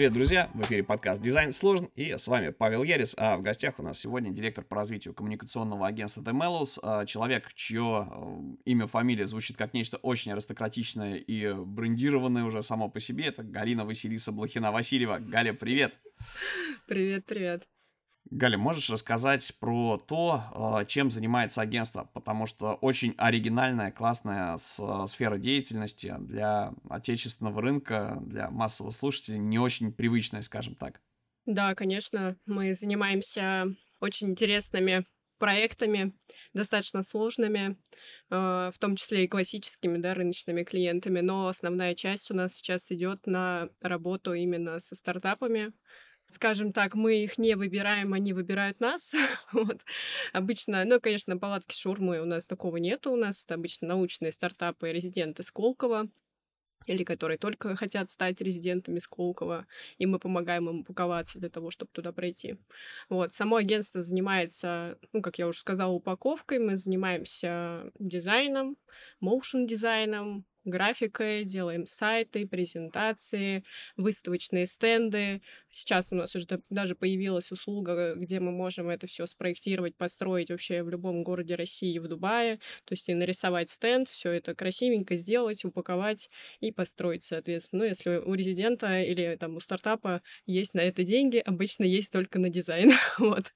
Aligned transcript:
Привет, 0.00 0.14
друзья! 0.14 0.50
В 0.54 0.62
эфире 0.62 0.82
подкаст 0.82 1.20
«Дизайн 1.20 1.52
сложен» 1.52 1.90
и 1.94 2.16
с 2.16 2.26
вами 2.26 2.48
Павел 2.48 2.84
Ярис, 2.84 3.14
а 3.18 3.36
в 3.36 3.42
гостях 3.42 3.78
у 3.78 3.82
нас 3.82 3.98
сегодня 3.98 4.30
директор 4.30 4.64
по 4.64 4.76
развитию 4.76 5.12
коммуникационного 5.12 5.86
агентства 5.86 6.22
Temelus, 6.22 6.78
а, 6.82 7.04
человек, 7.04 7.52
чье 7.52 8.08
э, 8.10 8.40
имя, 8.64 8.86
фамилия 8.86 9.26
звучит 9.26 9.58
как 9.58 9.74
нечто 9.74 9.98
очень 9.98 10.32
аристократичное 10.32 11.16
и 11.16 11.52
брендированное 11.52 12.44
уже 12.44 12.62
само 12.62 12.88
по 12.88 12.98
себе. 12.98 13.26
Это 13.26 13.42
Галина 13.42 13.84
Василиса 13.84 14.32
Блохина-Васильева. 14.32 15.18
Галя, 15.20 15.52
привет! 15.52 16.00
Привет, 16.86 17.26
привет! 17.26 17.68
Галя, 18.30 18.56
можешь 18.58 18.90
рассказать 18.90 19.52
про 19.58 19.98
то, 19.98 20.44
а, 20.54 20.84
чем 20.84 21.10
занимается 21.10 21.62
агентство? 21.62 22.08
Потому 22.14 22.46
что 22.46 22.74
очень 22.74 23.14
оригинальная, 23.18 23.90
классная 23.90 24.56
сфера 24.56 25.36
деятельности 25.36 26.14
для 26.20 26.72
отечественного 26.88 27.60
рынка, 27.60 28.18
для 28.22 28.48
массового 28.50 28.92
слушателя, 28.92 29.36
не 29.36 29.58
очень 29.58 29.92
привычная, 29.92 30.42
скажем 30.42 30.76
так. 30.76 31.00
Да, 31.46 31.74
конечно, 31.74 32.36
мы 32.46 32.72
занимаемся 32.72 33.74
очень 33.98 34.28
интересными 34.30 35.04
проектами, 35.38 36.12
достаточно 36.52 37.02
сложными, 37.02 37.78
а, 38.30 38.70
в 38.70 38.78
том 38.78 38.94
числе 38.94 39.24
и 39.24 39.28
классическими, 39.28 39.96
да, 39.98 40.14
рыночными 40.14 40.62
клиентами, 40.64 41.20
но 41.20 41.48
основная 41.48 41.94
часть 41.94 42.30
у 42.30 42.34
нас 42.34 42.54
сейчас 42.54 42.92
идет 42.92 43.26
на 43.26 43.70
работу 43.80 44.34
именно 44.34 44.78
со 44.78 44.94
стартапами, 44.94 45.72
скажем 46.30 46.72
так, 46.72 46.94
мы 46.94 47.24
их 47.24 47.38
не 47.38 47.54
выбираем, 47.54 48.12
они 48.12 48.32
выбирают 48.32 48.80
нас. 48.80 49.14
вот. 49.52 49.80
Обычно, 50.32 50.84
ну, 50.84 51.00
конечно, 51.00 51.36
палатки 51.36 51.74
шурмы 51.74 52.20
у 52.20 52.24
нас 52.24 52.46
такого 52.46 52.76
нету. 52.78 53.12
У 53.12 53.16
нас 53.16 53.44
это 53.44 53.54
обычно 53.54 53.88
научные 53.88 54.32
стартапы, 54.32 54.92
резиденты 54.92 55.42
Сколково 55.42 56.08
или 56.86 57.04
которые 57.04 57.36
только 57.36 57.76
хотят 57.76 58.10
стать 58.10 58.40
резидентами 58.40 58.98
Сколково, 58.98 59.66
и 59.98 60.06
мы 60.06 60.18
помогаем 60.18 60.68
им 60.68 60.80
упаковаться 60.80 61.38
для 61.38 61.50
того, 61.50 61.70
чтобы 61.70 61.90
туда 61.92 62.12
пройти. 62.12 62.56
Вот. 63.08 63.34
Само 63.34 63.56
агентство 63.56 64.02
занимается, 64.02 64.98
ну, 65.12 65.20
как 65.20 65.38
я 65.38 65.46
уже 65.46 65.58
сказала, 65.58 65.92
упаковкой, 65.92 66.58
мы 66.58 66.76
занимаемся 66.76 67.90
дизайном, 67.98 68.76
моушен-дизайном, 69.20 70.46
графикой, 70.64 71.44
делаем 71.44 71.86
сайты, 71.86 72.46
презентации, 72.46 73.64
выставочные 73.96 74.66
стенды. 74.66 75.42
Сейчас 75.70 76.08
у 76.10 76.14
нас 76.14 76.34
уже 76.34 76.46
даже 76.68 76.94
появилась 76.94 77.50
услуга, 77.52 78.14
где 78.16 78.40
мы 78.40 78.52
можем 78.52 78.88
это 78.88 79.06
все 79.06 79.26
спроектировать, 79.26 79.96
построить 79.96 80.50
вообще 80.50 80.82
в 80.82 80.90
любом 80.90 81.22
городе 81.22 81.54
России, 81.54 81.98
в 81.98 82.08
Дубае. 82.08 82.56
То 82.84 82.92
есть 82.92 83.08
и 83.08 83.14
нарисовать 83.14 83.70
стенд, 83.70 84.08
все 84.08 84.32
это 84.32 84.54
красивенько 84.54 85.16
сделать, 85.16 85.64
упаковать 85.64 86.30
и 86.60 86.72
построить, 86.72 87.24
соответственно. 87.24 87.80
Ну, 87.80 87.88
если 87.88 88.16
у 88.16 88.34
резидента 88.34 89.00
или 89.00 89.36
там 89.40 89.56
у 89.56 89.60
стартапа 89.60 90.22
есть 90.44 90.74
на 90.74 90.80
это 90.80 91.02
деньги, 91.02 91.38
обычно 91.38 91.84
есть 91.84 92.12
только 92.12 92.38
на 92.38 92.48
дизайн. 92.50 92.92
вот. 93.18 93.52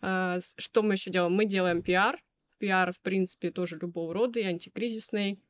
А, 0.00 0.38
что 0.56 0.82
мы 0.82 0.94
еще 0.94 1.10
делаем? 1.10 1.32
Мы 1.32 1.44
делаем 1.44 1.82
пиар, 1.82 2.20
пиар, 2.58 2.92
в 2.92 3.00
принципе, 3.00 3.50
тоже 3.50 3.78
любого 3.80 4.12
рода, 4.12 4.38
и 4.40 4.44
антикризисный, 4.44 5.40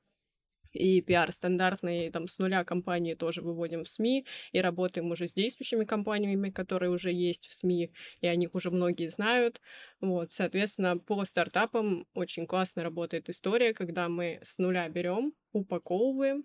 и 0.72 1.00
пиар 1.00 1.33
стандартный, 1.33 2.11
там, 2.11 2.28
с 2.28 2.38
нуля 2.38 2.64
компании 2.64 3.14
тоже 3.14 3.42
выводим 3.42 3.84
в 3.84 3.88
СМИ, 3.88 4.27
и 4.52 4.61
работаем 4.61 5.11
уже 5.11 5.27
с 5.28 5.34
действующими 5.34 5.84
компаниями, 5.84 6.50
которые 6.50 6.91
уже 6.91 7.12
есть 7.12 7.47
в 7.47 7.55
СМИ, 7.55 7.92
и 8.20 8.27
о 8.27 8.36
них 8.36 8.55
уже 8.55 8.70
многие 8.70 9.08
знают. 9.08 9.61
Вот, 10.00 10.30
соответственно, 10.33 10.98
по 10.98 11.24
стартапам 11.24 12.06
очень 12.14 12.46
классно 12.46 12.83
работает 12.83 13.28
история, 13.28 13.74
когда 13.74 14.08
мы 14.08 14.41
с 14.42 14.58
нуля 14.58 14.89
берем, 14.89 15.33
упаковываем, 15.52 16.44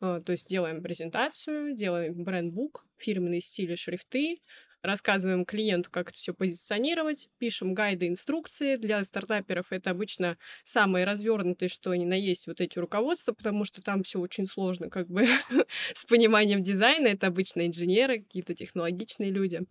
э, 0.00 0.20
то 0.24 0.32
есть 0.32 0.48
делаем 0.48 0.82
презентацию, 0.82 1.74
делаем 1.74 2.24
брендбук, 2.24 2.86
фирменные 2.96 3.40
стили, 3.40 3.74
шрифты, 3.74 4.40
рассказываем 4.84 5.44
клиенту, 5.44 5.90
как 5.90 6.10
это 6.10 6.18
все 6.18 6.34
позиционировать, 6.34 7.28
пишем 7.38 7.74
гайды, 7.74 8.06
инструкции. 8.06 8.76
Для 8.76 9.02
стартаперов 9.02 9.66
это 9.70 9.90
обычно 9.90 10.36
самые 10.62 11.06
развернутые, 11.06 11.68
что 11.68 11.90
они 11.90 12.04
на 12.04 12.14
есть, 12.14 12.46
вот 12.46 12.60
эти 12.60 12.78
руководства, 12.78 13.32
потому 13.32 13.64
что 13.64 13.82
там 13.82 14.02
все 14.02 14.20
очень 14.20 14.46
сложно, 14.46 14.90
как 14.90 15.08
бы 15.08 15.26
с 15.94 16.04
пониманием 16.04 16.62
дизайна. 16.62 17.08
Это 17.08 17.28
обычно 17.28 17.66
инженеры, 17.66 18.20
какие-то 18.20 18.54
технологичные 18.54 19.30
люди 19.30 19.62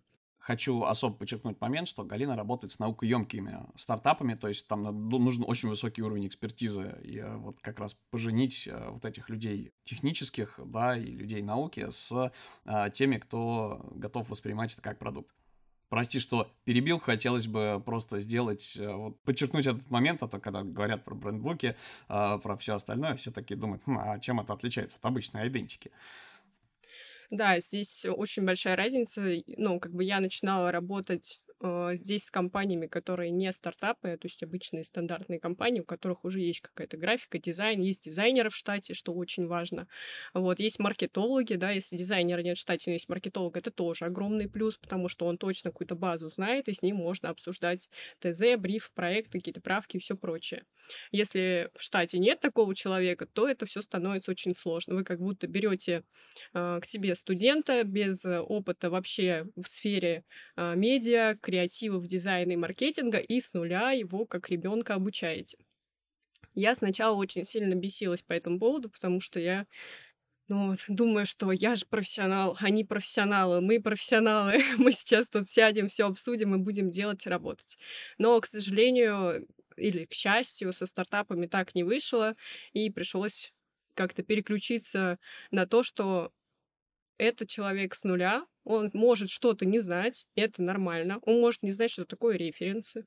хочу 0.44 0.82
особо 0.82 1.16
подчеркнуть 1.16 1.58
момент, 1.60 1.88
что 1.88 2.04
Галина 2.04 2.36
работает 2.36 2.70
с 2.70 2.78
наукоемкими 2.78 3.60
стартапами, 3.76 4.34
то 4.34 4.46
есть 4.46 4.68
там 4.68 5.08
нужен 5.08 5.42
очень 5.46 5.70
высокий 5.70 6.02
уровень 6.02 6.26
экспертизы, 6.26 6.98
и 7.02 7.18
э, 7.18 7.36
вот 7.36 7.58
как 7.62 7.80
раз 7.80 7.96
поженить 8.10 8.68
э, 8.68 8.90
вот 8.90 9.06
этих 9.06 9.30
людей 9.30 9.72
технических, 9.84 10.60
да, 10.66 10.98
и 10.98 11.06
людей 11.06 11.40
науки 11.40 11.86
с 11.90 12.30
а, 12.66 12.90
теми, 12.90 13.16
кто 13.16 13.90
готов 13.94 14.28
воспринимать 14.28 14.74
это 14.74 14.82
как 14.82 14.98
продукт. 14.98 15.34
Прости, 15.88 16.20
что 16.20 16.50
перебил, 16.64 16.98
хотелось 16.98 17.46
бы 17.46 17.82
просто 17.84 18.20
сделать, 18.20 18.78
вот, 18.78 19.18
подчеркнуть 19.22 19.66
этот 19.66 19.90
момент, 19.90 20.22
а 20.22 20.28
то 20.28 20.40
когда 20.40 20.62
говорят 20.62 21.04
про 21.04 21.14
брендбуки, 21.14 21.76
про 22.08 22.56
все 22.58 22.74
остальное, 22.74 23.16
все 23.16 23.30
таки 23.30 23.54
думают, 23.54 23.82
хм, 23.86 23.98
а 23.98 24.18
чем 24.18 24.40
это 24.40 24.52
отличается 24.54 24.98
от 24.98 25.04
обычной 25.04 25.46
идентики? 25.48 25.92
Да, 27.30 27.58
здесь 27.60 28.04
очень 28.06 28.44
большая 28.44 28.76
разница. 28.76 29.22
Ну, 29.56 29.80
как 29.80 29.92
бы 29.92 30.04
я 30.04 30.20
начинала 30.20 30.70
работать 30.72 31.40
э, 31.48 31.52
здесь 31.92 32.24
с 32.24 32.30
компаниями, 32.30 32.86
которые 32.86 33.30
не 33.30 33.52
стартапы, 33.52 34.16
то 34.16 34.26
есть 34.26 34.42
обычные 34.42 34.84
стандартные 34.84 35.40
компании, 35.40 35.80
у 35.80 35.84
которых 35.84 36.24
уже 36.24 36.40
есть 36.40 36.60
какая-то 36.60 36.96
графика, 36.96 37.38
дизайн, 37.38 37.80
есть 37.80 38.04
дизайнеры 38.04 38.50
в 38.50 38.56
штате, 38.56 38.94
что 38.94 39.12
очень 39.14 39.46
важно. 39.46 39.88
Вот, 40.34 40.60
есть 40.60 40.78
маркетологи, 40.78 41.54
да, 41.54 41.70
если 41.70 41.96
дизайнера 41.96 42.40
нет 42.40 42.58
в 42.58 42.60
штате, 42.60 42.90
но 42.90 42.92
есть 42.94 43.08
маркетолог, 43.08 43.56
это 43.56 43.70
тоже 43.70 44.04
огромный 44.04 44.48
плюс, 44.48 44.76
потому 44.76 45.08
что 45.08 45.26
он 45.26 45.38
точно 45.38 45.70
какую-то 45.70 45.94
базу 45.94 46.28
знает, 46.28 46.68
и 46.68 46.72
с 46.72 46.82
ним 46.82 46.96
можно 46.96 47.30
обсуждать 47.30 47.88
ТЗ, 48.20 48.56
бриф, 48.58 48.90
проекты, 48.94 49.38
какие-то 49.38 49.60
правки 49.60 49.96
и 49.96 50.00
все 50.00 50.16
прочее. 50.16 50.64
Если 51.12 51.70
в 51.74 51.82
штате 51.82 52.18
нет 52.18 52.40
такого 52.40 52.74
человека, 52.74 53.26
то 53.26 53.48
это 53.48 53.66
все 53.66 53.80
становится 53.80 54.30
очень 54.30 54.54
сложно. 54.54 54.94
Вы 54.94 55.04
как 55.04 55.18
будто 55.18 55.46
берете 55.46 56.04
э, 56.52 56.78
к 56.80 56.84
себе 56.84 57.14
студента 57.14 57.84
без 57.84 58.24
опыта 58.24 58.90
вообще 58.90 59.46
в 59.56 59.66
сфере 59.68 60.24
э, 60.56 60.74
медиа, 60.76 61.36
креативов, 61.54 62.06
дизайна 62.06 62.52
и 62.52 62.56
маркетинга 62.56 63.18
и 63.18 63.40
с 63.40 63.54
нуля 63.54 63.92
его 63.92 64.26
как 64.26 64.50
ребенка 64.50 64.94
обучаете. 64.94 65.56
Я 66.54 66.74
сначала 66.74 67.14
очень 67.14 67.44
сильно 67.44 67.74
бесилась 67.74 68.22
по 68.22 68.32
этому 68.32 68.58
поводу, 68.58 68.90
потому 68.90 69.20
что 69.20 69.38
я 69.38 69.66
ну 70.48 70.70
вот, 70.70 70.80
думаю, 70.88 71.26
что 71.26 71.52
я 71.52 71.76
же 71.76 71.86
профессионал, 71.86 72.56
они 72.60 72.84
профессионалы, 72.84 73.60
мы 73.60 73.80
профессионалы, 73.80 74.58
мы 74.78 74.90
сейчас 74.90 75.28
тут 75.28 75.46
сядем, 75.46 75.86
все 75.86 76.06
обсудим 76.06 76.54
и 76.54 76.58
будем 76.58 76.90
делать 76.90 77.24
и 77.24 77.30
работать. 77.30 77.78
Но, 78.18 78.40
к 78.40 78.46
сожалению, 78.46 79.46
или 79.76 80.04
к 80.06 80.12
счастью, 80.12 80.72
со 80.72 80.86
стартапами 80.86 81.46
так 81.46 81.74
не 81.76 81.84
вышло, 81.84 82.34
и 82.72 82.90
пришлось 82.90 83.52
как-то 83.94 84.24
переключиться 84.24 85.18
на 85.52 85.66
то, 85.66 85.84
что 85.84 86.32
это 87.16 87.46
человек 87.46 87.94
с 87.94 88.02
нуля, 88.02 88.44
он 88.64 88.90
может 88.92 89.30
что-то 89.30 89.66
не 89.66 89.78
знать, 89.78 90.26
это 90.34 90.62
нормально. 90.62 91.18
Он 91.22 91.40
может 91.40 91.62
не 91.62 91.70
знать, 91.70 91.90
что 91.90 92.04
такое 92.04 92.36
референсы. 92.36 93.06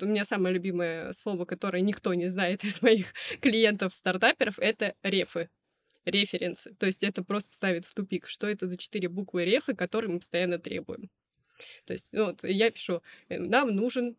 У 0.00 0.06
меня 0.06 0.24
самое 0.24 0.54
любимое 0.54 1.12
слово, 1.12 1.44
которое 1.44 1.82
никто 1.82 2.14
не 2.14 2.28
знает 2.28 2.64
из 2.64 2.82
моих 2.82 3.12
клиентов-стартаперов, 3.40 4.58
это 4.58 4.94
рефы 5.02 5.50
референсы. 6.04 6.74
То 6.74 6.86
есть 6.86 7.02
это 7.02 7.22
просто 7.22 7.52
ставит 7.52 7.84
в 7.84 7.94
тупик, 7.94 8.26
что 8.26 8.46
это 8.46 8.66
за 8.66 8.76
четыре 8.76 9.08
буквы 9.08 9.44
рефы, 9.44 9.74
которые 9.74 10.10
мы 10.10 10.18
постоянно 10.20 10.58
требуем. 10.58 11.10
То 11.84 11.92
есть 11.92 12.12
ну, 12.12 12.26
вот 12.26 12.44
я 12.44 12.70
пишу, 12.70 13.02
«Э, 13.28 13.38
нам 13.38 13.74
нужен 13.74 14.16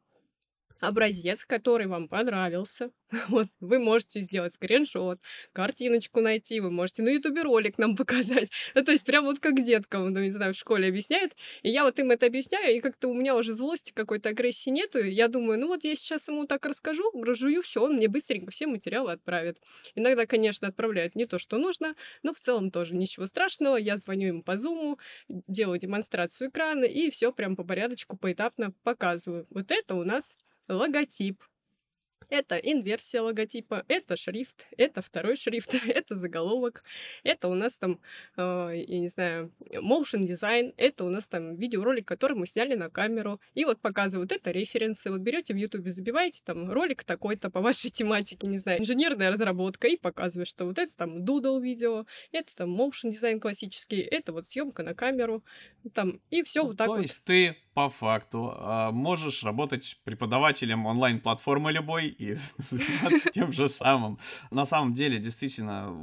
образец, 0.80 1.46
который 1.46 1.88
вам 1.88 2.08
понравился. 2.08 2.92
Вот, 3.30 3.48
вы 3.60 3.80
можете 3.80 4.22
сделать 4.22 4.54
скриншот, 4.54 5.20
картиночку 5.54 6.22
найти, 6.22 6.60
вы 6.60 6.70
можете 6.70 7.02
на 7.02 7.10
ютубе 7.10 7.42
ролик 7.42 7.78
нам 7.78 7.96
показать. 7.98 8.50
Ну, 8.76 8.84
то 8.84 8.92
есть 8.92 9.06
прям 9.06 9.26
вот 9.26 9.40
как 9.40 9.64
деткам, 9.64 10.12
ну, 10.12 10.20
не 10.20 10.30
знаю, 10.30 10.54
в 10.54 10.58
школе 10.58 10.88
объясняют. 10.88 11.34
И 11.64 11.70
я 11.70 11.84
вот 11.84 11.98
им 12.00 12.12
это 12.12 12.28
объясняю, 12.28 12.76
и 12.76 12.80
как-то 12.80 13.08
у 13.08 13.14
меня 13.14 13.36
уже 13.36 13.54
злости 13.54 13.92
какой-то 13.94 14.30
агрессии 14.30 14.70
нету. 14.70 15.00
Я 15.00 15.28
думаю, 15.28 15.60
ну 15.60 15.68
вот 15.68 15.84
я 15.84 15.96
сейчас 15.96 16.28
ему 16.28 16.46
так 16.46 16.66
расскажу, 16.66 17.04
разжую 17.22 17.62
все, 17.64 17.84
он 17.84 17.96
мне 17.96 18.08
быстренько 18.08 18.52
все 18.52 18.68
материалы 18.68 19.12
отправит. 19.12 19.58
Иногда, 19.96 20.26
конечно, 20.26 20.68
отправляют 20.68 21.16
не 21.16 21.26
то, 21.26 21.40
что 21.40 21.58
нужно, 21.58 21.96
но 22.24 22.34
в 22.34 22.40
целом 22.40 22.72
тоже 22.72 22.96
ничего 22.96 23.26
страшного. 23.26 23.76
Я 23.76 23.98
звоню 23.98 24.28
ему 24.28 24.44
по 24.44 24.58
зуму, 24.58 25.00
делаю 25.28 25.80
демонстрацию 25.80 26.50
экрана, 26.50 26.86
и 26.86 27.10
все 27.10 27.32
прям 27.32 27.56
по 27.56 27.64
порядочку, 27.64 28.18
поэтапно 28.18 28.74
показываю. 28.84 29.48
Вот 29.50 29.72
это 29.72 29.96
у 29.96 30.04
нас 30.04 30.38
логотип. 30.70 31.44
Это 32.30 32.58
инверсия 32.58 33.24
логотипа, 33.24 33.86
это 33.88 34.16
шрифт, 34.16 34.68
это 34.78 35.02
второй 35.02 35.36
шрифт, 35.36 35.74
это 35.88 36.14
заголовок, 36.14 36.84
это 37.24 37.48
у 37.48 37.56
нас 37.56 37.78
там, 37.78 38.00
э, 38.38 38.84
я 38.88 39.00
не 39.00 39.08
знаю, 39.08 39.52
motion 39.74 40.26
дизайн, 40.26 40.74
это 40.78 41.06
у 41.06 41.10
нас 41.10 41.28
там 41.28 41.56
видеоролик, 41.56 42.08
который 42.08 42.38
мы 42.38 42.46
сняли 42.46 42.76
на 42.76 42.92
камеру. 42.92 43.42
И 43.56 43.66
вот 43.66 43.82
показывают, 43.82 44.32
это 44.32 44.52
референсы. 44.52 45.10
Вот 45.10 45.22
берете 45.22 45.56
в 45.56 45.58
Ютубе, 45.58 45.90
забиваете 45.90 46.44
там 46.46 46.72
ролик 46.72 47.04
такой-то 47.04 47.50
по 47.50 47.62
вашей 47.62 47.90
тематике, 47.90 48.46
не 48.46 48.58
знаю, 48.58 48.80
инженерная 48.80 49.32
разработка, 49.32 49.88
и 49.88 49.98
показывает, 49.98 50.48
что 50.48 50.66
вот 50.66 50.78
это 50.78 50.96
там 50.96 51.24
doodle 51.24 51.60
видео, 51.60 52.06
это 52.32 52.56
там 52.56 52.80
motion 52.80 53.10
дизайн 53.10 53.40
классический, 53.40 54.02
это 54.02 54.34
вот 54.34 54.46
съемка 54.46 54.84
на 54.84 54.94
камеру, 54.94 55.44
там, 55.94 56.22
и 56.30 56.44
все 56.44 56.62
ну, 56.62 56.68
вот 56.68 56.78
так 56.78 56.88
то 56.88 56.94
вот. 56.94 57.02
есть 57.02 57.24
ты 57.24 57.58
по 57.80 57.90
факту 57.90 58.54
а, 58.58 58.92
можешь 58.92 59.42
работать 59.42 60.02
преподавателем 60.04 60.86
онлайн-платформы 60.86 61.72
любой 61.72 62.08
и 62.08 62.36
заниматься 62.58 63.30
тем 63.32 63.54
же 63.54 63.70
самым. 63.70 64.20
На 64.52 64.66
самом 64.66 64.94
деле, 64.94 65.18
действительно, 65.18 65.96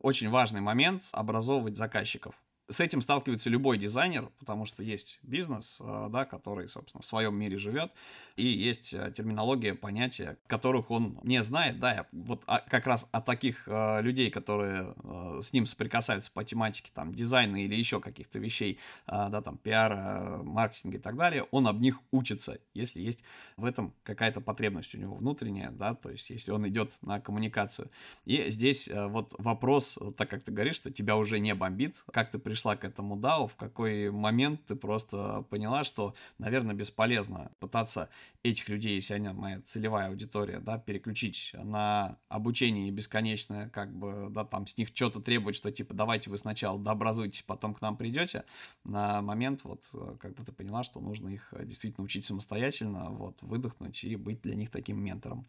очень 0.00 0.30
важный 0.30 0.60
момент 0.60 1.02
образовывать 1.10 1.76
заказчиков 1.76 2.36
с 2.68 2.80
этим 2.80 3.02
сталкивается 3.02 3.50
любой 3.50 3.78
дизайнер, 3.78 4.30
потому 4.38 4.64
что 4.64 4.82
есть 4.82 5.18
бизнес, 5.22 5.80
э, 5.80 6.06
да, 6.10 6.24
который, 6.24 6.68
собственно, 6.68 7.02
в 7.02 7.06
своем 7.06 7.36
мире 7.36 7.58
живет, 7.58 7.92
и 8.36 8.46
есть 8.46 8.94
э, 8.94 9.12
терминология, 9.14 9.74
понятия, 9.74 10.38
которых 10.46 10.90
он 10.90 11.18
не 11.22 11.42
знает, 11.44 11.78
да, 11.78 12.06
вот 12.12 12.44
как 12.44 12.86
раз 12.86 13.06
о 13.12 13.20
таких 13.20 13.66
людей, 13.66 14.30
которые 14.30 14.94
с 15.42 15.52
ним 15.52 15.66
соприкасаются 15.66 16.30
по 16.32 16.44
тематике, 16.44 16.90
там, 16.94 17.14
дизайна 17.14 17.62
или 17.62 17.74
еще 17.74 18.00
каких-то 18.00 18.38
вещей, 18.38 18.78
да, 19.06 19.40
там, 19.42 19.58
пиара, 19.58 20.40
маркетинга 20.42 20.98
и 20.98 21.00
так 21.00 21.16
далее, 21.16 21.46
он 21.50 21.66
об 21.66 21.80
них 21.80 21.98
учится, 22.10 22.58
если 22.72 23.00
есть 23.00 23.24
в 23.56 23.64
этом 23.64 23.94
какая-то 24.02 24.40
потребность 24.40 24.94
у 24.94 24.98
него 24.98 25.16
внутренняя, 25.16 25.70
да, 25.70 25.94
то 25.94 26.10
есть 26.10 26.30
если 26.30 26.50
он 26.50 26.66
идет 26.68 26.92
на 27.02 27.20
коммуникацию. 27.20 27.90
И 28.24 28.50
здесь 28.50 28.90
вот 28.92 29.34
вопрос, 29.38 29.98
так 30.16 30.30
как 30.30 30.42
ты 30.42 30.52
говоришь, 30.52 30.76
что 30.76 30.90
тебя 30.90 31.16
уже 31.16 31.38
не 31.38 31.54
бомбит, 31.54 32.02
как 32.12 32.30
ты 32.30 32.38
пришла 32.54 32.76
к 32.76 32.84
этому 32.84 33.16
DAO, 33.16 33.48
в 33.48 33.56
какой 33.56 34.12
момент 34.12 34.64
ты 34.66 34.76
просто 34.76 35.44
поняла, 35.50 35.82
что, 35.82 36.14
наверное, 36.38 36.72
бесполезно 36.72 37.50
пытаться 37.58 38.08
этих 38.44 38.68
людей, 38.68 38.94
если 38.94 39.14
они 39.14 39.30
моя 39.30 39.60
целевая 39.62 40.06
аудитория, 40.06 40.60
да, 40.60 40.78
переключить 40.78 41.50
на 41.64 42.16
обучение 42.28 42.92
бесконечное, 42.92 43.70
как 43.70 43.92
бы, 43.92 44.28
да, 44.30 44.44
там 44.44 44.68
с 44.68 44.78
них 44.78 44.90
что-то 44.94 45.20
требовать, 45.20 45.56
что 45.56 45.72
типа 45.72 45.94
давайте 45.94 46.30
вы 46.30 46.38
сначала 46.38 46.78
дообразуйтесь, 46.78 47.42
потом 47.42 47.74
к 47.74 47.80
нам 47.80 47.96
придете, 47.96 48.44
на 48.84 49.20
момент 49.20 49.64
вот, 49.64 49.82
как 50.20 50.36
бы 50.36 50.44
ты 50.44 50.52
поняла, 50.52 50.84
что 50.84 51.00
нужно 51.00 51.30
их 51.30 51.52
действительно 51.64 52.04
учить 52.04 52.24
самостоятельно, 52.24 53.10
вот, 53.10 53.42
выдохнуть 53.42 54.04
и 54.04 54.14
быть 54.14 54.42
для 54.42 54.54
них 54.54 54.70
таким 54.70 55.02
ментором. 55.02 55.44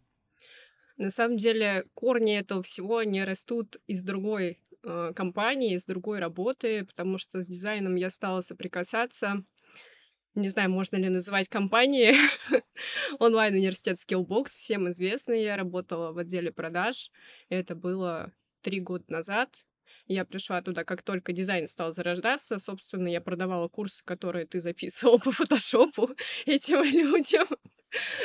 На 0.98 1.10
самом 1.10 1.36
деле 1.36 1.84
корни 1.92 2.34
этого 2.34 2.62
всего 2.62 3.02
не 3.02 3.22
растут 3.22 3.76
из 3.86 4.02
другой 4.02 4.58
э, 4.86 5.12
компании, 5.14 5.76
с 5.76 5.84
другой 5.84 6.20
работы, 6.20 6.84
потому 6.84 7.18
что 7.18 7.42
с 7.42 7.46
дизайном 7.46 7.96
я 7.96 8.08
стала 8.08 8.40
соприкасаться. 8.40 9.44
Не 10.34 10.48
знаю, 10.48 10.70
можно 10.70 10.96
ли 10.96 11.08
называть 11.08 11.48
компанией. 11.48 12.14
Онлайн-университет 13.18 13.96
Skillbox, 13.96 14.48
всем 14.48 14.88
известный. 14.90 15.42
Я 15.42 15.56
работала 15.56 16.12
в 16.12 16.18
отделе 16.18 16.52
продаж. 16.52 17.10
Это 17.48 17.74
было 17.74 18.32
три 18.60 18.80
года 18.80 19.04
назад. 19.08 19.50
Я 20.08 20.24
пришла 20.24 20.62
туда, 20.62 20.84
как 20.84 21.02
только 21.02 21.32
дизайн 21.32 21.66
стал 21.66 21.92
зарождаться. 21.92 22.58
Собственно, 22.58 23.08
я 23.08 23.20
продавала 23.20 23.68
курсы, 23.68 24.04
которые 24.04 24.46
ты 24.46 24.60
записывал 24.60 25.18
по 25.24 25.32
фотошопу 25.32 26.10
этим 26.44 26.82
людям. 26.84 27.46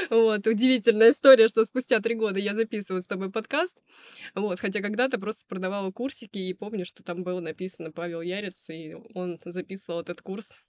Вот, 0.10 0.46
удивительная 0.46 1.12
история, 1.12 1.48
что 1.48 1.64
спустя 1.66 2.00
три 2.00 2.16
года 2.16 2.40
я 2.40 2.54
записываю 2.54 3.02
с 3.02 3.06
тобой 3.06 3.32
подкаст. 3.32 3.78
Вот, 4.36 4.60
хотя 4.60 4.82
когда-то 4.82 5.20
просто 5.20 5.46
продавала 5.48 5.92
курсики, 5.92 6.38
и 6.38 6.54
помню, 6.54 6.86
что 6.86 7.04
там 7.04 7.24
было 7.24 7.40
написано 7.40 7.92
Павел 7.92 8.22
Ярец, 8.22 8.70
и 8.70 8.96
он 9.14 9.40
записывал 9.46 10.02
этот 10.02 10.22
курс, 10.22 10.64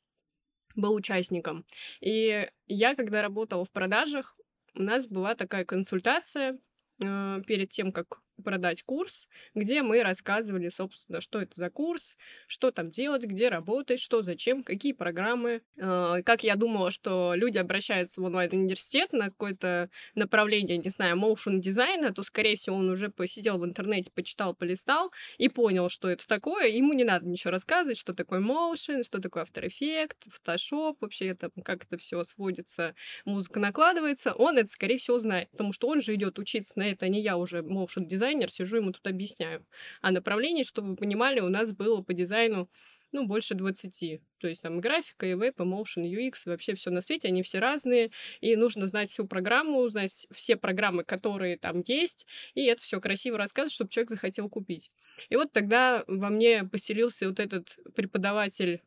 был 0.76 0.94
участником. 0.94 1.64
И 2.00 2.49
я, 2.66 2.94
когда 2.94 3.22
работала 3.22 3.64
в 3.64 3.70
продажах, 3.70 4.37
у 4.75 4.82
нас 4.82 5.06
была 5.06 5.34
такая 5.34 5.64
консультация 5.64 6.58
э, 7.00 7.43
перед 7.46 7.69
тем, 7.70 7.93
как 7.93 8.20
продать 8.42 8.82
курс, 8.82 9.28
где 9.54 9.82
мы 9.82 10.02
рассказывали, 10.02 10.68
собственно, 10.68 11.20
что 11.20 11.40
это 11.40 11.52
за 11.54 11.70
курс, 11.70 12.16
что 12.46 12.70
там 12.70 12.90
делать, 12.90 13.24
где 13.24 13.48
работать, 13.48 14.00
что 14.00 14.22
зачем, 14.22 14.62
какие 14.62 14.92
программы. 14.92 15.62
Э, 15.76 16.22
как 16.24 16.44
я 16.44 16.56
думала, 16.56 16.90
что 16.90 17.32
люди 17.34 17.58
обращаются 17.58 18.20
в 18.20 18.24
онлайн-университет 18.24 19.12
на 19.12 19.26
какое-то 19.26 19.90
направление, 20.14 20.78
не 20.78 20.90
знаю, 20.90 21.16
motion 21.16 21.58
дизайна, 21.58 22.12
то, 22.12 22.22
скорее 22.22 22.56
всего, 22.56 22.76
он 22.76 22.90
уже 22.90 23.08
посидел 23.08 23.58
в 23.58 23.64
интернете, 23.64 24.10
почитал, 24.14 24.54
полистал 24.54 25.12
и 25.38 25.48
понял, 25.48 25.88
что 25.88 26.08
это 26.08 26.26
такое. 26.26 26.68
Ему 26.68 26.92
не 26.92 27.04
надо 27.04 27.26
ничего 27.26 27.50
рассказывать, 27.50 27.98
что 27.98 28.12
такое 28.12 28.40
motion, 28.40 29.04
что 29.04 29.20
такое 29.20 29.44
After 29.44 29.66
Effects, 29.66 30.28
Photoshop, 30.28 30.96
вообще 31.00 31.28
это, 31.28 31.50
как 31.64 31.84
это 31.84 31.96
все 31.98 32.22
сводится, 32.24 32.94
музыка 33.24 33.60
накладывается. 33.60 34.32
Он 34.34 34.58
это, 34.58 34.68
скорее 34.68 34.98
всего, 34.98 35.18
знает, 35.18 35.50
потому 35.50 35.72
что 35.72 35.88
он 35.88 36.00
же 36.00 36.14
идет 36.14 36.38
учиться 36.38 36.78
на 36.78 36.90
это, 36.90 37.06
а 37.06 37.08
не 37.08 37.20
я 37.20 37.36
уже 37.36 37.58
motion 37.60 38.06
дизайн 38.06 38.31
дизайнер, 38.32 38.50
сижу 38.50 38.76
ему 38.79 38.93
тут 38.93 39.06
объясняю. 39.06 39.64
А 40.00 40.11
направлений, 40.11 40.64
чтобы 40.64 40.90
вы 40.90 40.96
понимали, 40.96 41.40
у 41.40 41.49
нас 41.49 41.73
было 41.73 42.02
по 42.02 42.12
дизайну 42.12 42.69
ну, 43.12 43.26
больше 43.26 43.55
20. 43.55 44.23
То 44.38 44.49
есть 44.49 44.62
там 44.62 44.81
графика, 44.81 45.26
и 45.26 45.34
веб, 45.34 45.61
и 45.61 45.62
motion, 45.64 46.02
UX, 46.05 46.43
вообще 46.46 46.75
все 46.75 46.90
на 46.90 47.02
свете, 47.02 47.29
они 47.29 47.43
все 47.43 47.58
разные, 47.58 48.11
и 48.40 48.56
нужно 48.56 48.87
знать 48.87 49.11
всю 49.11 49.26
программу, 49.26 49.87
знать 49.88 50.26
все 50.31 50.56
программы, 50.56 51.05
которые 51.05 51.58
там 51.58 51.82
есть, 51.87 52.26
и 52.55 52.64
это 52.64 52.81
все 52.82 53.00
красиво 53.00 53.37
рассказывать, 53.37 53.75
чтобы 53.75 53.90
человек 53.90 54.11
захотел 54.11 54.49
купить. 54.49 54.90
И 55.28 55.37
вот 55.37 55.52
тогда 55.52 56.05
во 56.06 56.31
мне 56.31 56.64
поселился 56.64 57.28
вот 57.28 57.38
этот 57.38 57.76
преподаватель 57.94 58.81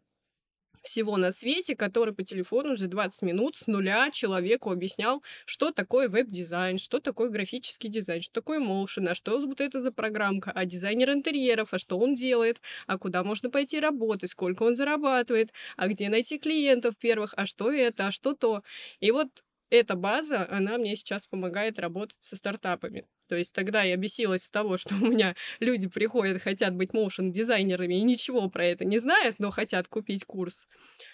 всего 0.85 1.17
на 1.17 1.31
свете, 1.31 1.75
который 1.75 2.13
по 2.13 2.23
телефону 2.23 2.75
за 2.75 2.87
20 2.87 3.21
минут 3.23 3.55
с 3.55 3.67
нуля 3.67 4.09
человеку 4.11 4.71
объяснял, 4.71 5.23
что 5.45 5.71
такое 5.71 6.09
веб-дизайн, 6.09 6.77
что 6.77 6.99
такое 6.99 7.29
графический 7.29 7.89
дизайн, 7.89 8.21
что 8.21 8.33
такое 8.33 8.59
motion, 8.59 9.07
а 9.07 9.15
что 9.15 9.39
вот 9.39 9.61
это 9.61 9.79
за 9.79 9.91
программка, 9.91 10.51
а 10.51 10.65
дизайнер 10.65 11.11
интерьеров, 11.11 11.73
а 11.73 11.77
что 11.79 11.97
он 11.97 12.15
делает, 12.15 12.61
а 12.87 12.97
куда 12.97 13.23
можно 13.23 13.49
пойти 13.49 13.79
работать, 13.79 14.31
сколько 14.31 14.63
он 14.63 14.75
зарабатывает, 14.75 15.51
а 15.77 15.87
где 15.87 16.09
найти 16.09 16.37
клиентов 16.37 16.97
первых, 16.97 17.33
а 17.35 17.45
что 17.45 17.71
это, 17.71 18.07
а 18.07 18.11
что 18.11 18.33
то. 18.33 18.63
И 18.99 19.11
вот 19.11 19.43
эта 19.69 19.95
база, 19.95 20.47
она 20.50 20.77
мне 20.77 20.95
сейчас 20.95 21.25
помогает 21.25 21.79
работать 21.79 22.17
со 22.21 22.35
стартапами. 22.35 23.07
То 23.27 23.35
есть 23.35 23.51
тогда 23.53 23.83
я 23.83 23.95
бесилась 23.97 24.44
с 24.44 24.50
того, 24.50 24.77
что 24.77 24.95
у 24.95 25.07
меня 25.07 25.35
люди 25.59 25.88
приходят, 25.88 26.41
хотят 26.41 26.75
быть 26.75 26.94
motion-дизайнерами 26.94 27.95
и 27.95 28.03
ничего 28.03 28.50
про 28.50 28.65
это 28.65 28.85
не 28.85 29.00
знают, 29.00 29.39
но 29.39 29.51
хотят 29.51 29.88
купить 29.88 30.25
курс. 30.25 30.67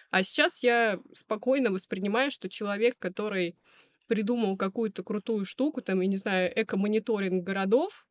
А 0.09 0.24
сейчас 0.24 0.62
я 0.63 1.00
спокойно 1.13 1.71
воспринимаю, 1.71 2.31
что 2.31 2.50
человек, 2.50 2.98
который 3.00 3.56
придумал 4.07 4.57
какую-то 4.57 5.03
крутую 5.03 5.45
штуку, 5.45 5.81
там, 5.81 6.01
я 6.01 6.07
не 6.07 6.18
знаю, 6.18 6.51
эко-мониторинг 6.53 7.45
городов, 7.45 8.06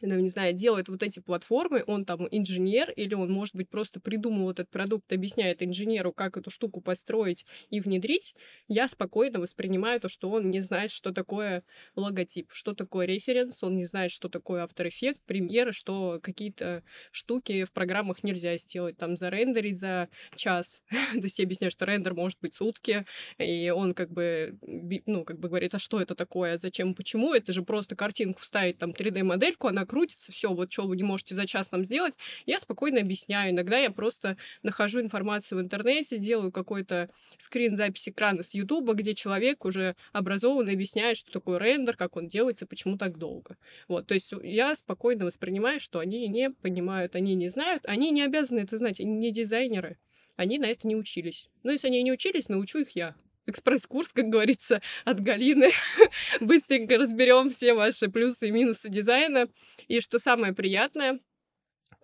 ну, 0.00 0.18
не 0.18 0.28
знаю, 0.28 0.54
делает 0.54 0.88
вот 0.88 1.02
эти 1.02 1.20
платформы, 1.20 1.84
он 1.86 2.04
там 2.04 2.26
инженер, 2.30 2.90
или 2.92 3.14
он, 3.14 3.30
может 3.30 3.54
быть, 3.54 3.68
просто 3.68 4.00
придумал 4.00 4.50
этот 4.50 4.70
продукт, 4.70 5.12
объясняет 5.12 5.62
инженеру, 5.62 6.12
как 6.12 6.36
эту 6.36 6.50
штуку 6.50 6.80
построить 6.80 7.44
и 7.68 7.80
внедрить, 7.80 8.34
я 8.68 8.88
спокойно 8.88 9.40
воспринимаю 9.40 10.00
то, 10.00 10.08
что 10.08 10.30
он 10.30 10.50
не 10.50 10.60
знает, 10.60 10.90
что 10.90 11.12
такое 11.12 11.64
логотип, 11.96 12.50
что 12.50 12.74
такое 12.74 13.06
референс, 13.06 13.62
он 13.62 13.76
не 13.76 13.84
знает, 13.84 14.10
что 14.10 14.28
такое 14.28 14.64
After 14.64 14.88
Effects, 14.88 15.18
премьеры, 15.26 15.72
что 15.72 16.18
какие-то 16.22 16.82
штуки 17.12 17.64
в 17.64 17.72
программах 17.72 18.22
нельзя 18.22 18.56
сделать, 18.56 18.96
там, 18.96 19.16
зарендерить 19.16 19.78
за 19.78 20.08
час. 20.34 20.82
то 20.90 21.20
есть 21.22 21.38
я 21.38 21.44
объясняю, 21.44 21.70
что 21.70 21.84
рендер 21.84 22.14
может 22.14 22.38
быть 22.40 22.54
сутки, 22.54 23.04
и 23.38 23.70
он 23.70 23.94
как 23.94 24.10
бы, 24.10 24.58
ну, 25.06 25.24
как 25.24 25.38
бы 25.38 25.48
говорит, 25.48 25.74
а 25.74 25.78
что 25.78 26.00
это 26.00 26.14
такое, 26.14 26.56
зачем, 26.56 26.94
почему, 26.94 27.34
это 27.34 27.52
же 27.52 27.62
просто 27.62 27.96
картинку 27.96 28.40
вставить, 28.40 28.78
там, 28.78 28.90
3D-модельку, 28.90 29.68
она 29.68 29.79
крутится, 29.86 30.32
все, 30.32 30.52
вот 30.52 30.72
что 30.72 30.86
вы 30.86 30.96
не 30.96 31.02
можете 31.02 31.34
за 31.34 31.46
час 31.46 31.72
нам 31.72 31.84
сделать, 31.84 32.16
я 32.46 32.58
спокойно 32.58 33.00
объясняю. 33.00 33.52
Иногда 33.52 33.78
я 33.78 33.90
просто 33.90 34.36
нахожу 34.62 35.00
информацию 35.00 35.58
в 35.58 35.62
интернете, 35.62 36.18
делаю 36.18 36.52
какой-то 36.52 37.10
скрин 37.38 37.76
запись 37.76 38.08
экрана 38.08 38.42
с 38.42 38.54
Ютуба, 38.54 38.94
где 38.94 39.14
человек 39.14 39.64
уже 39.64 39.96
образованно 40.12 40.72
объясняет, 40.72 41.16
что 41.16 41.32
такое 41.32 41.58
рендер, 41.58 41.96
как 41.96 42.16
он 42.16 42.28
делается, 42.28 42.66
почему 42.66 42.96
так 42.98 43.18
долго. 43.18 43.56
Вот, 43.88 44.06
то 44.06 44.14
есть 44.14 44.32
я 44.42 44.74
спокойно 44.74 45.24
воспринимаю, 45.24 45.80
что 45.80 45.98
они 45.98 46.28
не 46.28 46.50
понимают, 46.50 47.16
они 47.16 47.34
не 47.34 47.48
знают, 47.48 47.84
они 47.86 48.10
не 48.10 48.22
обязаны 48.22 48.60
это 48.60 48.76
знать, 48.78 49.00
они 49.00 49.12
не 49.12 49.32
дизайнеры, 49.32 49.98
они 50.36 50.58
на 50.58 50.66
это 50.66 50.86
не 50.86 50.96
учились. 50.96 51.48
Но 51.62 51.72
если 51.72 51.88
они 51.88 52.02
не 52.02 52.12
учились, 52.12 52.48
научу 52.48 52.78
их 52.78 52.90
я 52.90 53.14
экспресс-курс, 53.50 54.12
как 54.12 54.26
говорится, 54.26 54.80
от 55.04 55.20
Галины. 55.20 55.70
Быстренько 56.40 56.96
разберем 56.96 57.50
все 57.50 57.74
ваши 57.74 58.08
плюсы 58.08 58.48
и 58.48 58.50
минусы 58.50 58.88
дизайна. 58.88 59.48
И 59.88 60.00
что 60.00 60.18
самое 60.18 60.52
приятное, 60.52 61.20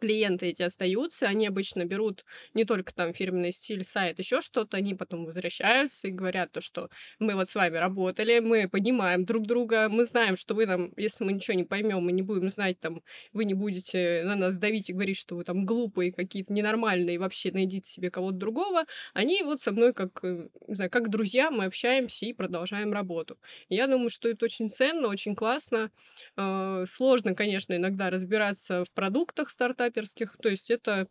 клиенты 0.01 0.47
эти 0.47 0.63
остаются, 0.63 1.27
они 1.27 1.47
обычно 1.47 1.85
берут 1.85 2.25
не 2.55 2.65
только 2.65 2.95
там 2.95 3.13
фирменный 3.13 3.53
стиль, 3.53 3.85
сайт, 3.85 4.19
еще 4.19 4.41
что-то, 4.41 4.77
они 4.77 4.95
потом 4.95 5.25
возвращаются 5.25 6.09
и 6.09 6.11
говорят 6.11 6.53
то, 6.53 6.61
что 6.61 6.91
мы 7.19 7.35
вот 7.35 7.49
с 7.49 7.55
вами 7.55 7.77
работали, 7.77 8.41
мы 8.41 8.69
понимаем 8.69 9.25
друг 9.25 9.47
друга, 9.47 9.89
мы 9.89 10.05
знаем, 10.05 10.37
что 10.37 10.55
вы 10.55 10.67
нам, 10.67 10.93
если 10.97 11.25
мы 11.25 11.33
ничего 11.33 11.57
не 11.57 11.65
поймем, 11.65 12.05
мы 12.05 12.13
не 12.13 12.23
будем 12.23 12.51
знать, 12.51 12.79
там, 12.81 13.03
вы 13.33 13.45
не 13.45 13.55
будете 13.55 14.23
на 14.25 14.37
нас 14.37 14.59
давить 14.59 14.91
и 14.91 14.93
говорить, 14.93 15.17
что 15.17 15.37
вы 15.37 15.45
там 15.45 15.65
глупые, 15.65 16.13
какие-то 16.13 16.53
ненормальные, 16.53 17.19
вообще 17.19 17.51
найдите 17.53 17.89
себе 17.89 18.11
кого-то 18.11 18.37
другого, 18.37 18.85
они 19.15 19.43
вот 19.43 19.61
со 19.61 19.73
мной 19.73 19.93
как, 19.95 20.23
э, 20.23 20.49
не 20.69 20.75
знаю, 20.75 20.91
как 20.91 21.09
друзья, 21.09 21.51
мы 21.51 21.65
общаемся 21.65 22.27
и 22.27 22.33
продолжаем 22.33 22.93
работу. 22.93 23.39
я 23.69 23.87
думаю, 23.87 24.11
что 24.11 24.29
это 24.29 24.45
очень 24.45 24.71
ценно, 24.71 25.09
очень 25.09 25.35
классно. 25.35 25.91
Э, 26.37 26.85
сложно, 26.89 27.35
конечно, 27.35 27.75
иногда 27.75 28.11
разбираться 28.11 28.85
в 28.85 28.91
продуктах 28.93 29.51
старта 29.51 29.86
стартаперских. 29.87 30.37
То 30.43 30.49
есть 30.49 30.71
это 30.71 31.09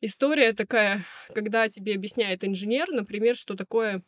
история 0.00 0.52
такая, 0.52 1.04
когда 1.34 1.68
тебе 1.68 1.94
объясняет 1.94 2.44
инженер, 2.44 2.88
например, 2.88 3.36
что 3.36 3.54
такое 3.54 4.02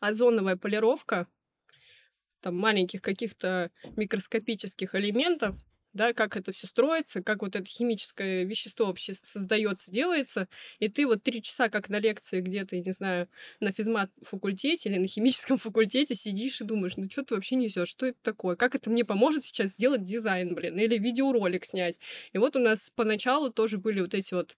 озоновая 0.00 0.56
полировка, 0.56 1.26
там 2.40 2.58
маленьких 2.58 3.02
каких-то 3.02 3.70
микроскопических 3.96 4.94
элементов, 4.94 5.56
да, 5.92 6.12
как 6.12 6.36
это 6.36 6.52
все 6.52 6.66
строится, 6.66 7.22
как 7.22 7.42
вот 7.42 7.56
это 7.56 7.66
химическое 7.66 8.44
вещество 8.44 8.86
вообще 8.86 9.14
создается, 9.14 9.90
делается, 9.90 10.48
и 10.78 10.88
ты 10.88 11.06
вот 11.06 11.22
три 11.22 11.42
часа, 11.42 11.68
как 11.68 11.88
на 11.88 11.98
лекции 11.98 12.40
где-то, 12.40 12.76
я 12.76 12.82
не 12.82 12.92
знаю, 12.92 13.28
на 13.60 13.72
физмат-факультете 13.72 14.88
или 14.88 14.98
на 14.98 15.06
химическом 15.06 15.58
факультете 15.58 16.14
сидишь 16.14 16.60
и 16.60 16.64
думаешь, 16.64 16.96
ну 16.96 17.08
что 17.10 17.24
ты 17.24 17.34
вообще 17.34 17.56
несешь, 17.56 17.88
что 17.88 18.06
это 18.06 18.18
такое, 18.22 18.56
как 18.56 18.74
это 18.74 18.90
мне 18.90 19.04
поможет 19.04 19.44
сейчас 19.44 19.70
сделать 19.70 20.04
дизайн, 20.04 20.54
блин, 20.54 20.78
или 20.78 20.98
видеоролик 20.98 21.64
снять. 21.64 21.98
И 22.32 22.38
вот 22.38 22.56
у 22.56 22.58
нас 22.58 22.90
поначалу 22.94 23.50
тоже 23.50 23.78
были 23.78 24.00
вот 24.00 24.14
эти 24.14 24.34
вот 24.34 24.56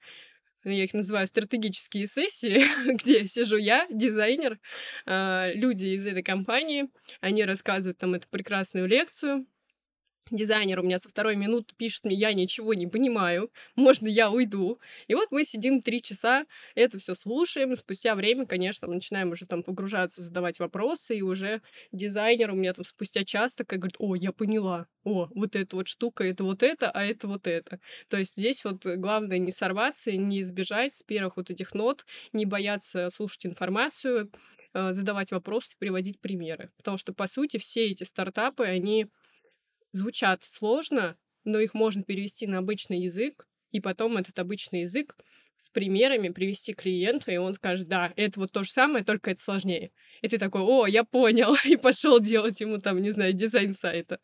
я 0.65 0.85
их 0.85 0.95
называю 0.95 1.27
стратегические 1.27 2.07
сессии, 2.07 2.65
где 2.95 3.27
сижу 3.27 3.57
я, 3.57 3.87
дизайнер, 3.91 4.59
а, 5.05 5.51
люди 5.53 5.87
из 5.87 6.07
этой 6.07 6.23
компании, 6.23 6.89
они 7.21 7.45
рассказывают 7.45 7.99
там 7.99 8.15
эту 8.15 8.29
прекрасную 8.29 8.87
лекцию, 8.87 9.47
Дизайнер 10.31 10.81
у 10.81 10.83
меня 10.83 10.99
со 10.99 11.09
второй 11.09 11.37
минуты 11.37 11.75
пишет 11.77 12.05
мне, 12.05 12.17
я 12.17 12.33
ничего 12.33 12.73
не 12.73 12.87
понимаю, 12.87 13.51
можно 13.77 14.07
я 14.07 14.31
уйду. 14.31 14.81
И 15.07 15.15
вот 15.15 15.31
мы 15.31 15.45
сидим 15.45 15.83
три 15.83 16.01
часа, 16.01 16.47
это 16.75 16.99
все 16.99 17.15
слушаем, 17.15 17.77
спустя 17.77 18.15
время, 18.15 18.47
конечно, 18.47 18.89
начинаем 18.89 19.33
уже 19.33 19.47
там 19.47 19.63
погружаться, 19.63 20.23
задавать 20.23 20.59
вопросы, 20.59 21.19
и 21.19 21.23
уже 21.23 21.61
дизайнер 21.93 22.53
у 22.53 22.55
меня 22.55 22.73
там 22.73 22.85
спустя 22.85 23.25
час 23.25 23.55
такая 23.55 23.79
говорит, 23.79 23.97
о, 23.99 24.15
я 24.15 24.33
поняла, 24.33 24.87
о, 25.05 25.29
вот 25.35 25.57
эта 25.57 25.77
вот 25.77 25.89
штука, 25.89 26.25
это 26.25 26.43
вот 26.45 26.63
это, 26.63 26.91
а 26.91 27.05
это 27.05 27.29
вот 27.29 27.47
это. 27.47 27.81
То 28.09 28.17
есть 28.17 28.37
здесь 28.37 28.65
вот 28.65 28.85
главное 28.85 29.39
не 29.39 29.51
сорваться, 29.51 30.11
не 30.13 30.41
избежать 30.41 30.95
с 30.95 31.03
первых 31.03 31.37
вот 31.37 31.51
этих 31.51 31.75
нот, 31.75 32.07
не 32.33 32.47
бояться 32.47 33.11
слушать 33.11 33.45
информацию, 33.45 34.31
э, 34.73 34.93
задавать 34.93 35.33
вопросы, 35.33 35.77
приводить 35.79 36.19
примеры. 36.21 36.71
Потому 36.79 36.97
что, 36.97 37.13
по 37.13 37.27
сути, 37.27 37.59
все 37.59 37.91
эти 37.91 38.05
стартапы, 38.05 38.65
они 38.65 39.07
звучат 39.95 40.43
сложно, 40.45 41.17
но 41.45 41.59
их 41.59 41.75
можно 41.75 42.03
перевести 42.03 42.47
на 42.47 42.59
обычный 42.59 43.01
язык, 43.01 43.47
и 43.71 43.81
потом 43.81 44.17
этот 44.17 44.39
обычный 44.39 44.83
язык 44.83 45.17
с 45.57 45.69
примерами 45.69 46.29
привести 46.29 46.75
клиенту, 46.75 47.31
и 47.31 47.37
он 47.37 47.55
скажет, 47.55 47.89
да, 47.89 48.13
это 48.17 48.41
вот 48.41 48.53
то 48.53 48.65
же 48.65 48.71
самое, 48.71 49.05
только 49.05 49.31
это 49.31 49.41
сложнее. 49.41 49.93
И 50.21 50.29
ты 50.29 50.39
такой, 50.39 50.63
о, 50.63 50.87
я 50.87 51.05
понял, 51.05 51.55
и 51.65 51.77
пошел 51.77 52.21
делать 52.21 52.61
ему 52.61 52.79
там, 52.79 53.01
не 53.01 53.11
знаю, 53.11 53.33
дизайн 53.33 53.73
сайта. 53.73 54.19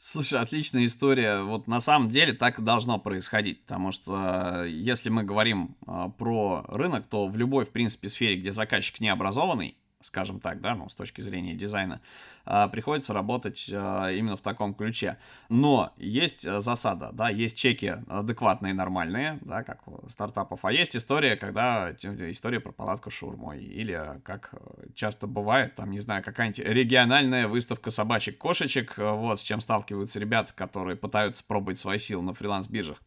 Слушай, 0.00 0.38
отличная 0.38 0.86
история. 0.86 1.42
Вот 1.42 1.66
на 1.66 1.80
самом 1.80 2.10
деле 2.10 2.32
так 2.32 2.60
и 2.60 2.62
должно 2.62 3.00
происходить, 3.00 3.62
потому 3.62 3.90
что 3.90 4.62
э, 4.64 4.68
если 4.70 5.10
мы 5.10 5.24
говорим 5.24 5.76
э, 5.86 6.06
про 6.16 6.64
рынок, 6.68 7.08
то 7.08 7.26
в 7.26 7.36
любой, 7.36 7.64
в 7.64 7.70
принципе, 7.70 8.08
сфере, 8.08 8.36
где 8.36 8.52
заказчик 8.52 9.00
не 9.00 9.08
образованный, 9.08 9.76
скажем 10.00 10.40
так, 10.40 10.60
да, 10.60 10.74
ну, 10.74 10.88
с 10.88 10.94
точки 10.94 11.20
зрения 11.20 11.54
дизайна, 11.54 12.00
а, 12.44 12.68
приходится 12.68 13.12
работать 13.12 13.70
а, 13.72 14.10
именно 14.10 14.36
в 14.36 14.40
таком 14.40 14.74
ключе. 14.74 15.18
Но 15.48 15.92
есть 15.96 16.44
э, 16.44 16.60
засада, 16.60 17.10
да, 17.12 17.28
есть 17.28 17.56
чеки 17.56 17.96
адекватные, 18.08 18.74
нормальные, 18.74 19.38
да, 19.42 19.62
как 19.62 19.86
у 19.88 20.08
стартапов, 20.08 20.64
а 20.64 20.72
есть 20.72 20.96
история, 20.96 21.36
когда 21.36 21.92
история 21.92 22.60
про 22.60 22.72
палатку 22.72 23.10
шурмой, 23.10 23.62
или, 23.62 24.20
как 24.24 24.54
часто 24.94 25.26
бывает, 25.26 25.74
там, 25.74 25.90
не 25.90 26.00
знаю, 26.00 26.22
какая-нибудь 26.22 26.60
региональная 26.60 27.48
выставка 27.48 27.90
собачек-кошечек, 27.90 28.94
вот, 28.96 29.40
с 29.40 29.42
чем 29.42 29.60
сталкиваются 29.60 30.20
ребята, 30.20 30.52
которые 30.54 30.96
пытаются 30.96 31.44
пробовать 31.44 31.78
свои 31.78 31.98
силы 31.98 32.22
на 32.22 32.34
фриланс-биржах. 32.34 33.02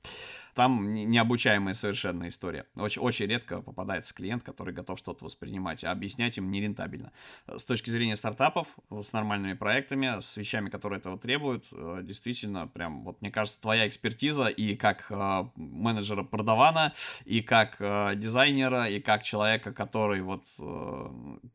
Там 0.54 0.94
необучаемая 0.94 1.74
совершенно 1.74 2.28
история. 2.28 2.66
Очень, 2.76 3.02
очень 3.02 3.26
редко 3.28 3.62
попадается 3.62 4.14
клиент, 4.14 4.44
который 4.44 4.74
готов 4.74 5.00
что-то 5.00 5.26
воспринимать, 5.26 5.84
а 5.84 5.92
объяснять 5.92 6.38
им 6.38 6.52
нерентабельно. 6.52 7.12
С 7.48 7.64
точки 7.64 7.90
зрения 7.90 8.16
стартапов, 8.16 8.68
с 8.90 9.14
нормальными 9.14 9.54
проектами, 9.54 10.20
с 10.20 10.38
вещами, 10.38 10.70
которые 10.70 11.00
этого 11.00 11.18
требуют, 11.18 11.66
э, 11.72 12.00
действительно, 12.04 12.68
прям, 12.68 13.04
вот 13.04 13.22
мне 13.22 13.32
кажется, 13.32 13.60
твоя 13.62 13.88
экспертиза 13.88 14.48
и 14.48 14.76
как 14.76 15.06
э, 15.10 15.44
менеджера 15.56 16.24
продавана, 16.24 16.94
и 17.26 17.42
как 17.42 17.78
э, 17.80 18.16
дизайнера, 18.16 18.88
и 18.88 19.00
как 19.00 19.24
человека, 19.24 19.74
который 19.74 20.22
вот, 20.22 20.46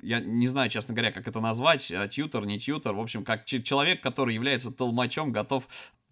я 0.03 0.21
не 0.21 0.49
знаю, 0.49 0.71
честно 0.71 0.95
говоря, 0.95 1.13
как 1.13 1.27
это 1.29 1.41
назвать, 1.41 1.93
тьютер, 2.11 2.47
не 2.47 2.59
тьютер, 2.59 2.95
в 2.95 3.01
общем, 3.01 3.25
как 3.25 3.45
человек, 3.45 4.03
который 4.03 4.35
является 4.35 4.71
толмачом, 4.71 5.33
готов 5.33 5.69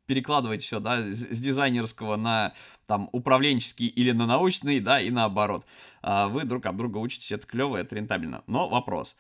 перекладывать 0.06 0.62
все, 0.62 0.80
да, 0.80 1.00
с 1.00 1.40
дизайнерского 1.40 2.16
на 2.16 2.52
там 2.86 3.08
управленческий 3.12 3.86
или 3.86 4.12
на 4.12 4.26
научный, 4.26 4.80
да, 4.80 5.00
и 5.00 5.10
наоборот. 5.10 5.64
А, 6.02 6.28
вы 6.28 6.44
друг 6.44 6.66
об 6.66 6.76
друга 6.76 6.98
учитесь, 6.98 7.32
это 7.32 7.46
клево, 7.46 7.76
это 7.76 7.96
рентабельно. 7.96 8.42
Но 8.46 8.68
вопрос, 8.68 9.16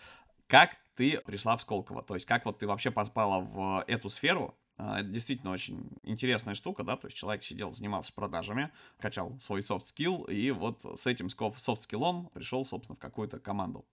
как 0.46 0.76
ты 0.96 1.20
пришла 1.24 1.56
в 1.56 1.62
Сколково? 1.62 2.02
То 2.02 2.14
есть 2.14 2.26
как 2.26 2.44
вот 2.44 2.58
ты 2.58 2.66
вообще 2.66 2.90
попала 2.90 3.40
в 3.40 3.84
эту 3.86 4.10
сферу? 4.10 4.56
А, 4.76 5.00
это 5.00 5.08
действительно 5.08 5.52
очень 5.52 5.88
интересная 6.02 6.54
штука, 6.54 6.82
да, 6.82 6.96
то 6.96 7.06
есть 7.06 7.16
человек 7.16 7.44
сидел, 7.44 7.72
занимался 7.72 8.12
продажами, 8.12 8.70
качал 8.98 9.38
свой 9.40 9.60
skill, 9.60 10.30
и 10.32 10.50
вот 10.50 10.84
с 10.98 11.06
этим 11.06 11.26
soft 11.26 11.80
скиллом 11.80 12.28
пришел, 12.34 12.64
собственно, 12.64 12.96
в 12.96 12.98
какую-то 12.98 13.38
команду. 13.38 13.84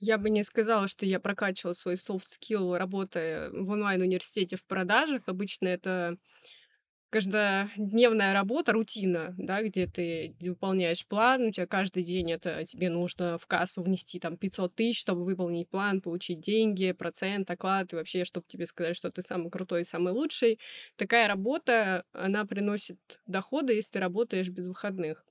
Я 0.00 0.16
бы 0.18 0.30
не 0.30 0.42
сказала, 0.42 0.88
что 0.88 1.04
я 1.04 1.20
прокачивала 1.20 1.74
свой 1.74 1.94
soft 1.94 2.26
skill, 2.26 2.76
работая 2.78 3.50
в 3.50 3.68
онлайн-университете 3.70 4.56
в 4.56 4.64
продажах. 4.64 5.22
Обычно 5.26 5.68
это 5.68 6.16
каждодневная 7.10 8.32
работа, 8.34 8.72
рутина, 8.72 9.34
да, 9.38 9.62
где 9.62 9.86
ты 9.86 10.36
выполняешь 10.40 11.06
план, 11.06 11.42
у 11.48 11.50
тебя 11.52 11.66
каждый 11.66 12.04
день 12.04 12.32
это 12.32 12.64
тебе 12.66 12.90
нужно 12.90 13.38
в 13.38 13.46
кассу 13.46 13.82
внести 13.82 14.20
там 14.20 14.36
500 14.36 14.74
тысяч, 14.76 15.00
чтобы 15.00 15.24
выполнить 15.24 15.68
план, 15.70 16.00
получить 16.02 16.40
деньги, 16.40 16.92
процент, 16.92 17.50
оклад, 17.50 17.92
и 17.92 17.96
вообще, 17.96 18.24
чтобы 18.24 18.46
тебе 18.48 18.66
сказать, 18.66 18.96
что 18.96 19.10
ты 19.10 19.22
самый 19.22 19.50
крутой, 19.50 19.84
самый 19.84 20.12
лучший. 20.12 20.60
Такая 20.96 21.28
работа, 21.28 22.04
она 22.12 22.44
приносит 22.46 22.98
доходы, 23.26 23.74
если 23.74 23.92
ты 23.92 24.00
работаешь 24.00 24.50
без 24.50 24.66
выходных. 24.66 25.24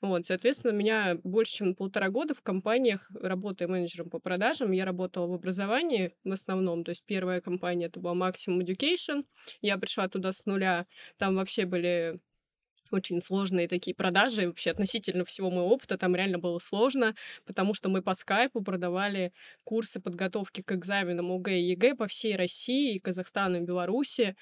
Вот, 0.00 0.26
соответственно, 0.26 0.72
меня 0.72 1.18
больше, 1.22 1.54
чем 1.54 1.74
полтора 1.74 2.08
года 2.08 2.34
в 2.34 2.42
компаниях, 2.42 3.10
работая 3.14 3.68
менеджером 3.68 4.10
по 4.10 4.18
продажам, 4.18 4.72
я 4.72 4.84
работала 4.84 5.26
в 5.26 5.34
образовании 5.34 6.12
в 6.24 6.32
основном. 6.32 6.84
То 6.84 6.90
есть 6.90 7.04
первая 7.04 7.40
компания 7.40 7.86
это 7.86 8.00
была 8.00 8.14
Maximum 8.14 8.60
Education. 8.60 9.24
Я 9.60 9.78
пришла 9.78 10.08
туда 10.08 10.32
с 10.32 10.46
нуля. 10.46 10.86
Там 11.18 11.36
вообще 11.36 11.66
были 11.66 12.20
очень 12.90 13.20
сложные 13.20 13.68
такие 13.68 13.94
продажи. 13.94 14.46
Вообще 14.46 14.70
относительно 14.70 15.24
всего 15.24 15.50
моего 15.50 15.68
опыта 15.68 15.96
там 15.96 16.14
реально 16.14 16.38
было 16.38 16.58
сложно, 16.58 17.14
потому 17.46 17.74
что 17.74 17.88
мы 17.88 18.02
по 18.02 18.14
скайпу 18.14 18.62
продавали 18.62 19.32
курсы 19.64 20.00
подготовки 20.00 20.62
к 20.62 20.72
экзаменам 20.72 21.30
ОГЭ 21.32 21.58
и 21.58 21.70
ЕГЭ 21.70 21.94
по 21.94 22.06
всей 22.06 22.36
России, 22.36 22.98
Казахстану 22.98 23.58
и 23.58 23.64
Беларуси. 23.64 24.36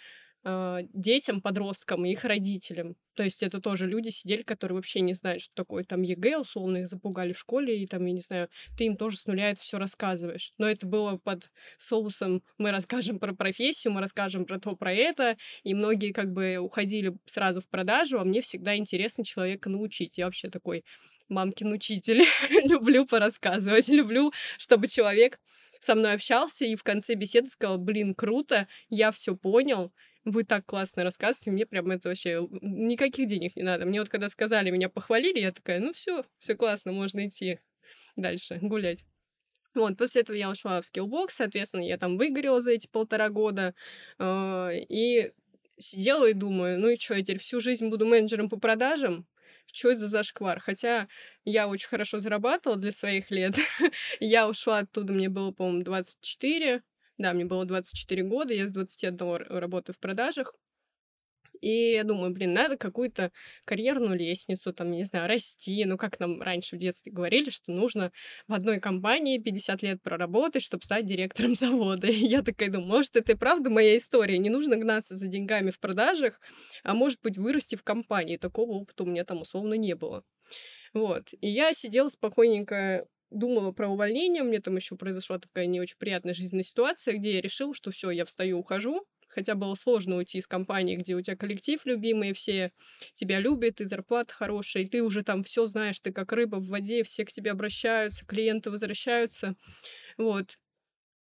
А, 0.44 0.82
детям, 0.92 1.40
подросткам 1.40 2.06
и 2.06 2.12
их 2.12 2.24
родителям. 2.24 2.96
То 3.14 3.24
есть 3.24 3.42
это 3.42 3.60
тоже 3.60 3.86
люди 3.86 4.10
сидели, 4.10 4.42
которые 4.42 4.76
вообще 4.76 5.00
не 5.00 5.12
знают, 5.12 5.42
что 5.42 5.52
такое 5.54 5.82
там 5.82 6.02
ЕГЭ, 6.02 6.38
условно 6.38 6.78
их 6.78 6.88
запугали 6.88 7.32
в 7.32 7.38
школе, 7.38 7.82
и 7.82 7.86
там, 7.88 8.06
я 8.06 8.12
не 8.12 8.20
знаю, 8.20 8.48
ты 8.76 8.84
им 8.84 8.96
тоже 8.96 9.16
с 9.16 9.26
нуля 9.26 9.50
это 9.50 9.60
все 9.60 9.78
рассказываешь. 9.78 10.52
Но 10.56 10.68
это 10.68 10.86
было 10.86 11.16
под 11.16 11.50
соусом 11.76 12.44
«мы 12.56 12.70
расскажем 12.70 13.18
про 13.18 13.34
профессию, 13.34 13.92
мы 13.92 14.00
расскажем 14.00 14.44
про 14.44 14.60
то, 14.60 14.76
про 14.76 14.92
это», 14.92 15.36
и 15.64 15.74
многие 15.74 16.12
как 16.12 16.32
бы 16.32 16.58
уходили 16.58 17.16
сразу 17.26 17.60
в 17.60 17.68
продажу, 17.68 18.20
а 18.20 18.24
мне 18.24 18.40
всегда 18.40 18.76
интересно 18.76 19.24
человека 19.24 19.68
научить. 19.68 20.18
Я 20.18 20.26
вообще 20.26 20.50
такой 20.50 20.84
мамкин 21.28 21.72
учитель. 21.72 22.24
люблю 22.64 23.06
порассказывать, 23.06 23.88
люблю, 23.88 24.32
чтобы 24.56 24.86
человек 24.86 25.40
со 25.80 25.94
мной 25.94 26.14
общался 26.14 26.64
и 26.64 26.76
в 26.76 26.82
конце 26.82 27.14
беседы 27.14 27.48
сказал, 27.48 27.78
блин, 27.78 28.14
круто, 28.14 28.68
я 28.88 29.10
все 29.12 29.36
понял, 29.36 29.92
вы 30.30 30.44
так 30.44 30.66
классно 30.66 31.04
рассказываете, 31.04 31.50
мне 31.50 31.66
прям 31.66 31.90
это 31.90 32.08
вообще 32.08 32.46
никаких 32.60 33.28
денег 33.28 33.56
не 33.56 33.62
надо. 33.62 33.84
Мне 33.86 34.00
вот 34.00 34.08
когда 34.08 34.28
сказали, 34.28 34.70
меня 34.70 34.88
похвалили, 34.88 35.40
я 35.40 35.52
такая, 35.52 35.80
ну 35.80 35.92
все, 35.92 36.24
все 36.38 36.54
классно, 36.54 36.92
можно 36.92 37.26
идти 37.26 37.58
дальше 38.16 38.58
гулять. 38.62 39.04
Вот, 39.74 39.96
после 39.96 40.22
этого 40.22 40.36
я 40.36 40.50
ушла 40.50 40.80
в 40.80 40.86
скиллбокс, 40.86 41.36
соответственно, 41.36 41.82
я 41.82 41.98
там 41.98 42.16
выгорела 42.16 42.60
за 42.60 42.72
эти 42.72 42.88
полтора 42.88 43.28
года, 43.28 43.74
э, 44.18 44.70
и 44.88 45.32
сидела 45.78 46.28
и 46.28 46.32
думаю, 46.32 46.80
ну 46.80 46.88
и 46.88 46.98
что, 46.98 47.14
я 47.14 47.22
теперь 47.22 47.38
всю 47.38 47.60
жизнь 47.60 47.88
буду 47.88 48.06
менеджером 48.06 48.48
по 48.48 48.58
продажам? 48.58 49.26
Что 49.72 49.90
это 49.90 50.00
за 50.00 50.08
зашквар? 50.08 50.60
Хотя 50.60 51.08
я 51.44 51.68
очень 51.68 51.88
хорошо 51.88 52.18
зарабатывала 52.18 52.78
для 52.78 52.90
своих 52.90 53.30
лет. 53.30 53.54
я 54.20 54.48
ушла 54.48 54.78
оттуда, 54.78 55.12
мне 55.12 55.28
было, 55.28 55.52
по-моему, 55.52 55.84
24. 55.84 56.82
Да, 57.18 57.32
мне 57.32 57.44
было 57.44 57.64
24 57.64 58.22
года, 58.22 58.54
я 58.54 58.68
с 58.68 58.72
21 58.72 59.46
работаю 59.48 59.94
в 59.94 59.98
продажах. 59.98 60.54
И 61.60 61.92
я 61.92 62.04
думаю, 62.04 62.32
блин, 62.32 62.52
надо 62.52 62.76
какую-то 62.76 63.32
карьерную 63.64 64.16
лестницу, 64.16 64.72
там, 64.72 64.92
не 64.92 65.04
знаю, 65.04 65.28
расти. 65.28 65.84
Ну, 65.84 65.96
как 65.96 66.20
нам 66.20 66.40
раньше 66.40 66.76
в 66.76 66.78
детстве 66.78 67.12
говорили, 67.12 67.50
что 67.50 67.72
нужно 67.72 68.12
в 68.46 68.54
одной 68.54 68.80
компании 68.80 69.38
50 69.38 69.82
лет 69.82 70.02
проработать, 70.02 70.62
чтобы 70.62 70.84
стать 70.84 71.06
директором 71.06 71.54
завода. 71.56 72.06
И 72.06 72.26
я 72.26 72.42
такая 72.42 72.70
думаю, 72.70 72.88
может, 72.88 73.16
это 73.16 73.32
и 73.32 73.34
правда 73.34 73.70
моя 73.70 73.96
история. 73.96 74.38
Не 74.38 74.50
нужно 74.50 74.76
гнаться 74.76 75.16
за 75.16 75.26
деньгами 75.26 75.70
в 75.70 75.80
продажах, 75.80 76.40
а 76.84 76.94
может 76.94 77.20
быть, 77.22 77.36
вырасти 77.36 77.76
в 77.76 77.82
компании. 77.82 78.36
Такого 78.36 78.72
опыта 78.72 79.02
у 79.04 79.06
меня 79.06 79.24
там 79.24 79.42
условно 79.42 79.74
не 79.74 79.94
было. 79.94 80.24
Вот. 80.94 81.28
И 81.40 81.48
я 81.48 81.72
сидела 81.72 82.08
спокойненько 82.08 83.06
думала 83.30 83.72
про 83.72 83.88
увольнение, 83.88 84.42
мне 84.42 84.60
там 84.60 84.76
еще 84.76 84.96
произошла 84.96 85.38
такая 85.38 85.66
не 85.66 85.80
очень 85.80 85.98
приятная 85.98 86.34
жизненная 86.34 86.64
ситуация, 86.64 87.14
где 87.18 87.34
я 87.34 87.40
решила, 87.40 87.74
что 87.74 87.90
все, 87.90 88.10
я 88.10 88.24
встаю, 88.24 88.58
ухожу, 88.58 89.06
хотя 89.28 89.54
было 89.54 89.74
сложно 89.74 90.16
уйти 90.16 90.38
из 90.38 90.46
компании, 90.46 90.96
где 90.96 91.14
у 91.14 91.20
тебя 91.20 91.36
коллектив 91.36 91.80
любимый, 91.84 92.32
все 92.32 92.72
тебя 93.12 93.40
любят, 93.40 93.80
и 93.80 93.84
зарплата 93.84 94.32
хорошая, 94.34 94.84
и 94.84 94.88
ты 94.88 95.02
уже 95.02 95.22
там 95.22 95.42
все 95.44 95.66
знаешь, 95.66 96.00
ты 96.00 96.12
как 96.12 96.32
рыба 96.32 96.56
в 96.56 96.68
воде, 96.68 97.02
все 97.04 97.24
к 97.24 97.30
тебе 97.30 97.50
обращаются, 97.50 98.26
клиенты 98.26 98.70
возвращаются. 98.70 99.54
Вот. 100.16 100.58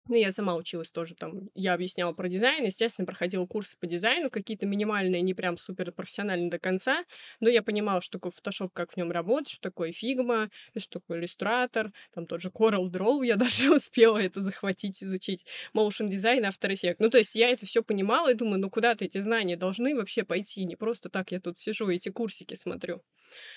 Ну, 0.08 0.14
я 0.14 0.30
сама 0.30 0.54
училась 0.54 0.88
тоже 0.88 1.16
там. 1.16 1.50
Я 1.54 1.74
объясняла 1.74 2.12
про 2.12 2.28
дизайн, 2.28 2.64
естественно, 2.64 3.06
проходила 3.06 3.44
курсы 3.44 3.76
по 3.76 3.86
дизайну, 3.86 4.30
какие-то 4.30 4.64
минимальные, 4.64 5.20
не 5.20 5.34
прям 5.34 5.58
супер 5.58 5.90
профессиональные 5.90 6.48
до 6.48 6.60
конца, 6.60 7.04
но 7.40 7.48
я 7.48 7.60
понимала, 7.60 8.00
что 8.00 8.18
такое 8.18 8.32
Photoshop, 8.32 8.70
как 8.72 8.92
в 8.92 8.96
нем 8.96 9.10
работать, 9.10 9.48
что 9.48 9.62
такое 9.62 9.90
Figma, 9.90 10.48
что 10.78 11.00
такое 11.00 11.18
иллюстратор, 11.18 11.92
там 12.14 12.26
тот 12.26 12.40
же 12.40 12.50
Coral 12.50 12.88
Draw, 12.88 13.26
я 13.26 13.36
даже 13.36 13.74
успела 13.74 14.18
это 14.18 14.40
захватить, 14.40 15.02
изучить, 15.02 15.44
motion 15.74 16.08
дизайн, 16.08 16.44
After 16.44 16.70
Effects. 16.70 16.96
Ну, 17.00 17.10
то 17.10 17.18
есть 17.18 17.34
я 17.34 17.48
это 17.48 17.66
все 17.66 17.82
понимала 17.82 18.30
и 18.30 18.34
думаю, 18.34 18.60
ну, 18.60 18.70
куда-то 18.70 19.04
эти 19.04 19.18
знания 19.18 19.56
должны 19.56 19.96
вообще 19.96 20.24
пойти, 20.24 20.64
не 20.64 20.76
просто 20.76 21.08
так 21.08 21.32
я 21.32 21.40
тут 21.40 21.58
сижу, 21.58 21.90
эти 21.90 22.10
курсики 22.10 22.54
смотрю. 22.54 23.02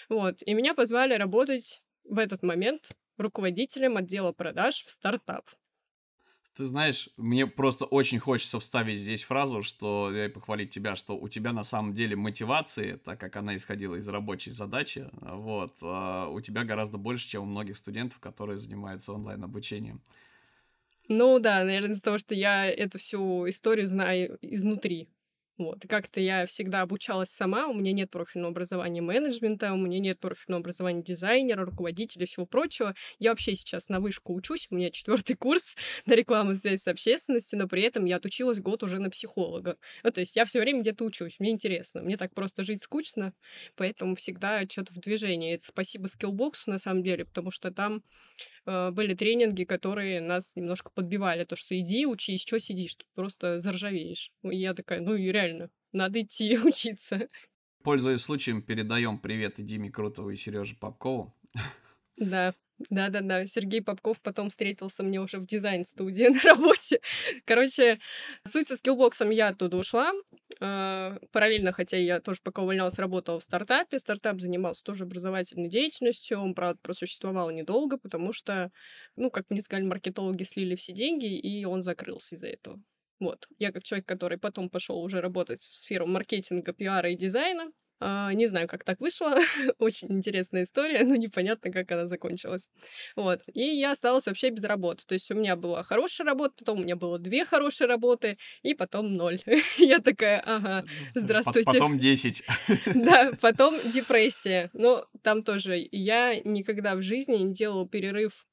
Вот, 0.09 0.41
и 0.43 0.53
меня 0.55 0.73
позвали 0.73 1.13
работать 1.13 1.83
в 2.05 2.17
этот 2.17 2.41
момент 2.41 2.89
руководителем 3.17 3.97
отдела 3.97 4.31
продаж 4.31 4.83
в 4.83 4.89
стартап. 4.89 5.45
Ты 6.55 6.65
знаешь, 6.65 7.09
мне 7.15 7.47
просто 7.47 7.85
очень 7.85 8.19
хочется 8.19 8.59
вставить 8.59 8.99
здесь 8.99 9.23
фразу, 9.23 9.63
что 9.63 10.11
я 10.13 10.25
и 10.25 10.29
похвалить 10.29 10.71
тебя, 10.71 10.95
что 10.97 11.17
у 11.17 11.29
тебя 11.29 11.53
на 11.53 11.63
самом 11.63 11.93
деле 11.93 12.17
мотивации, 12.17 12.95
так 12.97 13.17
как 13.19 13.37
она 13.37 13.55
исходила 13.55 13.95
из 13.95 14.07
рабочей 14.09 14.51
задачи, 14.51 15.09
вот, 15.21 15.77
а, 15.81 16.27
у 16.27 16.41
тебя 16.41 16.65
гораздо 16.65 16.97
больше, 16.97 17.29
чем 17.29 17.43
у 17.43 17.45
многих 17.45 17.77
студентов, 17.77 18.19
которые 18.19 18.57
занимаются 18.57 19.13
онлайн-обучением. 19.13 20.03
Ну 21.09 21.39
да, 21.39 21.63
наверное, 21.63 21.91
из-за 21.91 22.01
того, 22.01 22.17
что 22.17 22.35
я 22.35 22.65
эту 22.67 22.99
всю 22.99 23.49
историю 23.49 23.87
знаю 23.87 24.37
изнутри. 24.41 25.09
Вот. 25.59 25.85
Как-то 25.89 26.21
я 26.21 26.45
всегда 26.45 26.81
обучалась 26.83 27.29
сама, 27.29 27.67
у 27.67 27.73
меня 27.73 27.91
нет 27.91 28.09
профильного 28.09 28.51
образования 28.51 29.01
менеджмента, 29.01 29.73
у 29.73 29.77
меня 29.77 29.99
нет 29.99 30.17
профильного 30.17 30.61
образования 30.61 31.03
дизайнера, 31.03 31.65
руководителя 31.65 32.23
и 32.23 32.27
всего 32.27 32.45
прочего. 32.45 32.95
Я 33.19 33.31
вообще 33.31 33.57
сейчас 33.57 33.89
на 33.89 33.99
вышку 33.99 34.33
учусь, 34.33 34.67
у 34.71 34.75
меня 34.75 34.89
четвертый 34.89 35.35
курс 35.35 35.75
на 36.05 36.13
рекламу 36.13 36.55
связь 36.55 36.83
с 36.83 36.87
общественностью, 36.87 37.59
но 37.59 37.67
при 37.67 37.81
этом 37.81 38.05
я 38.05 38.15
отучилась 38.15 38.61
год 38.61 38.83
уже 38.83 38.99
на 38.99 39.09
психолога. 39.09 39.75
Ну, 40.03 40.11
то 40.11 40.21
есть 40.21 40.37
я 40.37 40.45
все 40.45 40.61
время 40.61 40.79
где-то 40.79 41.03
учусь, 41.03 41.35
мне 41.39 41.51
интересно, 41.51 42.01
мне 42.01 42.15
так 42.15 42.33
просто 42.33 42.63
жить 42.63 42.81
скучно, 42.81 43.33
поэтому 43.75 44.15
всегда 44.15 44.61
что-то 44.61 44.93
в 44.93 44.99
движении. 44.99 45.55
Это 45.55 45.65
спасибо 45.65 46.07
скиллбоксу 46.07 46.69
на 46.71 46.77
самом 46.77 47.03
деле, 47.03 47.25
потому 47.25 47.51
что 47.51 47.69
там 47.69 48.01
были 48.91 49.13
тренинги, 49.13 49.63
которые 49.63 50.21
нас 50.21 50.55
немножко 50.55 50.91
подбивали, 50.93 51.43
то, 51.43 51.55
что 51.55 51.79
иди, 51.79 52.05
учись, 52.05 52.41
что 52.41 52.59
сидишь, 52.59 52.95
тут 52.95 53.07
просто 53.15 53.59
заржавеешь. 53.59 54.31
И 54.43 54.57
я 54.57 54.73
такая, 54.73 55.01
ну 55.01 55.15
реально, 55.15 55.69
надо 55.91 56.21
идти 56.21 56.57
учиться. 56.63 57.27
Пользуясь 57.83 58.21
случаем, 58.21 58.61
передаем 58.61 59.17
привет 59.17 59.59
и 59.59 59.63
Диме 59.63 59.89
Крутову 59.89 60.29
и 60.29 60.35
Сереже 60.35 60.75
Попкову. 60.75 61.33
Да, 62.17 62.53
да-да-да, 62.89 63.45
Сергей 63.45 63.81
Попков 63.81 64.21
потом 64.21 64.49
встретился 64.49 65.03
мне 65.03 65.19
уже 65.19 65.37
в 65.37 65.45
дизайн-студии 65.45 66.23
на 66.29 66.41
работе. 66.41 67.01
Короче, 67.45 67.99
суть 68.47 68.67
со 68.67 68.77
скиллбоксом 68.77 69.29
я 69.31 69.49
оттуда 69.49 69.77
ушла. 69.77 70.13
А, 70.61 71.17
параллельно, 71.31 71.73
хотя 71.73 71.97
я 71.97 72.21
тоже 72.21 72.39
пока 72.41 72.61
увольнялась, 72.61 72.97
работала 72.97 73.39
в 73.39 73.43
стартапе. 73.43 73.99
Стартап 73.99 74.39
занимался 74.39 74.83
тоже 74.83 75.03
образовательной 75.03 75.69
деятельностью. 75.69 76.39
Он, 76.39 76.53
правда, 76.53 76.79
просуществовал 76.81 77.51
недолго, 77.51 77.97
потому 77.97 78.31
что, 78.31 78.71
ну, 79.17 79.29
как 79.29 79.49
мне 79.49 79.61
сказали, 79.61 79.85
маркетологи 79.85 80.43
слили 80.43 80.75
все 80.75 80.93
деньги, 80.93 81.37
и 81.37 81.65
он 81.65 81.83
закрылся 81.83 82.35
из-за 82.35 82.47
этого. 82.47 82.81
Вот. 83.19 83.47
Я 83.57 83.73
как 83.73 83.83
человек, 83.83 84.07
который 84.07 84.37
потом 84.37 84.69
пошел 84.69 84.97
уже 84.99 85.19
работать 85.19 85.59
в 85.59 85.77
сферу 85.77 86.07
маркетинга, 86.07 86.71
пиара 86.71 87.11
и 87.11 87.17
дизайна, 87.17 87.69
не 88.01 88.45
знаю, 88.47 88.67
как 88.67 88.83
так 88.83 88.99
вышло. 88.99 89.35
Очень 89.79 90.11
интересная 90.11 90.63
история, 90.63 91.03
но 91.03 91.15
непонятно, 91.15 91.71
как 91.71 91.91
она 91.91 92.07
закончилась. 92.07 92.69
Вот. 93.15 93.41
И 93.53 93.61
я 93.61 93.91
осталась 93.91 94.27
вообще 94.27 94.49
без 94.49 94.63
работы. 94.63 95.03
То 95.05 95.13
есть 95.13 95.29
у 95.31 95.35
меня 95.35 95.55
была 95.55 95.83
хорошая 95.83 96.25
работа, 96.25 96.55
потом 96.59 96.79
у 96.79 96.83
меня 96.83 96.95
было 96.95 97.19
две 97.19 97.45
хорошие 97.45 97.87
работы, 97.87 98.37
и 98.61 98.73
потом 98.73 99.13
ноль. 99.13 99.41
я 99.77 99.99
такая, 99.99 100.41
ага, 100.45 100.85
здравствуйте. 101.13 101.65
Потом 101.65 101.97
десять. 101.97 102.43
да, 102.85 103.31
потом 103.41 103.75
депрессия. 103.91 104.69
Но 104.73 105.05
там 105.21 105.43
тоже 105.43 105.87
я 105.91 106.39
никогда 106.41 106.95
в 106.95 107.01
жизни 107.01 107.35
не 107.35 107.53
делала 107.53 107.87
перерыв 107.87 108.45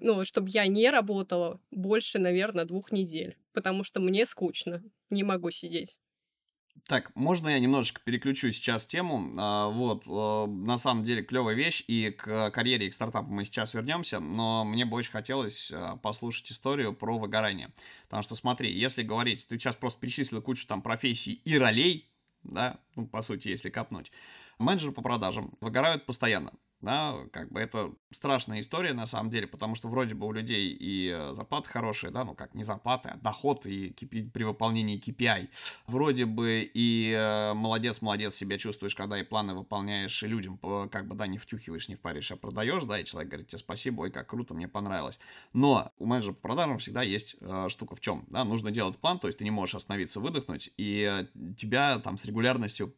ну, 0.00 0.24
чтобы 0.24 0.48
я 0.50 0.66
не 0.66 0.90
работала 0.90 1.60
больше, 1.70 2.18
наверное, 2.18 2.64
двух 2.64 2.92
недель, 2.92 3.36
потому 3.52 3.82
что 3.82 4.00
мне 4.00 4.26
скучно, 4.26 4.82
не 5.10 5.24
могу 5.24 5.50
сидеть. 5.50 5.98
Так, 6.86 7.14
можно 7.14 7.48
я 7.48 7.58
немножечко 7.58 8.00
переключу 8.04 8.50
сейчас 8.50 8.86
тему? 8.86 9.32
А, 9.36 9.68
вот, 9.68 10.04
а, 10.06 10.46
на 10.46 10.78
самом 10.78 11.04
деле 11.04 11.22
клевая 11.22 11.54
вещь, 11.54 11.82
и 11.86 12.10
к 12.10 12.50
карьере 12.50 12.86
и 12.86 12.90
к 12.90 12.94
стартапу 12.94 13.30
мы 13.30 13.44
сейчас 13.44 13.74
вернемся, 13.74 14.20
но 14.20 14.64
мне 14.64 14.84
бы 14.84 14.96
очень 14.96 15.12
хотелось 15.12 15.72
а, 15.74 15.96
послушать 15.96 16.50
историю 16.52 16.94
про 16.94 17.18
выгорание. 17.18 17.70
Потому 18.04 18.22
что 18.22 18.34
смотри, 18.34 18.72
если 18.72 19.02
говорить, 19.02 19.46
ты 19.48 19.58
сейчас 19.58 19.76
просто 19.76 20.00
перечислил 20.00 20.40
кучу 20.40 20.66
там 20.66 20.82
профессий 20.82 21.40
и 21.44 21.58
ролей, 21.58 22.10
да, 22.42 22.78
ну, 22.94 23.06
по 23.06 23.22
сути, 23.22 23.48
если 23.48 23.70
копнуть, 23.70 24.12
менеджеры 24.58 24.92
по 24.92 25.02
продажам 25.02 25.56
выгорают 25.60 26.06
постоянно 26.06 26.52
да, 26.80 27.16
как 27.32 27.50
бы 27.50 27.60
это 27.60 27.92
страшная 28.10 28.60
история 28.60 28.92
на 28.92 29.06
самом 29.06 29.30
деле, 29.30 29.46
потому 29.46 29.74
что 29.74 29.88
вроде 29.88 30.14
бы 30.14 30.26
у 30.26 30.32
людей 30.32 30.70
и 30.70 31.10
э, 31.10 31.34
зарплаты 31.34 31.68
хорошие, 31.68 32.12
да, 32.12 32.24
ну 32.24 32.34
как 32.34 32.54
не 32.54 32.62
зарплаты, 32.62 33.10
а 33.10 33.16
доход 33.16 33.66
и 33.66 33.90
при 33.90 34.44
выполнении 34.44 35.00
KPI. 35.00 35.48
Вроде 35.88 36.24
бы 36.24 36.70
и 36.72 37.12
э, 37.16 37.54
молодец, 37.54 38.00
молодец 38.00 38.34
себя 38.34 38.58
чувствуешь, 38.58 38.94
когда 38.94 39.18
и 39.18 39.24
планы 39.24 39.54
выполняешь, 39.54 40.22
и 40.22 40.26
людям 40.28 40.58
как 40.90 41.08
бы, 41.08 41.16
да, 41.16 41.26
не 41.26 41.38
втюхиваешь, 41.38 41.88
не 41.88 41.96
впаришь, 41.96 42.30
а 42.30 42.36
продаешь, 42.36 42.84
да, 42.84 42.98
и 43.00 43.04
человек 43.04 43.30
говорит 43.30 43.48
тебе 43.48 43.58
спасибо, 43.58 44.02
ой, 44.02 44.10
как 44.10 44.28
круто, 44.28 44.54
мне 44.54 44.68
понравилось. 44.68 45.18
Но 45.52 45.92
у 45.98 46.06
менеджера 46.06 46.32
по 46.32 46.40
продажам 46.40 46.78
всегда 46.78 47.02
есть 47.02 47.36
э, 47.40 47.66
штука 47.68 47.96
в 47.96 48.00
чем, 48.00 48.24
да, 48.30 48.44
нужно 48.44 48.70
делать 48.70 48.96
план, 48.98 49.18
то 49.18 49.26
есть 49.26 49.38
ты 49.38 49.44
не 49.44 49.50
можешь 49.50 49.74
остановиться, 49.74 50.20
выдохнуть, 50.20 50.70
и 50.76 51.08
э, 51.10 51.54
тебя 51.56 51.98
там 51.98 52.16
с 52.16 52.24
регулярностью 52.24 52.94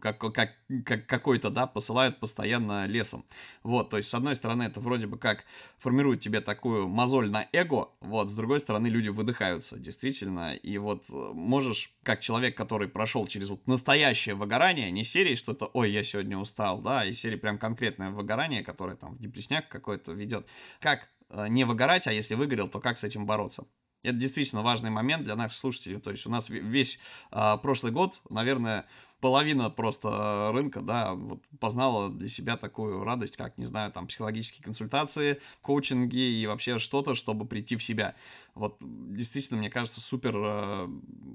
как, 0.00 0.18
как, 0.18 0.56
как 0.84 1.06
какой-то, 1.06 1.50
да, 1.50 1.66
посылают 1.66 2.20
постоянно 2.20 2.86
лес 2.86 3.07
весом. 3.08 3.24
Вот, 3.62 3.90
то 3.90 3.96
есть, 3.96 4.08
с 4.08 4.14
одной 4.14 4.36
стороны, 4.36 4.64
это 4.64 4.80
вроде 4.80 5.06
бы 5.06 5.18
как 5.18 5.44
формирует 5.76 6.20
тебе 6.20 6.40
такую 6.40 6.88
мозоль 6.88 7.30
на 7.30 7.46
эго, 7.52 7.88
вот, 8.00 8.28
с 8.28 8.32
другой 8.32 8.60
стороны, 8.60 8.88
люди 8.88 9.08
выдыхаются, 9.08 9.78
действительно, 9.78 10.54
и 10.54 10.78
вот 10.78 11.06
э, 11.10 11.30
можешь, 11.34 11.92
как 12.02 12.20
человек, 12.20 12.56
который 12.56 12.88
прошел 12.88 13.26
через 13.26 13.48
вот 13.48 13.66
настоящее 13.66 14.34
выгорание, 14.34 14.90
не 14.90 15.04
серии 15.04 15.34
что-то, 15.34 15.66
ой, 15.66 15.90
я 15.90 16.04
сегодня 16.04 16.38
устал, 16.38 16.80
да, 16.80 17.04
и 17.04 17.12
серии 17.12 17.36
прям 17.36 17.58
конкретное 17.58 18.10
выгорание, 18.10 18.62
которое 18.62 18.96
там 18.96 19.14
в 19.14 19.18
депресняк 19.18 19.68
какой-то 19.68 20.12
ведет, 20.12 20.46
как 20.80 21.08
э, 21.30 21.48
не 21.48 21.64
выгорать, 21.64 22.06
а 22.06 22.12
если 22.12 22.34
выгорел, 22.34 22.68
то 22.68 22.80
как 22.80 22.98
с 22.98 23.04
этим 23.04 23.26
бороться? 23.26 23.64
Это 24.04 24.14
действительно 24.14 24.62
важный 24.62 24.90
момент 24.90 25.24
для 25.24 25.34
наших 25.34 25.58
слушателей. 25.58 26.00
То 26.00 26.12
есть 26.12 26.24
у 26.24 26.30
нас 26.30 26.48
весь 26.48 27.00
э, 27.32 27.56
прошлый 27.60 27.92
год, 27.92 28.20
наверное, 28.30 28.86
половина 29.20 29.70
просто 29.70 30.50
рынка, 30.52 30.80
да, 30.80 31.14
вот 31.14 31.42
познала 31.60 32.10
для 32.10 32.28
себя 32.28 32.56
такую 32.56 33.04
радость, 33.04 33.36
как, 33.36 33.58
не 33.58 33.64
знаю, 33.64 33.92
там, 33.92 34.06
психологические 34.06 34.64
консультации, 34.64 35.40
коучинги 35.62 36.16
и 36.16 36.46
вообще 36.46 36.78
что-то, 36.78 37.14
чтобы 37.14 37.46
прийти 37.46 37.76
в 37.76 37.82
себя. 37.82 38.14
Вот 38.54 38.76
действительно, 38.80 39.58
мне 39.58 39.70
кажется, 39.70 40.00
супер 40.00 40.34
э, 40.36 40.88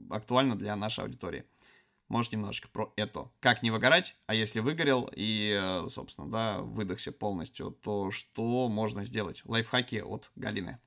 актуально 0.10 0.56
для 0.56 0.76
нашей 0.76 1.04
аудитории. 1.04 1.46
Может, 2.10 2.34
немножечко 2.34 2.67
про 2.67 2.93
это. 2.96 3.32
Как 3.39 3.63
не 3.63 3.72
выгорать, 3.72 4.17
а 4.28 4.36
если 4.36 4.60
выгорел 4.60 5.10
и, 5.15 5.58
э, 5.60 5.89
собственно, 5.89 6.30
да, 6.30 6.60
выдохся 6.60 7.12
полностью, 7.12 7.72
то 7.72 8.12
что 8.12 8.69
можно 8.69 9.06
сделать? 9.06 9.41
Лайфхаки 9.46 10.02
от 10.02 10.32
Галины. 10.36 10.80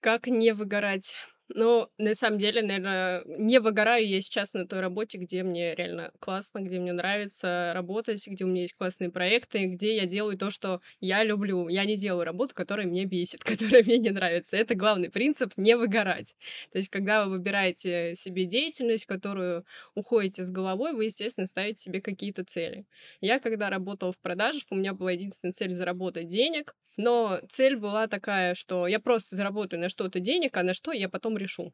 Как 0.00 0.26
не 0.26 0.52
выгорать? 0.52 1.16
Ну, 1.56 1.88
на 1.98 2.14
самом 2.16 2.40
деле, 2.40 2.62
наверное, 2.62 3.22
не 3.26 3.60
выгораю 3.60 4.04
я 4.08 4.20
сейчас 4.20 4.54
на 4.54 4.66
той 4.66 4.80
работе, 4.80 5.18
где 5.18 5.44
мне 5.44 5.76
реально 5.76 6.10
классно, 6.18 6.58
где 6.58 6.80
мне 6.80 6.92
нравится 6.92 7.70
работать, 7.72 8.26
где 8.26 8.44
у 8.44 8.48
меня 8.48 8.62
есть 8.62 8.74
классные 8.74 9.10
проекты, 9.10 9.66
где 9.66 9.94
я 9.94 10.06
делаю 10.06 10.36
то, 10.36 10.50
что 10.50 10.80
я 10.98 11.22
люблю. 11.22 11.68
Я 11.68 11.84
не 11.84 11.96
делаю 11.96 12.24
работу, 12.24 12.56
которая 12.56 12.86
меня 12.86 13.04
бесит, 13.04 13.44
которая 13.44 13.84
мне 13.84 13.98
не 13.98 14.10
нравится. 14.10 14.56
Это 14.56 14.74
главный 14.74 15.10
принцип— 15.10 15.52
не 15.56 15.76
выгорать. 15.76 16.34
То 16.72 16.78
есть, 16.78 16.90
когда 16.90 17.24
вы 17.24 17.38
выбираете 17.38 18.16
себе 18.16 18.46
деятельность, 18.46 19.06
которую 19.06 19.64
уходите 19.94 20.42
с 20.42 20.50
головой, 20.50 20.92
вы, 20.92 21.04
естественно, 21.04 21.46
ставите 21.46 21.80
себе 21.80 22.00
какие-то 22.00 22.44
цели. 22.44 22.84
Я, 23.20 23.38
когда 23.38 23.70
работала 23.70 24.10
в 24.10 24.18
продажах, 24.18 24.64
у 24.70 24.74
меня 24.74 24.92
была 24.92 25.12
единственная 25.12 25.52
цель— 25.52 25.72
заработать 25.74 26.26
денег, 26.26 26.74
но 26.96 27.40
цель 27.48 27.76
была 27.76 28.06
такая, 28.06 28.54
что 28.54 28.86
я 28.86 29.00
просто 29.00 29.36
заработаю 29.36 29.80
на 29.80 29.88
что-то 29.88 30.20
денег, 30.20 30.56
а 30.56 30.62
на 30.62 30.74
что 30.74 30.92
я 30.92 31.08
потом 31.08 31.36
решу. 31.44 31.72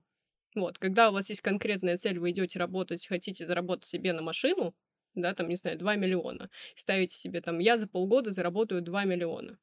Вот, 0.54 0.78
когда 0.78 1.10
у 1.10 1.12
вас 1.12 1.30
есть 1.30 1.40
конкретная 1.40 1.96
цель, 1.96 2.18
вы 2.18 2.30
идете 2.30 2.58
работать, 2.58 3.06
хотите 3.06 3.46
заработать 3.46 3.86
себе 3.86 4.12
на 4.12 4.22
машину, 4.22 4.74
да, 5.14 5.34
там, 5.34 5.48
не 5.48 5.56
знаю, 5.56 5.78
2 5.78 5.96
миллиона, 5.96 6.50
ставите 6.74 7.16
себе 7.16 7.40
там, 7.40 7.58
я 7.58 7.78
за 7.78 7.88
полгода 7.88 8.30
заработаю 8.30 8.82
2 8.82 9.04
миллиона, 9.04 9.58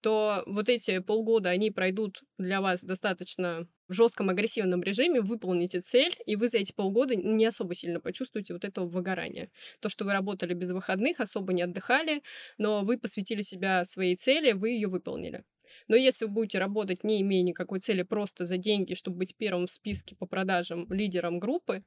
то 0.00 0.42
вот 0.46 0.68
эти 0.68 0.98
полгода, 1.00 1.50
они 1.50 1.70
пройдут 1.70 2.22
для 2.38 2.60
вас 2.60 2.84
достаточно 2.84 3.68
в 3.88 3.92
жестком 3.92 4.28
агрессивном 4.28 4.82
режиме, 4.82 5.20
выполните 5.20 5.80
цель, 5.80 6.14
и 6.26 6.36
вы 6.36 6.48
за 6.48 6.58
эти 6.58 6.72
полгода 6.72 7.16
не 7.16 7.46
особо 7.46 7.74
сильно 7.74 8.00
почувствуете 8.00 8.52
вот 8.52 8.64
этого 8.64 8.86
выгорания. 8.86 9.50
То, 9.80 9.88
что 9.88 10.04
вы 10.04 10.12
работали 10.12 10.54
без 10.54 10.70
выходных, 10.72 11.20
особо 11.20 11.52
не 11.52 11.62
отдыхали, 11.62 12.22
но 12.58 12.82
вы 12.82 12.98
посвятили 12.98 13.42
себя 13.42 13.84
своей 13.84 14.16
цели, 14.16 14.52
вы 14.52 14.70
ее 14.70 14.88
выполнили. 14.88 15.44
Но 15.88 15.96
если 15.96 16.26
вы 16.26 16.32
будете 16.32 16.58
работать, 16.58 17.04
не 17.04 17.20
имея 17.22 17.42
никакой 17.42 17.80
цели, 17.80 18.02
просто 18.02 18.44
за 18.44 18.56
деньги, 18.56 18.94
чтобы 18.94 19.18
быть 19.18 19.36
первым 19.36 19.66
в 19.66 19.72
списке 19.72 20.16
по 20.16 20.26
продажам 20.26 20.86
лидером 20.92 21.38
группы, 21.38 21.84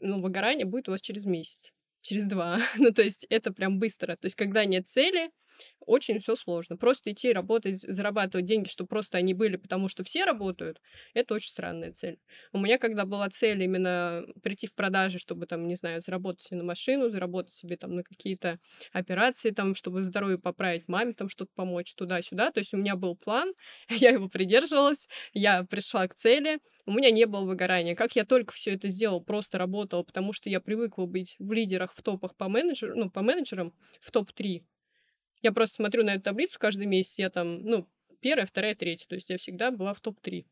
ну, 0.00 0.20
выгорание 0.20 0.66
будет 0.66 0.88
у 0.88 0.92
вас 0.92 1.00
через 1.00 1.24
месяц 1.24 1.72
через 2.00 2.24
два. 2.24 2.58
ну, 2.78 2.92
то 2.92 3.02
есть 3.02 3.26
это 3.28 3.52
прям 3.52 3.78
быстро. 3.78 4.16
То 4.16 4.26
есть 4.26 4.36
когда 4.36 4.64
нет 4.64 4.88
цели, 4.88 5.30
очень 5.88 6.20
все 6.20 6.36
сложно. 6.36 6.76
Просто 6.76 7.10
идти 7.10 7.32
работать, 7.32 7.76
зарабатывать 7.76 8.44
деньги, 8.44 8.68
чтобы 8.68 8.88
просто 8.88 9.18
они 9.18 9.32
были, 9.34 9.56
потому 9.56 9.88
что 9.88 10.04
все 10.04 10.24
работают, 10.24 10.80
это 11.14 11.34
очень 11.34 11.48
странная 11.50 11.92
цель. 11.92 12.18
У 12.52 12.58
меня, 12.58 12.78
когда 12.78 13.06
была 13.06 13.28
цель 13.30 13.62
именно 13.62 14.24
прийти 14.42 14.66
в 14.66 14.74
продажи, 14.74 15.18
чтобы 15.18 15.46
там, 15.46 15.66
не 15.66 15.76
знаю, 15.76 16.02
заработать 16.02 16.42
себе 16.42 16.58
на 16.58 16.64
машину, 16.64 17.08
заработать 17.08 17.54
себе 17.54 17.76
там 17.76 17.94
на 17.94 18.02
какие-то 18.02 18.60
операции, 18.92 19.50
там, 19.50 19.74
чтобы 19.74 20.04
здоровье 20.04 20.38
поправить 20.38 20.88
маме, 20.88 21.14
там 21.14 21.28
что-то 21.28 21.50
помочь 21.54 21.94
туда-сюда. 21.94 22.50
То 22.52 22.60
есть 22.60 22.74
у 22.74 22.76
меня 22.76 22.94
был 22.94 23.16
план, 23.16 23.52
я 23.88 24.10
его 24.10 24.28
придерживалась, 24.28 25.08
я 25.32 25.64
пришла 25.64 26.06
к 26.06 26.14
цели, 26.14 26.58
у 26.84 26.92
меня 26.92 27.10
не 27.10 27.26
было 27.26 27.44
выгорания. 27.44 27.94
Как 27.94 28.12
я 28.14 28.24
только 28.24 28.52
все 28.52 28.74
это 28.74 28.88
сделал, 28.88 29.22
просто 29.22 29.56
работала, 29.56 30.02
потому 30.02 30.34
что 30.34 30.50
я 30.50 30.60
привыкла 30.60 31.06
быть 31.06 31.36
в 31.38 31.50
лидерах, 31.52 31.94
в 31.94 32.02
топах 32.02 32.36
по 32.36 32.48
менеджеру, 32.48 32.94
ну, 32.94 33.10
по 33.10 33.22
менеджерам, 33.22 33.72
в 34.00 34.10
топ-3 34.10 34.62
я 35.42 35.52
просто 35.52 35.76
смотрю 35.76 36.04
на 36.04 36.14
эту 36.14 36.24
таблицу 36.24 36.58
каждый 36.58 36.86
месяц, 36.86 37.18
я 37.18 37.30
там, 37.30 37.62
ну, 37.62 37.88
первая, 38.20 38.46
вторая, 38.46 38.74
третья, 38.74 39.06
то 39.06 39.14
есть 39.14 39.30
я 39.30 39.38
всегда 39.38 39.70
была 39.70 39.94
в 39.94 40.00
топ-3. 40.00 40.46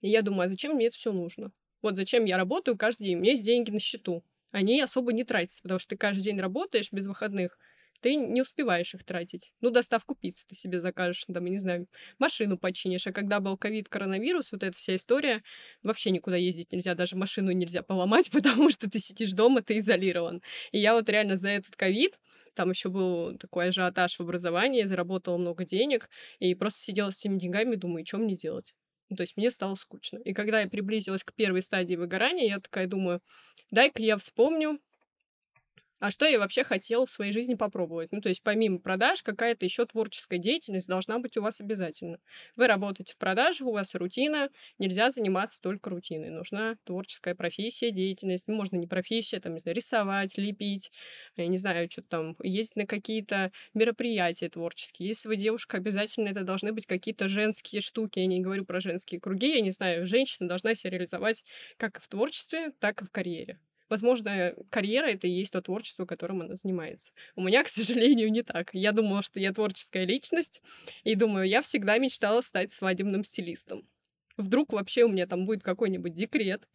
И 0.00 0.08
я 0.08 0.22
думаю, 0.22 0.46
а 0.46 0.48
зачем 0.48 0.74
мне 0.74 0.86
это 0.86 0.96
все 0.96 1.12
нужно? 1.12 1.52
Вот 1.80 1.96
зачем 1.96 2.24
я 2.24 2.36
работаю 2.36 2.76
каждый 2.76 3.04
день, 3.04 3.16
у 3.16 3.20
меня 3.20 3.32
есть 3.32 3.44
деньги 3.44 3.70
на 3.70 3.80
счету. 3.80 4.24
Они 4.50 4.80
особо 4.80 5.12
не 5.12 5.24
тратятся, 5.24 5.62
потому 5.62 5.78
что 5.78 5.90
ты 5.90 5.96
каждый 5.96 6.22
день 6.22 6.38
работаешь 6.38 6.92
без 6.92 7.06
выходных, 7.06 7.58
ты 8.02 8.16
не 8.16 8.42
успеваешь 8.42 8.94
их 8.94 9.04
тратить. 9.04 9.52
Ну, 9.60 9.70
доставку 9.70 10.14
пиццы 10.14 10.46
ты 10.48 10.54
себе 10.54 10.80
закажешь, 10.80 11.24
там, 11.32 11.44
я 11.44 11.50
не 11.50 11.58
знаю, 11.58 11.86
машину 12.18 12.58
починишь. 12.58 13.06
А 13.06 13.12
когда 13.12 13.40
был 13.40 13.56
ковид, 13.56 13.88
коронавирус, 13.88 14.50
вот 14.52 14.64
эта 14.64 14.76
вся 14.76 14.96
история, 14.96 15.42
вообще 15.82 16.10
никуда 16.10 16.36
ездить 16.36 16.72
нельзя, 16.72 16.94
даже 16.94 17.16
машину 17.16 17.52
нельзя 17.52 17.82
поломать, 17.82 18.30
потому 18.32 18.70
что 18.70 18.90
ты 18.90 18.98
сидишь 18.98 19.32
дома, 19.32 19.62
ты 19.62 19.78
изолирован. 19.78 20.42
И 20.72 20.78
я 20.78 20.94
вот 20.94 21.08
реально 21.08 21.36
за 21.36 21.50
этот 21.50 21.76
ковид, 21.76 22.18
там 22.54 22.70
еще 22.70 22.88
был 22.88 23.38
такой 23.38 23.68
ажиотаж 23.68 24.16
в 24.16 24.20
образовании, 24.20 24.82
заработала 24.82 25.38
много 25.38 25.64
денег, 25.64 26.10
и 26.40 26.54
просто 26.54 26.80
сидела 26.80 27.10
с 27.10 27.20
этими 27.20 27.38
деньгами, 27.38 27.76
думаю, 27.76 28.04
что 28.04 28.18
мне 28.18 28.36
делать? 28.36 28.74
Ну, 29.08 29.16
то 29.16 29.22
есть 29.22 29.36
мне 29.36 29.50
стало 29.50 29.76
скучно. 29.76 30.18
И 30.24 30.32
когда 30.32 30.60
я 30.60 30.68
приблизилась 30.68 31.22
к 31.22 31.34
первой 31.34 31.62
стадии 31.62 31.94
выгорания, 31.94 32.48
я 32.48 32.60
такая 32.60 32.86
думаю, 32.86 33.20
дай-ка 33.70 34.02
я 34.02 34.16
вспомню, 34.16 34.80
а 36.02 36.10
что 36.10 36.26
я 36.26 36.40
вообще 36.40 36.64
хотел 36.64 37.06
в 37.06 37.10
своей 37.12 37.30
жизни 37.30 37.54
попробовать. 37.54 38.10
Ну, 38.10 38.20
то 38.20 38.28
есть 38.28 38.42
помимо 38.42 38.80
продаж, 38.80 39.22
какая-то 39.22 39.64
еще 39.64 39.86
творческая 39.86 40.38
деятельность 40.38 40.88
должна 40.88 41.20
быть 41.20 41.36
у 41.36 41.42
вас 41.42 41.60
обязательно. 41.60 42.18
Вы 42.56 42.66
работаете 42.66 43.12
в 43.12 43.18
продажах, 43.18 43.68
у 43.68 43.72
вас 43.72 43.94
рутина, 43.94 44.48
нельзя 44.80 45.10
заниматься 45.10 45.60
только 45.60 45.90
рутиной. 45.90 46.30
Нужна 46.30 46.74
творческая 46.82 47.36
профессия, 47.36 47.92
деятельность. 47.92 48.48
Ну, 48.48 48.56
можно 48.56 48.74
не 48.78 48.88
профессия, 48.88 49.38
там, 49.38 49.54
не 49.54 49.60
знаю, 49.60 49.76
рисовать, 49.76 50.36
лепить, 50.38 50.90
я 51.36 51.46
не 51.46 51.56
знаю, 51.56 51.88
что 51.88 52.02
там, 52.02 52.34
ездить 52.42 52.74
на 52.74 52.86
какие-то 52.86 53.52
мероприятия 53.72 54.48
творческие. 54.48 55.06
Если 55.06 55.28
вы 55.28 55.36
девушка, 55.36 55.76
обязательно 55.76 56.30
это 56.30 56.42
должны 56.42 56.72
быть 56.72 56.86
какие-то 56.86 57.28
женские 57.28 57.80
штуки. 57.80 58.18
Я 58.18 58.26
не 58.26 58.40
говорю 58.40 58.64
про 58.64 58.80
женские 58.80 59.20
круги, 59.20 59.54
я 59.54 59.60
не 59.60 59.70
знаю, 59.70 60.04
женщина 60.04 60.48
должна 60.48 60.74
себя 60.74 60.90
реализовать 60.90 61.44
как 61.76 62.02
в 62.02 62.08
творчестве, 62.08 62.72
так 62.80 63.02
и 63.02 63.04
в 63.04 63.10
карьере. 63.12 63.60
Возможно, 63.92 64.54
карьера— 64.70 65.04
это 65.08 65.26
и 65.26 65.30
есть 65.30 65.52
то 65.52 65.60
творчество, 65.60 66.06
которым 66.06 66.40
она 66.40 66.54
занимается. 66.54 67.12
У 67.36 67.42
меня, 67.42 67.62
к 67.62 67.68
сожалению, 67.68 68.32
не 68.32 68.40
так. 68.40 68.70
Я 68.72 68.92
думала, 68.92 69.20
что 69.20 69.38
я 69.38 69.52
творческая 69.52 70.06
личность, 70.06 70.62
и 71.04 71.14
думаю, 71.14 71.46
я 71.46 71.60
всегда 71.60 71.98
мечтала 71.98 72.40
стать 72.40 72.72
свадебным 72.72 73.22
стилистом. 73.22 73.86
Вдруг 74.38 74.72
вообще 74.72 75.04
у 75.04 75.10
меня 75.10 75.26
там 75.26 75.44
будет 75.44 75.62
какой-нибудь 75.62 76.14
декрет, 76.14 76.66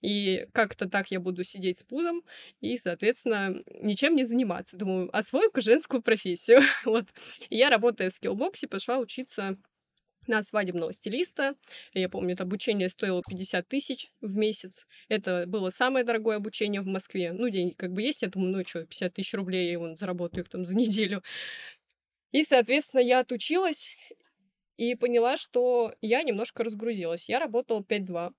и 0.00 0.48
как-то 0.50 0.88
так 0.88 1.12
я 1.12 1.20
буду 1.20 1.44
сидеть 1.44 1.78
с 1.78 1.84
пузом 1.84 2.24
и, 2.60 2.76
соответственно, 2.76 3.62
ничем 3.80 4.16
не 4.16 4.24
заниматься. 4.24 4.76
Думаю, 4.76 5.16
освою-ка 5.16 5.60
женскую 5.60 6.02
профессию. 6.02 6.60
вот. 6.84 7.04
И 7.50 7.56
я, 7.56 7.70
работая 7.70 8.10
в 8.10 8.14
скиллбоксе, 8.14 8.66
пошла 8.66 8.98
учиться 8.98 9.58
на 10.26 10.42
свадебного 10.42 10.92
стилиста. 10.92 11.54
Я 11.92 12.08
помню, 12.08 12.34
это 12.34 12.44
обучение 12.44 12.88
стоило 12.88 13.22
50 13.26 13.68
тысяч 13.68 14.12
в 14.20 14.36
месяц. 14.36 14.86
Это 15.08 15.44
было 15.46 15.70
самое 15.70 16.04
дорогое 16.04 16.36
обучение 16.36 16.80
в 16.80 16.86
Москве. 16.86 17.32
Ну, 17.32 17.48
деньги 17.48 17.74
как 17.74 17.92
бы 17.92 18.02
есть, 18.02 18.22
я 18.22 18.28
думаю, 18.28 18.56
ну 18.56 18.64
что, 18.66 18.84
50 18.84 19.14
тысяч 19.14 19.34
рублей, 19.34 19.70
я 19.70 19.78
вон 19.78 19.96
заработаю 19.96 20.44
их 20.44 20.50
там 20.50 20.64
за 20.64 20.76
неделю. 20.76 21.22
И, 22.32 22.42
соответственно, 22.42 23.00
я 23.00 23.20
отучилась 23.20 23.94
и 24.76 24.94
поняла, 24.94 25.36
что 25.36 25.94
я 26.00 26.22
немножко 26.22 26.64
разгрузилась. 26.64 27.28
Я 27.28 27.38
работала 27.38 27.80
5-2. 27.80 28.32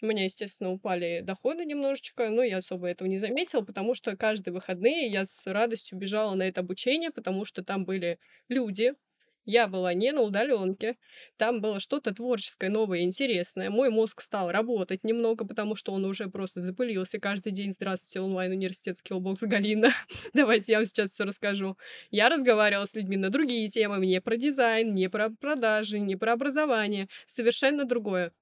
У 0.00 0.06
меня, 0.06 0.24
естественно, 0.24 0.72
упали 0.72 1.20
доходы 1.22 1.64
немножечко, 1.64 2.28
но 2.30 2.42
я 2.42 2.56
особо 2.56 2.88
этого 2.88 3.06
не 3.06 3.18
заметила, 3.18 3.60
потому 3.60 3.94
что 3.94 4.16
каждые 4.16 4.52
выходные 4.52 5.08
я 5.08 5.24
с 5.24 5.46
радостью 5.46 5.96
бежала 5.96 6.34
на 6.34 6.42
это 6.42 6.60
обучение, 6.60 7.12
потому 7.12 7.44
что 7.44 7.62
там 7.62 7.84
были 7.84 8.18
люди, 8.48 8.94
я 9.44 9.66
была 9.66 9.92
не 9.94 10.12
на 10.12 10.20
удаленке. 10.20 10.96
Там 11.36 11.60
было 11.60 11.80
что-то 11.80 12.14
творческое, 12.14 12.70
новое, 12.70 13.00
интересное. 13.00 13.70
Мой 13.70 13.90
мозг 13.90 14.20
стал 14.20 14.50
работать 14.50 15.02
немного, 15.04 15.44
потому 15.44 15.74
что 15.74 15.92
он 15.92 16.04
уже 16.04 16.28
просто 16.28 16.60
запылился 16.60 17.18
каждый 17.18 17.52
день. 17.52 17.72
Здравствуйте, 17.72 18.20
онлайн-университет 18.20 18.98
Skillbox 19.04 19.38
Галина. 19.42 19.90
Давайте 20.34 20.72
я 20.72 20.78
вам 20.78 20.86
сейчас 20.86 21.10
все 21.10 21.24
расскажу. 21.24 21.76
Я 22.10 22.28
разговаривала 22.28 22.84
с 22.84 22.94
людьми 22.94 23.16
на 23.16 23.30
другие 23.30 23.68
темы, 23.68 24.04
не 24.06 24.20
про 24.20 24.36
дизайн, 24.36 24.94
не 24.94 25.08
про 25.08 25.30
продажи, 25.30 25.98
не 25.98 26.16
про 26.16 26.34
образование. 26.34 27.08
Совершенно 27.26 27.84
другое. 27.84 28.32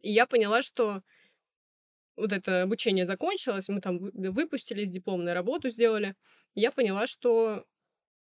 И 0.00 0.10
я 0.10 0.26
поняла, 0.26 0.62
что 0.62 1.02
вот 2.16 2.32
это 2.32 2.62
обучение 2.62 3.06
закончилось, 3.06 3.68
мы 3.68 3.80
там 3.80 3.98
выпустились, 3.98 4.88
дипломную 4.88 5.34
работу 5.34 5.68
сделали. 5.68 6.14
Я 6.54 6.70
поняла, 6.70 7.06
что 7.06 7.66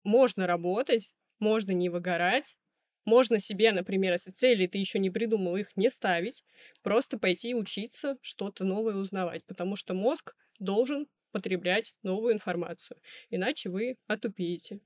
можно 0.05 0.47
работать, 0.47 1.13
можно 1.43 1.73
не 1.73 1.91
выгорать, 1.91 2.57
можно 3.05 3.39
себе, 3.39 3.73
например, 3.73 4.13
если 4.13 4.31
цели 4.31 4.67
ты 4.67 4.79
еще 4.79 4.99
не 4.99 5.11
придумал, 5.11 5.57
их 5.57 5.77
не 5.77 5.91
ставить, 5.91 6.45
просто 6.83 7.19
пойти 7.19 7.55
учиться, 7.55 8.17
что-то 8.23 8.65
новое 8.65 8.95
узнавать, 8.97 9.45
потому 9.47 9.77
что 9.77 9.93
мозг 9.95 10.35
должен 10.61 11.09
потреблять 11.33 11.95
новую 12.03 12.35
информацию, 12.35 12.99
иначе 13.31 13.71
вы 13.71 13.97
отупеете. 14.07 14.81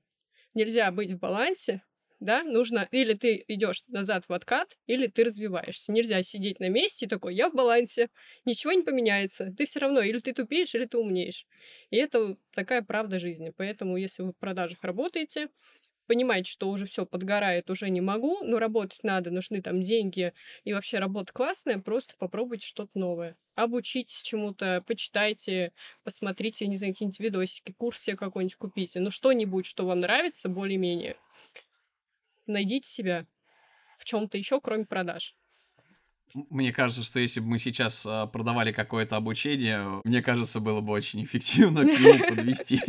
Нельзя 0.53 0.91
быть 0.91 1.11
в 1.11 1.19
балансе, 1.19 1.83
да, 2.19 2.43
нужно 2.43 2.87
или 2.91 3.13
ты 3.13 3.43
идешь 3.47 3.83
назад 3.87 4.25
в 4.27 4.33
откат, 4.33 4.77
или 4.87 5.07
ты 5.07 5.23
развиваешься. 5.23 5.91
Нельзя 5.91 6.23
сидеть 6.23 6.59
на 6.59 6.69
месте 6.69 7.05
и 7.05 7.09
такой, 7.09 7.35
я 7.35 7.49
в 7.49 7.53
балансе, 7.53 8.09
ничего 8.45 8.73
не 8.73 8.81
поменяется. 8.81 9.53
Ты 9.55 9.65
все 9.65 9.79
равно 9.79 10.01
или 10.01 10.17
ты 10.17 10.33
тупеешь, 10.33 10.73
или 10.73 10.85
ты 10.85 10.97
умнеешь. 10.97 11.45
И 11.91 11.97
это 11.97 12.37
такая 12.53 12.81
правда 12.81 13.19
жизни. 13.19 13.53
Поэтому, 13.55 13.97
если 13.97 14.23
вы 14.23 14.31
в 14.31 14.37
продажах 14.37 14.83
работаете, 14.83 15.49
понимаете, 16.07 16.49
что 16.49 16.69
уже 16.69 16.85
все 16.85 17.05
подгорает, 17.05 17.69
уже 17.69 17.89
не 17.89 18.01
могу, 18.01 18.43
но 18.43 18.57
работать 18.59 19.03
надо, 19.03 19.29
нужны 19.29 19.61
там 19.61 19.81
деньги, 19.81 20.33
и 20.63 20.73
вообще 20.73 20.99
работа 20.99 21.31
классная, 21.33 21.77
просто 21.79 22.15
попробуйте 22.17 22.65
что-то 22.65 22.97
новое. 22.97 23.37
Обучитесь 23.55 24.21
чему-то, 24.21 24.83
почитайте, 24.87 25.73
посмотрите, 26.03 26.67
не 26.67 26.77
знаю, 26.77 26.93
какие-нибудь 26.93 27.19
видосики, 27.19 27.73
курс 27.73 27.99
себе 27.99 28.17
какой-нибудь 28.17 28.55
купите, 28.55 28.99
ну 28.99 29.11
что-нибудь, 29.11 29.65
что 29.65 29.85
вам 29.85 29.99
нравится 29.99 30.49
более-менее. 30.49 31.17
Найдите 32.45 32.89
себя 32.89 33.25
в 33.97 34.05
чем-то 34.05 34.37
еще, 34.37 34.61
кроме 34.61 34.85
продаж. 34.85 35.35
Мне 36.33 36.73
кажется, 36.73 37.03
что 37.03 37.19
если 37.19 37.39
бы 37.39 37.47
мы 37.47 37.59
сейчас 37.59 38.05
а, 38.05 38.27
продавали 38.27 38.71
какое-то 38.71 39.15
обучение, 39.15 40.01
мне 40.03 40.21
кажется, 40.21 40.59
было 40.59 40.81
бы 40.81 40.91
очень 40.91 41.23
эффективно 41.23 41.81
к 41.81 41.85
нему 41.85 42.27
подвести. 42.35 42.81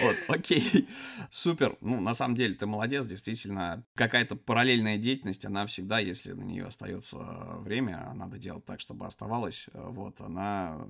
Вот, 0.00 0.16
окей. 0.28 0.88
Супер. 1.30 1.76
Ну, 1.80 2.00
на 2.00 2.14
самом 2.14 2.36
деле, 2.36 2.54
ты 2.54 2.66
молодец, 2.66 3.06
действительно. 3.06 3.84
Какая-то 3.94 4.34
параллельная 4.34 4.98
деятельность, 4.98 5.44
она 5.44 5.66
всегда, 5.66 6.00
если 6.00 6.32
на 6.32 6.42
нее 6.42 6.64
остается 6.64 7.18
время, 7.60 8.10
а 8.10 8.14
надо 8.14 8.38
делать 8.38 8.64
так, 8.64 8.80
чтобы 8.80 9.06
оставалось, 9.06 9.66
вот, 9.72 10.20
она 10.20 10.84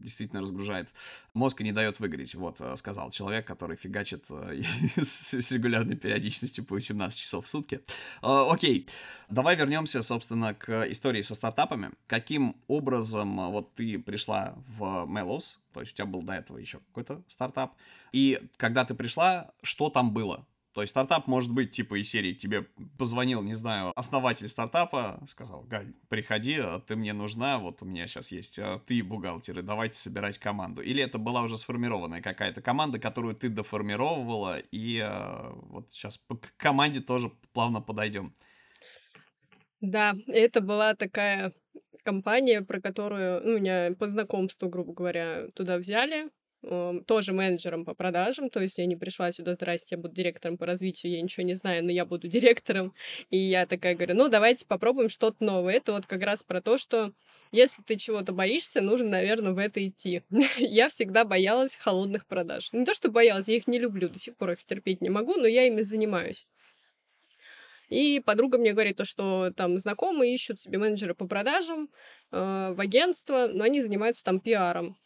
действительно 0.00 0.42
разгружает 0.42 0.88
мозг 1.32 1.60
и 1.60 1.64
не 1.64 1.72
дает 1.72 2.00
выгореть. 2.00 2.34
Вот, 2.34 2.60
сказал 2.76 3.10
человек, 3.10 3.46
который 3.46 3.76
фигачит 3.76 4.26
с 4.96 5.52
регулярной 5.52 5.96
периодичностью 5.96 6.64
по 6.64 6.74
18 6.74 7.18
часов 7.18 7.46
в 7.46 7.48
сутки. 7.48 7.80
Окей. 8.20 8.88
Давай 9.28 9.56
вернемся, 9.56 10.02
собственно, 10.02 10.52
к 10.54 10.71
истории 10.90 11.22
со 11.22 11.34
стартапами. 11.34 11.90
Каким 12.06 12.56
образом 12.68 13.40
а, 13.40 13.48
вот 13.48 13.74
ты 13.74 13.98
пришла 13.98 14.54
в 14.78 15.06
Melos, 15.08 15.58
то 15.72 15.80
есть 15.80 15.92
у 15.92 15.96
тебя 15.96 16.06
был 16.06 16.22
до 16.22 16.34
этого 16.34 16.58
еще 16.58 16.78
какой-то 16.78 17.22
стартап, 17.28 17.74
и 18.12 18.40
когда 18.56 18.84
ты 18.84 18.94
пришла, 18.94 19.50
что 19.62 19.90
там 19.90 20.12
было? 20.12 20.46
То 20.72 20.80
есть 20.80 20.90
стартап 20.90 21.26
может 21.26 21.52
быть 21.52 21.70
типа 21.70 22.00
из 22.00 22.08
серии 22.08 22.32
тебе 22.32 22.62
позвонил, 22.98 23.42
не 23.42 23.54
знаю, 23.54 23.92
основатель 23.94 24.48
стартапа, 24.48 25.22
сказал, 25.28 25.64
Галь, 25.64 25.92
приходи, 26.08 26.56
а 26.56 26.80
ты 26.80 26.96
мне 26.96 27.12
нужна, 27.12 27.58
вот 27.58 27.82
у 27.82 27.84
меня 27.84 28.06
сейчас 28.06 28.32
есть 28.32 28.58
а, 28.58 28.78
ты 28.86 29.02
бухгалтеры, 29.02 29.62
давайте 29.62 29.98
собирать 29.98 30.38
команду. 30.38 30.80
Или 30.80 31.02
это 31.02 31.18
была 31.18 31.42
уже 31.42 31.58
сформированная 31.58 32.22
какая-то 32.22 32.62
команда, 32.62 32.98
которую 32.98 33.34
ты 33.34 33.50
доформировывала, 33.50 34.58
и 34.72 35.06
вот 35.68 35.92
сейчас 35.92 36.18
к 36.26 36.56
команде 36.56 37.00
тоже 37.00 37.30
плавно 37.52 37.82
подойдем. 37.82 38.34
Да, 39.82 40.14
это 40.28 40.60
была 40.60 40.94
такая 40.94 41.52
компания, 42.04 42.62
про 42.62 42.80
которую, 42.80 43.42
ну, 43.44 43.58
меня 43.58 43.92
по 43.98 44.08
знакомству, 44.08 44.68
грубо 44.68 44.92
говоря, 44.92 45.48
туда 45.54 45.76
взяли, 45.76 46.30
тоже 47.06 47.32
менеджером 47.32 47.84
по 47.84 47.92
продажам, 47.92 48.48
то 48.48 48.60
есть 48.60 48.78
я 48.78 48.86
не 48.86 48.94
пришла 48.94 49.32
сюда, 49.32 49.54
здрасте, 49.54 49.96
я 49.96 49.98
буду 50.00 50.14
директором 50.14 50.56
по 50.56 50.64
развитию, 50.64 51.10
я 51.10 51.20
ничего 51.20 51.44
не 51.44 51.54
знаю, 51.54 51.84
но 51.84 51.90
я 51.90 52.06
буду 52.06 52.28
директором, 52.28 52.94
и 53.30 53.36
я 53.36 53.66
такая 53.66 53.96
говорю, 53.96 54.14
ну, 54.14 54.28
давайте 54.28 54.64
попробуем 54.66 55.08
что-то 55.08 55.44
новое. 55.44 55.74
Это 55.74 55.92
вот 55.92 56.06
как 56.06 56.22
раз 56.22 56.44
про 56.44 56.62
то, 56.62 56.78
что 56.78 57.12
если 57.50 57.82
ты 57.82 57.96
чего-то 57.96 58.32
боишься, 58.32 58.80
нужно, 58.80 59.08
наверное, 59.08 59.52
в 59.52 59.58
это 59.58 59.84
идти. 59.84 60.22
я 60.58 60.88
всегда 60.88 61.24
боялась 61.24 61.74
холодных 61.74 62.26
продаж. 62.26 62.72
Не 62.72 62.84
то, 62.84 62.94
что 62.94 63.10
боялась, 63.10 63.48
я 63.48 63.56
их 63.56 63.66
не 63.66 63.80
люблю, 63.80 64.08
до 64.08 64.20
сих 64.20 64.36
пор 64.36 64.52
их 64.52 64.64
терпеть 64.64 65.00
не 65.00 65.10
могу, 65.10 65.34
но 65.34 65.48
я 65.48 65.66
ими 65.66 65.80
занимаюсь. 65.80 66.46
И 67.92 68.20
подруга 68.20 68.56
мне 68.56 68.72
говорит 68.72 68.96
то, 68.96 69.04
что 69.04 69.52
там 69.54 69.78
знакомые 69.78 70.32
ищут 70.32 70.58
себе 70.58 70.78
менеджера 70.78 71.12
по 71.12 71.26
продажам 71.26 71.90
э, 72.30 72.72
в 72.74 72.80
агентство, 72.80 73.50
но 73.52 73.64
они 73.64 73.82
занимаются 73.82 74.24
там 74.24 74.40
пиаром. 74.40 74.96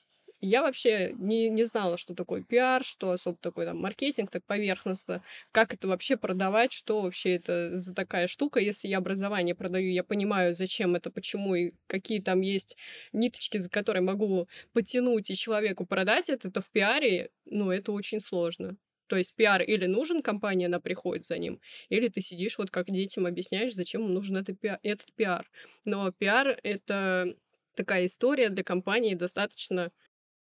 Я 0.40 0.62
вообще 0.62 1.12
не, 1.18 1.48
не 1.48 1.64
знала, 1.64 1.96
что 1.96 2.14
такое 2.14 2.44
пиар, 2.44 2.84
что 2.84 3.10
особо 3.10 3.38
такой 3.38 3.64
там 3.64 3.78
маркетинг, 3.78 4.30
так 4.30 4.44
поверхностно, 4.44 5.24
как 5.50 5.74
это 5.74 5.88
вообще 5.88 6.16
продавать, 6.16 6.72
что 6.72 7.02
вообще 7.02 7.34
это 7.34 7.76
за 7.76 7.92
такая 7.92 8.28
штука. 8.28 8.60
Если 8.60 8.86
я 8.86 8.98
образование 8.98 9.56
продаю, 9.56 9.90
я 9.90 10.04
понимаю, 10.04 10.54
зачем 10.54 10.94
это, 10.94 11.10
почему 11.10 11.56
и 11.56 11.72
какие 11.88 12.20
там 12.20 12.40
есть 12.40 12.76
ниточки, 13.12 13.58
за 13.58 13.68
которые 13.68 14.02
могу 14.02 14.46
потянуть 14.72 15.28
и 15.28 15.34
человеку 15.34 15.86
продать 15.86 16.30
это, 16.30 16.52
то 16.52 16.60
в 16.60 16.70
пиаре, 16.70 17.30
ну, 17.46 17.72
это 17.72 17.90
очень 17.90 18.20
сложно. 18.20 18.76
То 19.06 19.16
есть 19.16 19.34
пиар 19.34 19.62
или 19.62 19.86
нужен 19.86 20.22
компания, 20.22 20.66
она 20.66 20.80
приходит 20.80 21.26
за 21.26 21.38
ним, 21.38 21.60
или 21.88 22.08
ты 22.08 22.20
сидишь 22.20 22.58
вот 22.58 22.70
как 22.70 22.86
детям 22.86 23.26
объясняешь, 23.26 23.74
зачем 23.74 24.02
им 24.02 24.14
нужен 24.14 24.36
этот 24.36 24.58
пиар. 24.60 24.78
Этот 24.82 25.12
пиар. 25.14 25.48
Но 25.84 26.10
пиар— 26.12 26.58
это 26.62 27.34
такая 27.74 28.06
история 28.06 28.48
для 28.48 28.64
компании 28.64 29.14
достаточно, 29.14 29.92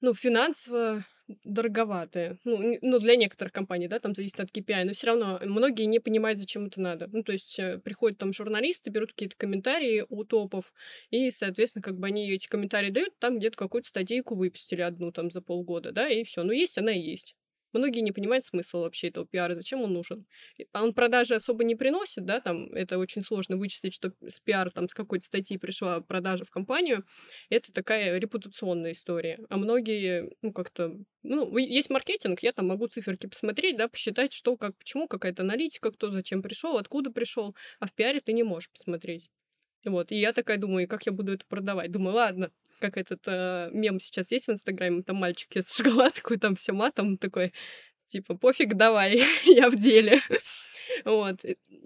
ну, 0.02 0.14
финансово 0.14 1.04
дороговатая. 1.44 2.40
Ну, 2.44 2.78
ну, 2.82 3.00
для 3.00 3.16
некоторых 3.16 3.54
компаний, 3.54 3.88
да, 3.88 4.00
там 4.00 4.16
зависит 4.16 4.40
от 4.40 4.50
KPI, 4.50 4.84
но 4.86 4.94
все 4.94 5.08
равно 5.08 5.40
многие 5.44 5.84
не 5.84 6.00
понимают, 6.00 6.40
зачем 6.40 6.66
это 6.66 6.82
надо. 6.82 7.08
Ну, 7.12 7.24
то 7.24 7.32
есть 7.32 7.60
э, 7.60 7.78
приходят 7.80 8.18
там 8.18 8.34
журналисты, 8.34 8.90
берут 8.90 9.12
какие-то 9.12 9.36
комментарии 9.38 10.06
у 10.10 10.24
топов, 10.24 10.74
и, 11.12 11.30
соответственно, 11.30 11.84
как 11.84 11.98
бы 11.98 12.08
они 12.08 12.30
эти 12.32 12.48
комментарии 12.48 12.90
дают, 12.90 13.18
там 13.20 13.38
где-то 13.38 13.58
какую-то 13.58 13.88
статейку 13.88 14.36
выпустили 14.36 14.82
одну 14.82 15.12
там 15.12 15.30
за 15.30 15.42
полгода, 15.42 15.92
да, 15.92 16.10
и 16.10 16.24
все. 16.24 16.44
Ну, 16.44 16.52
есть 16.52 16.78
она 16.78 16.92
и 16.92 17.00
есть. 17.00 17.36
Многие 17.74 18.02
не 18.02 18.12
понимают 18.12 18.46
смысла 18.46 18.80
вообще 18.80 19.10
этого 19.10 19.26
пиара, 19.28 19.56
зачем 19.56 19.82
он 19.82 19.94
нужен. 19.94 20.26
А 20.74 20.84
он 20.84 20.94
продажи 20.94 21.36
особо 21.36 21.64
не 21.64 21.76
приносит, 21.76 22.26
да, 22.26 22.40
там 22.42 22.74
это 22.74 22.98
очень 22.98 23.22
сложно 23.22 23.58
вычислить, 23.58 23.94
что 23.94 24.12
с 24.28 24.40
пиар 24.40 24.72
там 24.72 24.90
с 24.90 24.94
какой-то 24.94 25.26
статьи 25.26 25.58
пришла 25.58 26.02
продажа 26.02 26.46
в 26.46 26.50
компанию. 26.50 27.06
Это 27.50 27.72
такая 27.72 28.18
репутационная 28.18 28.94
история. 28.94 29.40
А 29.50 29.58
многие, 29.58 30.32
ну, 30.42 30.52
как-то, 30.52 30.98
ну, 31.24 31.58
есть 31.58 31.90
маркетинг, 31.90 32.42
я 32.42 32.54
там 32.54 32.68
могу 32.68 32.88
циферки 32.88 33.28
посмотреть, 33.28 33.78
да, 33.78 33.88
посчитать, 33.88 34.34
что, 34.34 34.58
как, 34.58 34.78
почему, 34.78 35.08
какая-то 35.08 35.44
аналитика, 35.44 35.92
кто 35.92 36.10
зачем 36.12 36.42
пришел, 36.42 36.78
откуда 36.78 37.12
пришел, 37.12 37.56
а 37.80 37.88
в 37.88 37.94
пиаре 37.94 38.20
ты 38.20 38.34
не 38.34 38.44
можешь 38.44 38.72
посмотреть. 38.72 39.30
Вот, 39.86 40.12
и 40.12 40.16
я 40.16 40.34
такая 40.34 40.58
думаю, 40.58 40.88
как 40.88 41.06
я 41.06 41.12
буду 41.12 41.34
это 41.34 41.46
продавать? 41.48 41.92
Думаю, 41.92 42.16
ладно, 42.16 42.52
как 42.80 42.98
этот 42.98 43.22
э, 43.28 43.70
мем 43.74 44.00
сейчас 44.00 44.32
есть 44.32 44.48
в 44.48 44.52
Инстаграме, 44.52 45.04
там 45.04 45.18
мальчик 45.18 45.56
ест 45.56 45.76
шоколадку, 45.76 46.34
и 46.34 46.38
там 46.38 46.56
все 46.56 46.74
матом 46.74 47.18
такой, 47.18 47.54
типа, 48.08 48.36
пофиг, 48.36 48.76
давай, 48.76 49.24
я 49.46 49.70
в 49.70 49.76
деле. 49.76 50.22
Вот. 51.06 51.46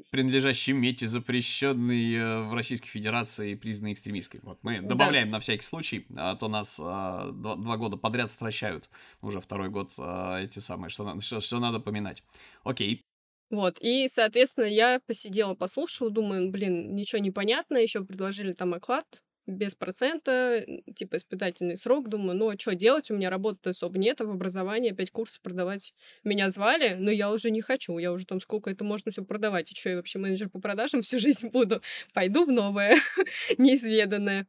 Принадлежащий 0.09 0.71
мете, 0.71 1.07
запрещенный 1.07 2.15
э, 2.15 2.41
в 2.43 2.53
Российской 2.53 2.87
Федерации, 2.87 3.53
признанный 3.53 3.93
экстремистской. 3.93 4.39
Вот 4.41 4.59
мы 4.63 4.81
добавляем 4.81 5.29
да. 5.29 5.37
на 5.37 5.39
всякий 5.39 5.63
случай, 5.63 6.07
а 6.15 6.35
то 6.35 6.47
нас 6.47 6.79
а, 6.81 7.29
два, 7.31 7.55
два 7.55 7.77
года 7.77 7.97
подряд 7.97 8.31
стращают. 8.31 8.89
Уже 9.21 9.41
второй 9.41 9.69
год 9.69 9.91
а, 9.97 10.41
эти 10.41 10.59
самые, 10.59 10.89
что, 10.89 11.19
что, 11.19 11.41
что 11.41 11.59
надо 11.59 11.79
поминать. 11.79 12.23
Окей. 12.63 13.03
Вот, 13.51 13.77
и, 13.81 14.07
соответственно, 14.07 14.65
я 14.65 14.99
посидела, 15.05 15.53
послушала, 15.53 16.09
думаю, 16.09 16.49
блин, 16.49 16.95
ничего 16.95 17.19
не 17.19 17.29
понятно, 17.29 17.77
еще 17.77 18.03
предложили 18.03 18.53
там 18.53 18.73
оклад 18.73 19.21
без 19.45 19.75
процента, 19.75 20.65
типа 20.95 21.17
испытательный 21.17 21.75
срок. 21.75 22.07
Думаю, 22.07 22.37
ну 22.37 22.49
а 22.49 22.57
что 22.57 22.75
делать? 22.75 23.11
У 23.11 23.15
меня 23.15 23.29
работы 23.29 23.71
особо 23.71 23.97
нет, 23.97 24.21
а 24.21 24.25
в 24.25 24.31
образовании 24.31 24.91
опять 24.91 25.11
курсы 25.11 25.41
продавать. 25.41 25.93
Меня 26.23 26.49
звали, 26.49 26.95
но 26.95 27.11
я 27.11 27.31
уже 27.31 27.51
не 27.51 27.61
хочу. 27.61 27.97
Я 27.97 28.13
уже 28.13 28.25
там 28.25 28.39
сколько 28.39 28.69
это 28.69 28.83
можно 28.83 29.11
все 29.11 29.23
продавать. 29.23 29.71
И 29.71 29.75
что, 29.75 29.89
я 29.89 29.95
вообще 29.97 30.19
менеджер 30.19 30.49
по 30.49 30.59
продажам 30.59 31.01
всю 31.03 31.19
жизнь 31.19 31.49
буду? 31.49 31.81
Пойду 32.13 32.45
в 32.45 32.51
новое, 32.51 32.97
неизведанное. 33.57 34.47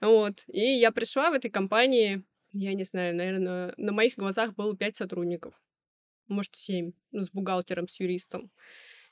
Вот. 0.00 0.42
И 0.48 0.60
я 0.60 0.90
пришла 0.90 1.30
в 1.30 1.34
этой 1.34 1.50
компании, 1.50 2.24
я 2.52 2.74
не 2.74 2.84
знаю, 2.84 3.14
наверное, 3.14 3.74
на 3.76 3.92
моих 3.92 4.16
глазах 4.16 4.54
было 4.54 4.76
пять 4.76 4.96
сотрудников. 4.96 5.54
Может, 6.28 6.56
семь. 6.56 6.92
С 7.12 7.30
бухгалтером, 7.30 7.88
с 7.88 8.00
юристом. 8.00 8.50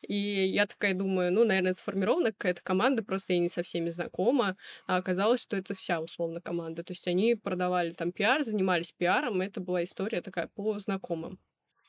И 0.03 0.15
я 0.15 0.67
такая 0.67 0.95
думаю, 0.95 1.33
ну, 1.33 1.45
наверное, 1.45 1.75
сформирована 1.75 2.33
какая-то 2.33 2.63
команда, 2.63 3.03
просто 3.03 3.35
я 3.35 3.39
не 3.39 3.49
со 3.49 3.63
всеми 3.63 3.91
знакома. 3.91 4.57
А 4.87 4.97
оказалось, 4.97 5.43
что 5.43 5.57
это 5.57 5.75
вся, 5.75 6.01
условно, 6.01 6.41
команда. 6.41 6.83
То 6.83 6.93
есть 6.93 7.07
они 7.07 7.35
продавали 7.35 7.91
там 7.91 8.13
пиар, 8.13 8.43
занимались 8.43 8.93
пиаром, 8.93 9.41
это 9.41 9.61
была 9.61 9.85
история 9.85 10.23
такая 10.23 10.49
по 10.49 10.79
знакомым. 10.79 11.39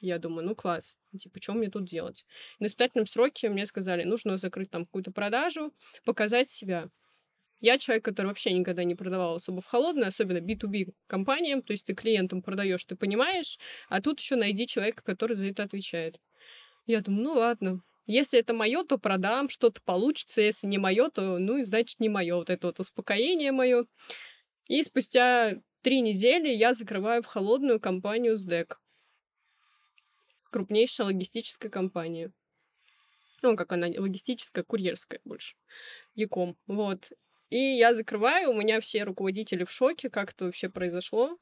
Я 0.02 0.18
думаю, 0.18 0.48
ну 0.48 0.56
класс, 0.56 0.98
типа, 1.18 1.40
что 1.40 1.54
мне 1.54 1.70
тут 1.70 1.86
делать? 1.86 2.26
на 2.60 2.66
испытательном 2.66 3.06
сроке 3.06 3.50
мне 3.50 3.68
сказали, 3.68 4.04
нужно 4.04 4.38
закрыть 4.38 4.72
там 4.72 4.86
какую-то 4.86 5.12
продажу, 5.12 5.74
показать 6.04 6.50
себя. 6.50 6.90
Я 7.60 7.78
человек, 7.78 8.04
который 8.04 8.28
вообще 8.28 8.52
никогда 8.54 8.84
не 8.84 8.96
продавал 8.96 9.36
особо 9.36 9.62
в 9.62 9.68
холодную, 9.68 10.08
особенно 10.08 10.40
B2B 10.40 10.94
компаниям, 11.06 11.62
то 11.62 11.74
есть 11.74 11.86
ты 11.86 11.94
клиентам 11.94 12.42
продаешь, 12.42 12.84
ты 12.84 12.96
понимаешь, 12.96 13.60
а 13.88 14.02
тут 14.02 14.20
еще 14.20 14.36
найди 14.36 14.66
человека, 14.66 15.04
который 15.04 15.36
за 15.36 15.46
это 15.46 15.62
отвечает. 15.62 16.20
Я 16.88 17.02
думаю, 17.02 17.24
ну 17.24 17.34
ладно, 17.34 17.84
если 18.12 18.40
это 18.40 18.54
мое, 18.54 18.84
то 18.84 18.98
продам, 18.98 19.50
что-то 19.50 19.82
получится. 19.82 20.42
Если 20.42 20.68
не 20.68 20.78
мое, 20.78 21.10
то, 21.10 21.40
ну, 21.40 21.64
значит, 21.64 22.00
не 22.00 22.10
мое. 22.10 22.36
Вот 22.36 22.50
это 22.50 22.68
вот 22.68 22.80
успокоение 22.80 23.52
мое. 23.52 23.86
И 24.68 24.82
спустя 24.84 25.56
три 25.82 26.02
недели 26.02 26.50
я 26.50 26.74
закрываю 26.74 27.24
в 27.24 27.26
холодную 27.26 27.80
компанию 27.80 28.38
СДЭК. 28.38 28.82
Крупнейшая 30.52 31.08
логистическая 31.08 31.70
компания. 31.70 32.32
Ну, 33.42 33.56
как 33.56 33.72
она, 33.72 33.88
логистическая, 33.88 34.64
курьерская 34.64 35.22
больше. 35.24 35.56
Яком. 36.14 36.58
Вот. 36.68 37.12
И 37.50 37.58
я 37.58 37.94
закрываю, 37.94 38.52
у 38.52 38.54
меня 38.54 38.80
все 38.82 39.04
руководители 39.04 39.64
в 39.64 39.72
шоке, 39.72 40.10
как 40.10 40.32
это 40.32 40.46
вообще 40.46 40.70
произошло. 40.70 41.38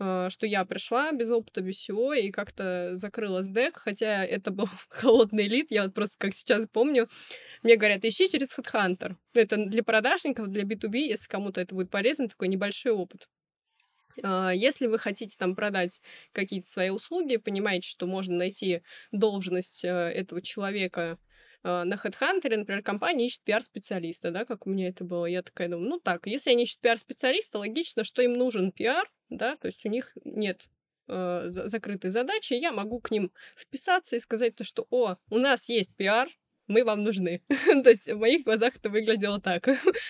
А, 0.00 0.30
что 0.30 0.46
я 0.46 0.64
пришла 0.64 1.10
без 1.12 1.30
опыта, 1.30 1.60
без 1.60 1.76
всего, 1.76 2.14
и 2.14 2.30
как-то 2.30 2.96
закрыла 2.96 3.42
СДЭК, 3.42 3.78
хотя 3.78 4.24
это 4.24 4.50
был 4.50 4.68
холодный 4.88 5.48
лид, 5.48 5.70
я 5.70 5.84
вот 5.84 5.94
просто 5.94 6.16
как 6.18 6.34
сейчас 6.34 6.66
помню, 6.68 7.08
мне 7.62 7.76
говорят, 7.76 8.04
ищи 8.04 8.30
через 8.30 8.56
HeadHunter. 8.56 9.16
Это 9.34 9.56
для 9.56 9.82
продажников, 9.82 10.48
для 10.48 10.62
B2B, 10.62 10.98
если 10.98 11.28
кому-то 11.28 11.60
это 11.60 11.74
будет 11.74 11.90
полезно, 11.90 12.28
такой 12.28 12.48
небольшой 12.48 12.92
опыт. 12.92 13.28
А, 14.22 14.52
если 14.54 14.86
вы 14.86 14.98
хотите 14.98 15.36
там 15.36 15.56
продать 15.56 16.00
какие-то 16.32 16.68
свои 16.68 16.90
услуги, 16.90 17.36
понимаете, 17.36 17.88
что 17.88 18.06
можно 18.06 18.36
найти 18.36 18.82
должность 19.10 19.84
э, 19.84 19.88
этого 19.88 20.40
человека 20.42 21.18
э, 21.64 21.82
на 21.82 21.94
HeadHunter, 21.94 22.56
например, 22.56 22.82
компания 22.84 23.26
ищет 23.26 23.42
пиар-специалиста, 23.42 24.30
да, 24.30 24.44
как 24.44 24.68
у 24.68 24.70
меня 24.70 24.88
это 24.88 25.02
было. 25.02 25.26
Я 25.26 25.42
такая 25.42 25.68
думаю, 25.68 25.88
ну 25.88 25.98
так, 25.98 26.28
если 26.28 26.50
они 26.50 26.62
ищут 26.62 26.78
пиар-специалиста, 26.80 27.58
логично, 27.58 28.04
что 28.04 28.22
им 28.22 28.34
нужен 28.34 28.70
пиар, 28.70 29.08
да, 29.30 29.56
то 29.56 29.66
есть 29.66 29.84
у 29.84 29.88
них 29.88 30.12
нет 30.24 30.68
э, 31.08 31.44
закрытой 31.48 32.10
задачи, 32.10 32.54
я 32.54 32.72
могу 32.72 33.00
к 33.00 33.10
ним 33.10 33.32
вписаться 33.56 34.16
и 34.16 34.20
сказать 34.20 34.54
то, 34.54 34.64
что, 34.64 34.86
о, 34.90 35.16
у 35.30 35.38
нас 35.38 35.68
есть 35.68 35.94
пиар, 35.96 36.28
мы 36.66 36.84
вам 36.84 37.02
нужны. 37.02 37.42
то 37.82 37.90
есть 37.90 38.06
в 38.06 38.18
моих 38.18 38.44
глазах 38.44 38.76
это 38.76 38.90
выглядело 38.90 39.40
так. 39.40 39.68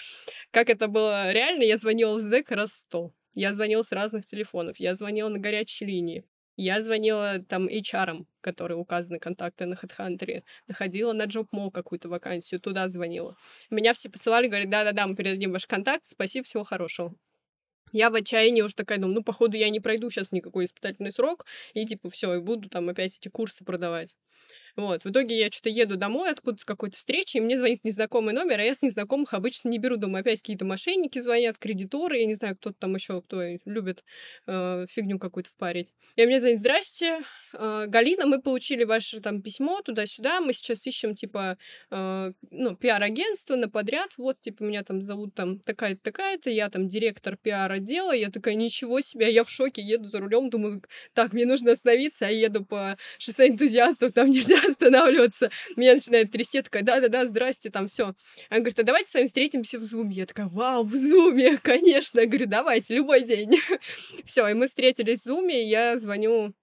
как 0.50 0.68
это 0.70 0.88
было 0.88 1.32
реально, 1.32 1.62
я 1.62 1.76
звонила 1.76 2.14
в 2.14 2.20
СДЭК 2.20 2.50
раз 2.50 2.72
сто. 2.72 3.12
Я 3.34 3.54
звонила 3.54 3.82
с 3.82 3.92
разных 3.92 4.26
телефонов, 4.26 4.80
я 4.80 4.94
звонила 4.94 5.28
на 5.28 5.38
горячей 5.38 5.86
линии. 5.86 6.24
Я 6.60 6.80
звонила 6.80 7.38
там 7.38 7.68
HR, 7.68 8.26
которые 8.40 8.78
указаны 8.78 9.20
контакты 9.20 9.64
на 9.64 9.74
HeadHunter, 9.74 10.42
находила 10.66 11.12
на 11.12 11.26
JobMall 11.26 11.70
какую-то 11.70 12.08
вакансию, 12.08 12.60
туда 12.60 12.88
звонила. 12.88 13.36
Меня 13.70 13.94
все 13.94 14.10
посылали, 14.10 14.48
говорят, 14.48 14.68
да-да-да, 14.68 15.06
мы 15.06 15.14
передадим 15.14 15.52
ваш 15.52 15.68
контакт, 15.68 16.04
спасибо, 16.04 16.44
всего 16.44 16.64
хорошего. 16.64 17.14
Я 17.92 18.10
в 18.10 18.14
отчаянии 18.14 18.62
уже 18.62 18.74
такая 18.74 18.98
думаю, 18.98 19.16
ну, 19.16 19.22
походу, 19.22 19.56
я 19.56 19.68
не 19.70 19.80
пройду 19.80 20.10
сейчас 20.10 20.32
никакой 20.32 20.64
испытательный 20.64 21.10
срок, 21.10 21.46
и 21.74 21.84
типа 21.86 22.10
все, 22.10 22.34
и 22.34 22.40
буду 22.40 22.68
там 22.68 22.88
опять 22.88 23.18
эти 23.18 23.28
курсы 23.28 23.64
продавать. 23.64 24.16
Вот, 24.78 25.02
в 25.02 25.10
итоге 25.10 25.36
я 25.36 25.50
что-то 25.50 25.70
еду 25.70 25.96
домой 25.96 26.30
откуда-то 26.30 26.62
с 26.62 26.64
какой-то 26.64 26.96
встречи, 26.96 27.36
и 27.36 27.40
мне 27.40 27.58
звонит 27.58 27.84
незнакомый 27.84 28.32
номер, 28.32 28.60
а 28.60 28.62
я 28.62 28.74
с 28.76 28.82
незнакомых 28.82 29.34
обычно 29.34 29.70
не 29.70 29.78
беру. 29.78 29.96
Думаю, 29.96 30.20
опять 30.20 30.38
какие-то 30.38 30.64
мошенники 30.64 31.18
звонят, 31.18 31.58
кредиторы, 31.58 32.18
я 32.18 32.26
не 32.26 32.34
знаю, 32.34 32.54
кто-то 32.54 32.76
там 32.78 32.94
еще, 32.94 33.20
кто 33.20 33.42
любит 33.64 34.04
э, 34.46 34.86
фигню 34.88 35.18
какую-то 35.18 35.50
впарить. 35.50 35.92
И 36.14 36.24
мне 36.24 36.38
звонит, 36.38 36.60
здрасте, 36.60 37.22
э, 37.54 37.86
Галина, 37.88 38.26
мы 38.26 38.40
получили 38.40 38.84
ваше 38.84 39.20
там 39.20 39.42
письмо 39.42 39.82
туда-сюда, 39.82 40.40
мы 40.40 40.52
сейчас 40.52 40.86
ищем, 40.86 41.16
типа, 41.16 41.58
э, 41.90 42.32
ну, 42.52 42.76
пиар-агентство 42.76 43.56
на 43.56 43.68
подряд, 43.68 44.12
вот, 44.16 44.40
типа, 44.40 44.62
меня 44.62 44.84
там 44.84 45.02
зовут 45.02 45.34
там 45.34 45.58
такая-то, 45.58 46.00
такая-то, 46.04 46.50
я 46.50 46.70
там 46.70 46.86
директор 46.86 47.36
пиар-отдела, 47.36 48.12
я 48.12 48.30
такая, 48.30 48.54
ничего 48.54 49.00
себе, 49.00 49.32
я 49.32 49.42
в 49.42 49.50
шоке, 49.50 49.82
еду 49.82 50.08
за 50.08 50.20
рулем, 50.20 50.50
думаю, 50.50 50.84
так, 51.14 51.32
мне 51.32 51.46
нужно 51.46 51.72
остановиться, 51.72 52.28
а 52.28 52.30
я 52.30 52.46
еду 52.46 52.64
по 52.64 52.96
шоссе 53.18 53.48
энтузиастов, 53.48 54.12
там 54.12 54.30
нельзя 54.30 54.67
останавливаться. 54.68 55.50
Меня 55.76 55.94
начинает 55.94 56.30
трясти, 56.30 56.62
такая, 56.62 56.82
да-да-да, 56.82 57.26
здрасте, 57.26 57.70
там 57.70 57.86
все. 57.86 58.14
Она 58.50 58.60
говорит, 58.60 58.78
а 58.78 58.82
давайте 58.82 59.10
с 59.10 59.14
вами 59.14 59.26
встретимся 59.26 59.78
в 59.78 59.82
Зуме. 59.82 60.14
Я 60.14 60.26
такая, 60.26 60.48
вау, 60.48 60.84
в 60.84 60.94
Зуме, 60.94 61.58
конечно. 61.62 62.20
Я 62.20 62.26
говорю, 62.26 62.46
давайте, 62.46 62.94
любой 62.94 63.22
день. 63.22 63.56
все, 64.24 64.46
и 64.48 64.54
мы 64.54 64.66
встретились 64.66 65.20
в 65.20 65.24
Зуме, 65.24 65.64
и 65.64 65.68
я 65.68 65.98
звоню 65.98 66.54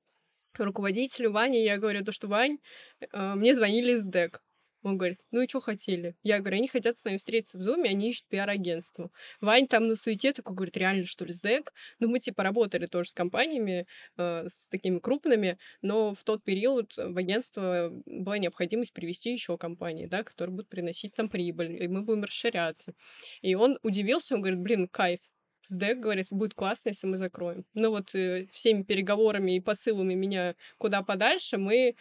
руководителю 0.57 1.31
Ване, 1.31 1.63
я 1.63 1.77
говорю, 1.77 2.03
то, 2.03 2.11
что 2.11 2.27
Вань, 2.27 2.59
э, 3.01 3.33
мне 3.35 3.53
звонили 3.53 3.93
из 3.93 4.05
ДЭК. 4.05 4.41
Он 4.85 4.99
говорит, 4.99 5.19
ну 5.31 5.41
и 5.41 5.47
что 5.47 5.59
хотели? 5.61 6.15
Я 6.21 6.39
говорю, 6.39 6.57
они 6.57 6.67
хотят 6.67 6.99
с 6.99 7.03
нами 7.03 7.17
встретиться 7.17 7.57
в 7.57 7.63
Зуме, 7.63 7.89
они 7.89 8.09
ищут 8.09 8.27
пиар-агентство. 8.27 9.09
Вань 9.41 9.65
там 9.65 9.87
на 9.87 9.95
суете 9.95 10.31
такой 10.31 10.55
говорит, 10.55 10.77
реально, 10.77 11.07
что 11.07 11.25
ли, 11.25 11.33
с 11.33 11.41
ДЭК? 11.41 11.73
Ну, 11.97 12.07
мы 12.07 12.19
типа 12.19 12.43
работали 12.43 12.85
тоже 12.85 13.09
с 13.09 13.13
компаниями, 13.15 13.87
э, 14.17 14.47
с 14.47 14.69
такими 14.69 14.99
крупными, 14.99 15.57
но 15.81 16.13
в 16.13 16.23
тот 16.23 16.43
период 16.43 16.95
в 16.97 17.17
агентство 17.17 17.91
была 18.05 18.37
необходимость 18.37 18.93
привести 18.93 19.31
еще 19.31 19.57
компании, 19.57 20.05
да, 20.05 20.21
которые 20.21 20.53
будут 20.53 20.69
приносить 20.69 21.17
нам 21.17 21.29
прибыль, 21.29 21.81
и 21.81 21.87
мы 21.87 22.03
будем 22.03 22.23
расширяться. 22.23 22.93
И 23.41 23.55
он 23.55 23.79
удивился, 23.81 24.35
он 24.35 24.41
говорит, 24.41 24.59
блин, 24.59 24.87
кайф, 24.87 25.19
СДЭК 25.63 25.99
говорит, 25.99 26.27
будет 26.29 26.53
классно, 26.53 26.89
если 26.89 27.07
мы 27.07 27.17
закроем. 27.17 27.65
Ну 27.73 27.89
вот 27.89 28.13
э, 28.13 28.45
всеми 28.51 28.83
переговорами 28.83 29.55
и 29.55 29.59
посылами 29.59 30.13
меня 30.13 30.53
куда 30.77 31.01
подальше 31.01 31.57
мы 31.57 31.95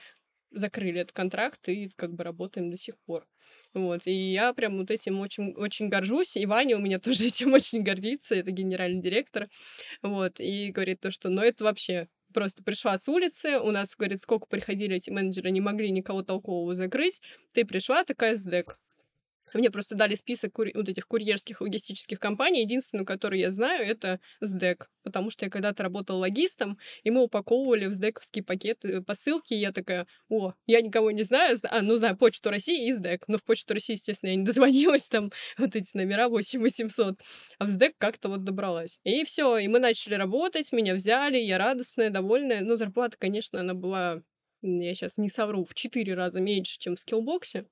закрыли 0.54 1.00
этот 1.00 1.12
контракт 1.12 1.68
и 1.68 1.90
как 1.96 2.12
бы 2.14 2.24
работаем 2.24 2.70
до 2.70 2.76
сих 2.76 2.96
пор. 3.06 3.26
Вот, 3.72 4.06
и 4.06 4.32
я 4.32 4.52
прям 4.54 4.78
вот 4.78 4.90
этим 4.90 5.20
очень, 5.20 5.52
очень 5.54 5.88
горжусь, 5.88 6.36
и 6.36 6.46
Ваня 6.46 6.76
у 6.76 6.80
меня 6.80 6.98
тоже 7.00 7.26
этим 7.26 7.52
очень 7.52 7.82
гордится, 7.82 8.34
это 8.34 8.50
генеральный 8.50 9.00
директор, 9.00 9.48
вот, 10.02 10.40
и 10.40 10.70
говорит 10.70 11.00
то, 11.00 11.10
что, 11.10 11.28
ну, 11.28 11.42
это 11.42 11.64
вообще 11.64 12.08
просто 12.32 12.62
пришла 12.62 12.98
с 12.98 13.08
улицы, 13.08 13.58
у 13.60 13.70
нас, 13.70 13.94
говорит, 13.96 14.20
сколько 14.20 14.46
приходили 14.46 14.96
эти 14.96 15.10
менеджеры, 15.10 15.50
не 15.50 15.60
могли 15.60 15.90
никого 15.90 16.22
толкового 16.22 16.74
закрыть, 16.74 17.20
ты 17.52 17.64
пришла 17.64 18.04
такая 18.04 18.36
СДЭК, 18.36 18.78
мне 19.58 19.70
просто 19.70 19.94
дали 19.94 20.14
список 20.14 20.52
кури- 20.52 20.72
вот 20.74 20.88
этих 20.88 21.06
курьерских 21.06 21.60
логистических 21.60 22.18
компаний. 22.18 22.62
Единственную, 22.62 23.06
которую 23.06 23.40
я 23.40 23.50
знаю, 23.50 23.86
это 23.86 24.20
СДЭК. 24.40 24.88
Потому 25.02 25.30
что 25.30 25.44
я 25.44 25.50
когда-то 25.50 25.82
работала 25.82 26.18
логистом, 26.18 26.78
и 27.02 27.10
мы 27.10 27.22
упаковывали 27.22 27.86
в 27.86 27.92
СДЭКовские 27.92 28.44
пакеты 28.44 29.02
посылки. 29.02 29.54
И 29.54 29.58
я 29.58 29.72
такая, 29.72 30.06
о, 30.28 30.54
я 30.66 30.80
никого 30.80 31.10
не 31.10 31.22
знаю. 31.22 31.56
А, 31.70 31.82
ну, 31.82 31.96
знаю 31.96 32.16
Почту 32.16 32.50
России 32.50 32.86
и 32.86 32.92
СДЭК. 32.92 33.24
Но 33.28 33.38
в 33.38 33.44
Почту 33.44 33.74
России, 33.74 33.94
естественно, 33.94 34.30
я 34.30 34.36
не 34.36 34.44
дозвонилась. 34.46 35.08
Там 35.08 35.30
вот 35.58 35.76
эти 35.76 35.96
номера 35.96 36.28
8800. 36.28 37.20
А 37.58 37.64
в 37.64 37.68
СДЭК 37.68 37.94
как-то 37.98 38.28
вот 38.28 38.44
добралась. 38.44 38.98
И 39.04 39.24
все. 39.24 39.58
И 39.58 39.68
мы 39.68 39.78
начали 39.78 40.14
работать, 40.14 40.72
меня 40.72 40.94
взяли, 40.94 41.38
я 41.38 41.58
радостная, 41.58 42.10
довольная. 42.10 42.62
Но 42.62 42.76
зарплата, 42.76 43.16
конечно, 43.18 43.60
она 43.60 43.74
была 43.74 44.22
я 44.66 44.94
сейчас 44.94 45.18
не 45.18 45.28
совру, 45.28 45.64
в 45.64 45.74
четыре 45.74 46.14
раза 46.14 46.40
меньше, 46.40 46.78
чем 46.78 46.96
в 46.96 47.00
скиллбоксе 47.00 47.66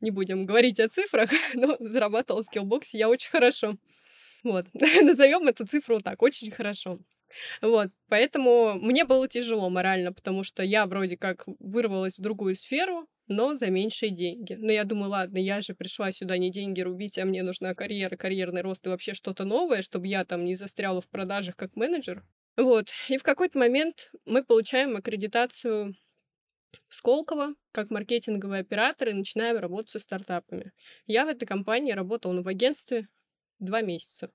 не 0.00 0.10
будем 0.10 0.46
говорить 0.46 0.80
о 0.80 0.88
цифрах, 0.88 1.30
но 1.54 1.76
зарабатывал 1.80 2.42
в 2.42 2.46
Skillbox 2.48 2.82
я 2.92 3.08
очень 3.08 3.30
хорошо. 3.30 3.76
Вот, 4.44 4.66
назовем 5.02 5.48
эту 5.48 5.66
цифру 5.66 6.00
так, 6.00 6.22
очень 6.22 6.50
хорошо. 6.50 6.98
Вот, 7.60 7.88
поэтому 8.08 8.74
мне 8.74 9.04
было 9.04 9.28
тяжело 9.28 9.68
морально, 9.68 10.12
потому 10.12 10.42
что 10.42 10.62
я 10.62 10.86
вроде 10.86 11.16
как 11.16 11.44
вырвалась 11.58 12.18
в 12.18 12.22
другую 12.22 12.54
сферу, 12.54 13.06
но 13.26 13.54
за 13.54 13.66
меньшие 13.66 14.10
деньги. 14.10 14.54
Но 14.54 14.72
я 14.72 14.84
думаю, 14.84 15.10
ладно, 15.10 15.38
я 15.38 15.60
же 15.60 15.74
пришла 15.74 16.10
сюда 16.10 16.38
не 16.38 16.50
деньги 16.50 16.80
рубить, 16.80 17.18
а 17.18 17.26
мне 17.26 17.42
нужна 17.42 17.74
карьера, 17.74 18.16
карьерный 18.16 18.62
рост 18.62 18.86
и 18.86 18.88
вообще 18.88 19.12
что-то 19.12 19.44
новое, 19.44 19.82
чтобы 19.82 20.06
я 20.06 20.24
там 20.24 20.44
не 20.44 20.54
застряла 20.54 21.00
в 21.00 21.08
продажах 21.08 21.56
как 21.56 21.76
менеджер. 21.76 22.24
Вот, 22.56 22.88
и 23.08 23.18
в 23.18 23.22
какой-то 23.22 23.58
момент 23.58 24.10
мы 24.24 24.42
получаем 24.42 24.96
аккредитацию 24.96 25.94
Сколково, 26.88 27.54
как 27.72 27.90
маркетинговый 27.90 28.60
оператор, 28.60 29.08
и 29.08 29.12
начинаем 29.12 29.58
работать 29.58 29.90
со 29.90 29.98
стартапами. 29.98 30.72
Я 31.06 31.24
в 31.24 31.28
этой 31.28 31.46
компании 31.46 31.92
работала 31.92 32.32
ну, 32.32 32.42
в 32.42 32.48
агентстве 32.48 33.08
два 33.58 33.82
месяца. 33.82 34.30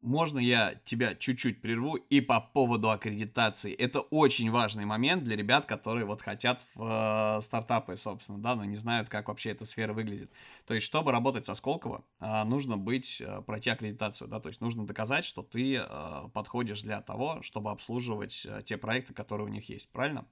Можно 0.00 0.38
я 0.38 0.74
тебя 0.84 1.16
чуть-чуть 1.16 1.60
прерву 1.60 1.96
и 1.96 2.20
по 2.20 2.40
поводу 2.40 2.90
аккредитации? 2.90 3.72
Это 3.72 4.00
очень 4.00 4.48
важный 4.50 4.84
момент 4.84 5.24
для 5.24 5.34
ребят, 5.34 5.66
которые 5.66 6.06
вот 6.06 6.22
хотят 6.22 6.64
в 6.76 7.38
э, 7.38 7.42
стартапы, 7.42 7.96
собственно, 7.96 8.38
да, 8.38 8.54
но 8.54 8.64
не 8.64 8.76
знают, 8.76 9.08
как 9.08 9.26
вообще 9.26 9.50
эта 9.50 9.64
сфера 9.64 9.92
выглядит. 9.92 10.30
То 10.66 10.74
есть, 10.74 10.86
чтобы 10.86 11.10
работать 11.10 11.46
со 11.46 11.56
Сколково, 11.56 12.04
э, 12.20 12.44
нужно 12.44 12.76
быть, 12.76 13.20
э, 13.20 13.42
пройти 13.42 13.70
аккредитацию, 13.70 14.28
да, 14.28 14.38
то 14.38 14.48
есть 14.48 14.60
нужно 14.60 14.86
доказать, 14.86 15.24
что 15.24 15.42
ты 15.42 15.74
э, 15.76 16.28
подходишь 16.32 16.82
для 16.82 17.00
того, 17.00 17.42
чтобы 17.42 17.72
обслуживать 17.72 18.46
э, 18.48 18.62
те 18.64 18.76
проекты, 18.76 19.14
которые 19.14 19.46
у 19.48 19.50
них 19.50 19.68
есть, 19.68 19.90
правильно? 19.90 20.28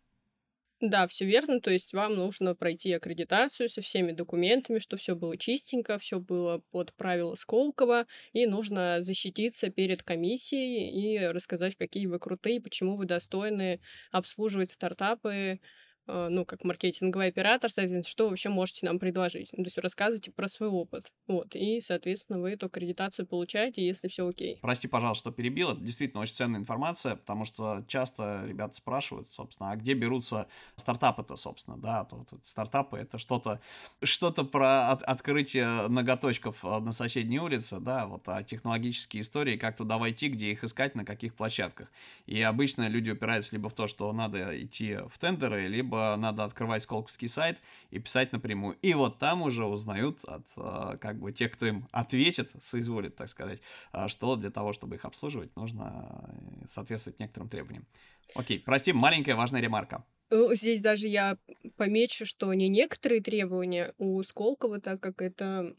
Да, 0.81 1.07
все 1.07 1.25
верно. 1.25 1.61
То 1.61 1.71
есть 1.71 1.95
вам 1.95 2.15
нужно 2.17 2.55
пройти 2.55 2.93
аккредитацию 2.93 3.69
со 3.71 3.81
всеми 3.81 4.13
документами, 4.13 4.79
чтобы 4.79 5.01
все 5.01 5.15
было 5.17 5.39
чистенько, 5.39 5.99
все 5.99 6.21
было 6.21 6.59
под 6.71 6.93
правила 6.95 7.35
Сколково, 7.35 8.07
и 8.35 8.45
нужно 8.47 8.99
защититься 9.01 9.71
перед 9.71 10.03
комиссией 10.03 10.91
и 10.91 11.27
рассказать, 11.29 11.77
какие 11.77 12.07
вы 12.07 12.19
крутые, 12.19 12.61
почему 12.61 12.97
вы 12.97 13.07
достойны 13.07 13.81
обслуживать 14.13 14.71
стартапы, 14.71 15.61
ну, 16.07 16.45
как 16.45 16.65
маркетинговый 16.65 17.29
оператор, 17.29 17.71
соответственно, 17.71 18.11
что 18.11 18.29
вообще 18.29 18.49
можете 18.49 18.87
нам 18.87 18.99
предложить. 18.99 19.51
Ну, 19.53 19.65
то 19.65 19.69
есть 19.69 19.79
рассказывайте 19.79 20.31
про 20.31 20.49
свой 20.49 20.69
опыт. 20.69 21.13
Вот. 21.27 21.55
И, 21.55 21.81
соответственно, 21.81 22.41
вы 22.41 22.53
эту 22.53 22.67
аккредитацию 22.67 23.27
получаете, 23.27 23.85
если 23.85 24.09
все 24.09 24.27
окей. 24.27 24.59
Прости, 24.63 24.89
пожалуйста, 24.89 25.27
что 25.27 25.33
перебил. 25.33 25.71
Это 25.71 25.81
действительно 25.81 26.23
очень 26.23 26.35
ценная 26.35 26.61
информация, 26.61 27.17
потому 27.17 27.45
что 27.45 27.85
часто 27.89 28.43
ребята 28.47 28.77
спрашивают, 28.77 29.33
собственно, 29.33 29.71
а 29.71 29.77
где 29.77 29.95
берутся 29.95 30.47
стартапы-то, 30.77 31.37
собственно, 31.37 31.77
да, 31.77 32.05
то, 32.05 32.25
то 32.31 32.39
стартапы 32.43 32.99
это 32.99 33.19
что-то 33.19 33.61
что-то 34.03 34.45
про 34.45 34.91
от, 34.91 35.03
открытие 35.03 35.89
ноготочков 35.89 36.65
э, 36.65 36.79
на 36.81 36.93
соседней 36.93 37.41
улице, 37.41 37.79
да, 37.81 38.07
вот, 38.07 38.29
а 38.29 38.43
технологические 38.43 39.23
истории, 39.23 39.57
как 39.57 39.77
туда 39.77 39.99
войти, 39.99 40.29
где 40.29 40.53
их 40.53 40.65
искать, 40.65 40.95
на 40.95 41.05
каких 41.05 41.35
площадках. 41.35 41.91
И 42.27 42.41
обычно 42.43 42.89
люди 42.89 43.11
упираются 43.11 43.57
либо 43.57 43.69
в 43.69 43.75
то, 43.75 43.89
что 43.89 44.13
надо 44.13 44.63
идти 44.63 44.99
в 45.09 45.19
тендеры, 45.19 45.67
либо 45.67 45.96
либо 45.97 46.17
надо 46.17 46.45
открывать 46.45 46.83
сколковский 46.83 47.29
сайт 47.29 47.59
и 47.91 47.99
писать 47.99 48.33
напрямую. 48.33 48.77
И 48.83 48.95
вот 48.95 49.19
там 49.19 49.43
уже 49.43 49.65
узнают 49.65 50.25
от 50.25 50.47
а, 50.57 50.97
как 50.97 51.19
бы 51.19 51.33
тех, 51.33 51.53
кто 51.53 51.67
им 51.67 51.89
ответит, 51.93 52.53
соизволит, 52.61 53.17
так 53.17 53.29
сказать, 53.29 53.63
а, 53.93 54.09
что 54.09 54.37
для 54.37 54.51
того, 54.51 54.73
чтобы 54.73 54.97
их 54.97 55.05
обслуживать, 55.05 55.55
нужно 55.57 56.31
э, 56.63 56.67
соответствовать 56.69 57.19
некоторым 57.21 57.49
требованиям. 57.49 57.87
Окей, 58.35 58.61
прости, 58.61 58.93
маленькая 58.93 59.35
важная 59.35 59.61
ремарка. 59.61 60.05
Здесь 60.31 60.81
даже 60.81 61.07
я 61.07 61.39
помечу, 61.77 62.27
что 62.27 62.53
не 62.53 62.69
некоторые 62.69 63.21
требования 63.21 63.95
у 63.99 64.21
Сколково, 64.23 64.81
так 64.81 65.01
как 65.01 65.23
это 65.23 65.75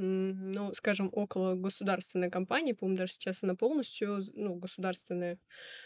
ну, 0.00 0.72
скажем, 0.74 1.10
около 1.12 1.54
государственной 1.54 2.30
компании, 2.30 2.72
по-моему, 2.72 2.98
даже 2.98 3.12
сейчас 3.12 3.42
она 3.42 3.54
полностью, 3.54 4.20
ну, 4.34 4.54
государственная, 4.54 5.38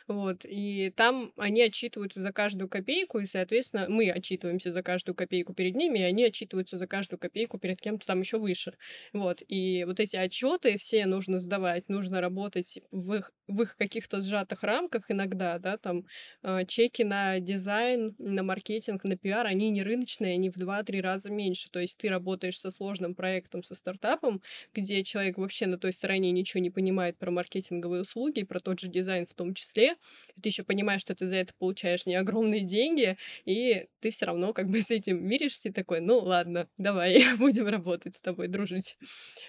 вот, 0.07 0.45
и 0.45 0.93
там 0.97 1.33
они 1.37 1.63
отчитываются 1.63 2.21
за 2.21 2.33
каждую 2.33 2.69
копейку, 2.69 3.19
и, 3.21 3.27
соответственно, 3.27 3.87
мы 3.89 4.11
отчитываемся 4.11 4.71
за 4.73 4.83
каждую 4.83 5.15
копейку 5.15 5.55
перед 5.55 5.75
ними, 5.75 6.01
и 6.01 6.03
они 6.03 6.25
отчитываются 6.25 6.79
за 6.79 6.87
каждую 6.87 7.19
копейку 7.19 7.59
перед 7.59 7.81
кем-то 7.81 8.07
там 8.07 8.21
еще 8.21 8.39
выше, 8.39 8.75
вот, 9.13 9.43
и 9.47 9.85
вот 9.85 10.01
эти 10.01 10.17
отчеты 10.17 10.77
все 10.79 11.07
нужно 11.07 11.39
сдавать, 11.39 11.89
нужно 11.89 12.21
работать 12.21 12.79
в 12.91 13.15
их, 13.15 13.33
в 13.49 13.63
их 13.63 13.77
каких-то 13.77 14.21
сжатых 14.21 14.63
рамках 14.63 15.11
иногда, 15.11 15.59
да, 15.59 15.77
там, 15.77 16.05
э, 16.43 16.65
чеки 16.67 17.03
на 17.05 17.41
дизайн, 17.41 18.15
на 18.19 18.43
маркетинг, 18.43 19.05
на 19.05 19.17
пиар, 19.17 19.47
они 19.47 19.71
не 19.71 19.83
рыночные, 19.83 20.35
они 20.35 20.51
в 20.51 20.57
2-3 20.57 21.01
раза 21.01 21.31
меньше, 21.31 21.69
то 21.71 21.81
есть 21.81 21.97
ты 21.99 22.09
работаешь 22.09 22.59
со 22.59 22.71
сложным 22.71 23.15
проектом, 23.15 23.63
со 23.63 23.75
стартапом, 23.75 24.04
стартапом, 24.05 24.43
где 24.75 25.03
человек 25.03 25.39
вообще 25.39 25.67
на 25.67 25.79
той 25.79 25.93
стороне 25.93 26.31
ничего 26.31 26.63
не 26.63 26.71
понимает 26.71 27.17
про 27.17 27.31
маркетинговые 27.31 28.03
услуги, 28.03 28.43
про 28.43 28.61
тот 28.61 28.79
же 28.79 28.89
дизайн 28.89 29.27
в 29.27 29.35
том 29.35 29.55
числе. 29.55 29.97
Ты 30.41 30.49
еще 30.49 30.63
понимаешь, 30.63 31.01
что 31.01 31.15
ты 31.15 31.27
за 31.27 31.37
это 31.37 31.55
получаешь 31.55 32.07
не 32.07 32.15
огромные 32.15 32.63
деньги, 32.63 33.17
и 33.45 33.87
ты 34.01 34.11
все 34.11 34.27
равно 34.27 34.53
как 34.53 34.69
бы 34.69 34.81
с 34.81 34.91
этим 34.91 35.27
миришься 35.27 35.71
и 35.71 35.73
такой, 35.73 36.01
ну 36.01 36.19
ладно, 36.19 36.69
давай, 36.77 37.25
будем 37.39 37.67
работать 37.69 38.17
с 38.17 38.21
тобой, 38.21 38.49
дружить. 38.49 38.97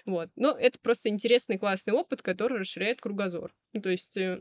Вот. 0.06 0.30
Но 0.36 0.56
это 0.58 0.78
просто 0.80 1.08
интересный, 1.08 1.58
классный 1.58 1.92
опыт, 1.92 2.22
который 2.22 2.58
расширяет 2.58 3.00
кругозор. 3.00 3.52
То 3.82 3.90
есть 3.90 4.16
э, 4.16 4.40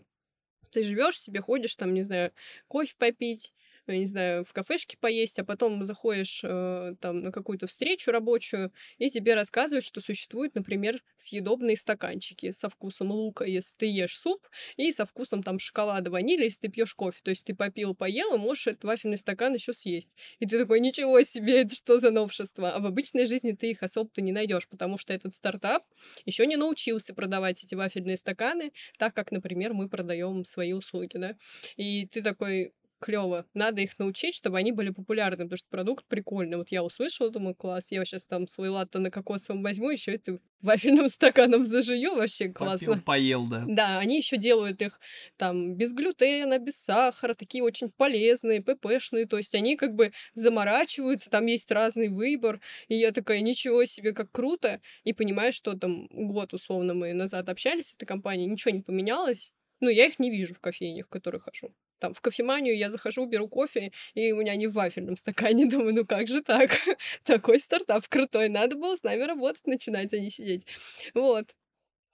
ты 0.72 0.84
живешь 0.84 1.20
себе, 1.20 1.42
ходишь 1.42 1.76
там, 1.76 1.94
не 1.94 2.04
знаю, 2.04 2.32
кофе 2.68 2.94
попить, 2.98 3.52
я 3.88 4.00
не 4.00 4.06
знаю, 4.06 4.46
в 4.46 4.54
кафешке 4.54 4.98
поесть, 4.98 5.40
а 5.40 5.46
потом 5.46 5.84
заходишь 5.84 6.42
э, 6.44 6.96
там 7.00 7.22
на 7.22 7.32
какую-то 7.32 7.68
встречу 7.68 8.12
рабочую, 8.12 8.72
и 8.98 9.10
тебе 9.10 9.36
рассказывают, 9.36 9.86
что 9.86 10.02
существуют, 10.02 10.56
например, 10.56 11.04
съедобные 11.16 11.78
стаканчики 11.78 12.52
со 12.52 12.70
вкусом 12.70 13.12
лука, 13.12 13.46
если 13.46 13.76
ты 13.78 13.86
ешь 13.86 14.18
суп, 14.18 14.48
и 14.78 14.92
со 14.92 15.06
вкусом 15.06 15.44
там 15.44 15.60
шоколада, 15.60 16.12
ванили, 16.12 16.44
если 16.44 16.62
ты 16.62 16.68
пьешь 16.70 16.94
кофе. 16.94 17.20
То 17.24 17.30
есть 17.30 17.46
ты 17.46 17.56
попил, 17.56 17.96
поел, 17.96 18.36
и 18.36 18.38
можешь 18.38 18.68
этот 18.68 18.84
вафельный 18.84 19.18
стакан 19.18 19.54
еще 19.54 19.74
съесть. 19.74 20.16
И 20.40 20.46
ты 20.46 20.60
такой, 20.60 20.80
ничего 20.80 21.22
себе, 21.22 21.62
это 21.62 21.76
что 21.76 22.00
за 22.00 22.12
новшество? 22.12 22.74
А 22.74 22.80
в 22.80 22.86
обычной 22.86 23.26
жизни 23.26 23.52
ты 23.52 23.72
их 23.72 23.84
особо-то 23.84 24.22
не 24.22 24.32
найдешь, 24.32 24.68
потому 24.68 24.98
что 24.98 25.14
этот 25.14 25.34
стартап 25.34 25.84
еще 26.26 26.46
не 26.46 26.58
научился 26.58 27.14
продавать 27.14 27.64
эти 27.64 27.76
вафельные 27.76 28.18
стаканы, 28.18 28.72
так 28.98 29.14
как, 29.14 29.32
например, 29.32 29.74
мы 29.74 29.90
продаем 29.90 30.46
свои 30.46 30.74
услуги, 30.74 31.18
да. 31.18 31.36
И 31.78 32.08
ты 32.08 32.22
такой, 32.22 32.74
клево. 33.00 33.46
Надо 33.54 33.82
их 33.82 33.98
научить, 34.00 34.36
чтобы 34.36 34.58
они 34.58 34.72
были 34.72 34.90
популярны, 34.90 35.46
потому 35.46 35.58
что 35.58 35.68
продукт 35.70 36.06
прикольный. 36.08 36.58
Вот 36.58 36.70
я 36.72 36.84
услышала, 36.84 37.30
думаю, 37.30 37.56
класс, 37.56 37.92
я 37.92 38.04
сейчас 38.06 38.26
там 38.26 38.48
свой 38.48 38.70
латте 38.70 39.00
на 39.00 39.12
кокосовом 39.12 39.64
возьму, 39.64 39.90
еще 39.90 40.14
это 40.14 40.40
вафельным 40.62 41.10
стаканом 41.10 41.64
зажую, 41.64 42.16
вообще 42.16 42.50
классно. 42.50 42.88
Попил, 42.88 43.04
поел, 43.04 43.48
да. 43.48 43.64
Да, 43.68 44.00
они 44.00 44.18
еще 44.18 44.38
делают 44.38 44.82
их 44.82 45.00
там 45.38 45.76
без 45.76 45.94
глютена, 45.94 46.58
без 46.60 46.78
сахара, 46.78 47.34
такие 47.34 47.64
очень 47.64 47.90
полезные, 47.90 48.62
ППшные, 48.62 49.28
то 49.28 49.38
есть 49.38 49.56
они 49.56 49.76
как 49.76 49.94
бы 49.94 50.12
заморачиваются, 50.34 51.30
там 51.30 51.46
есть 51.46 51.72
разный 51.72 52.10
выбор, 52.10 52.60
и 52.88 52.96
я 52.96 53.12
такая, 53.12 53.42
ничего 53.42 53.86
себе, 53.86 54.14
как 54.14 54.32
круто, 54.32 54.82
и 55.04 55.14
понимаю, 55.14 55.54
что 55.54 55.78
там 55.78 56.08
год, 56.12 56.54
условно, 56.54 56.94
мы 56.94 57.14
назад 57.14 57.50
общались 57.50 57.90
с 57.90 57.96
этой 57.96 58.06
компанией, 58.06 58.48
ничего 58.48 58.74
не 58.74 58.82
поменялось, 58.82 59.52
ну, 59.80 59.90
я 59.90 60.06
их 60.06 60.20
не 60.20 60.32
вижу 60.32 60.56
в 60.56 60.60
кофейнях, 60.60 61.08
в 61.08 61.10
которые 61.10 61.42
хожу. 61.42 61.74
Там 62.00 62.14
в 62.14 62.22
кофеманию 62.22 62.78
я 62.78 62.92
захожу, 62.92 63.26
беру 63.26 63.48
кофе, 63.48 63.92
и 64.14 64.32
у 64.32 64.38
меня 64.38 64.56
не 64.56 64.68
в 64.68 64.74
вафельном 64.74 65.16
стакане. 65.18 65.66
Думаю, 65.70 65.94
ну 65.94 66.06
как 66.06 66.28
же 66.28 66.42
так? 66.42 66.72
Такой 67.24 67.60
стартап 67.60 68.08
крутой. 68.08 68.50
Надо 68.50 68.76
было 68.76 68.96
с 68.96 69.04
нами 69.04 69.24
работать, 69.24 69.66
начинать, 69.68 70.14
а 70.14 70.20
не 70.20 70.30
сидеть. 70.30 70.66
Вот. 71.14 71.56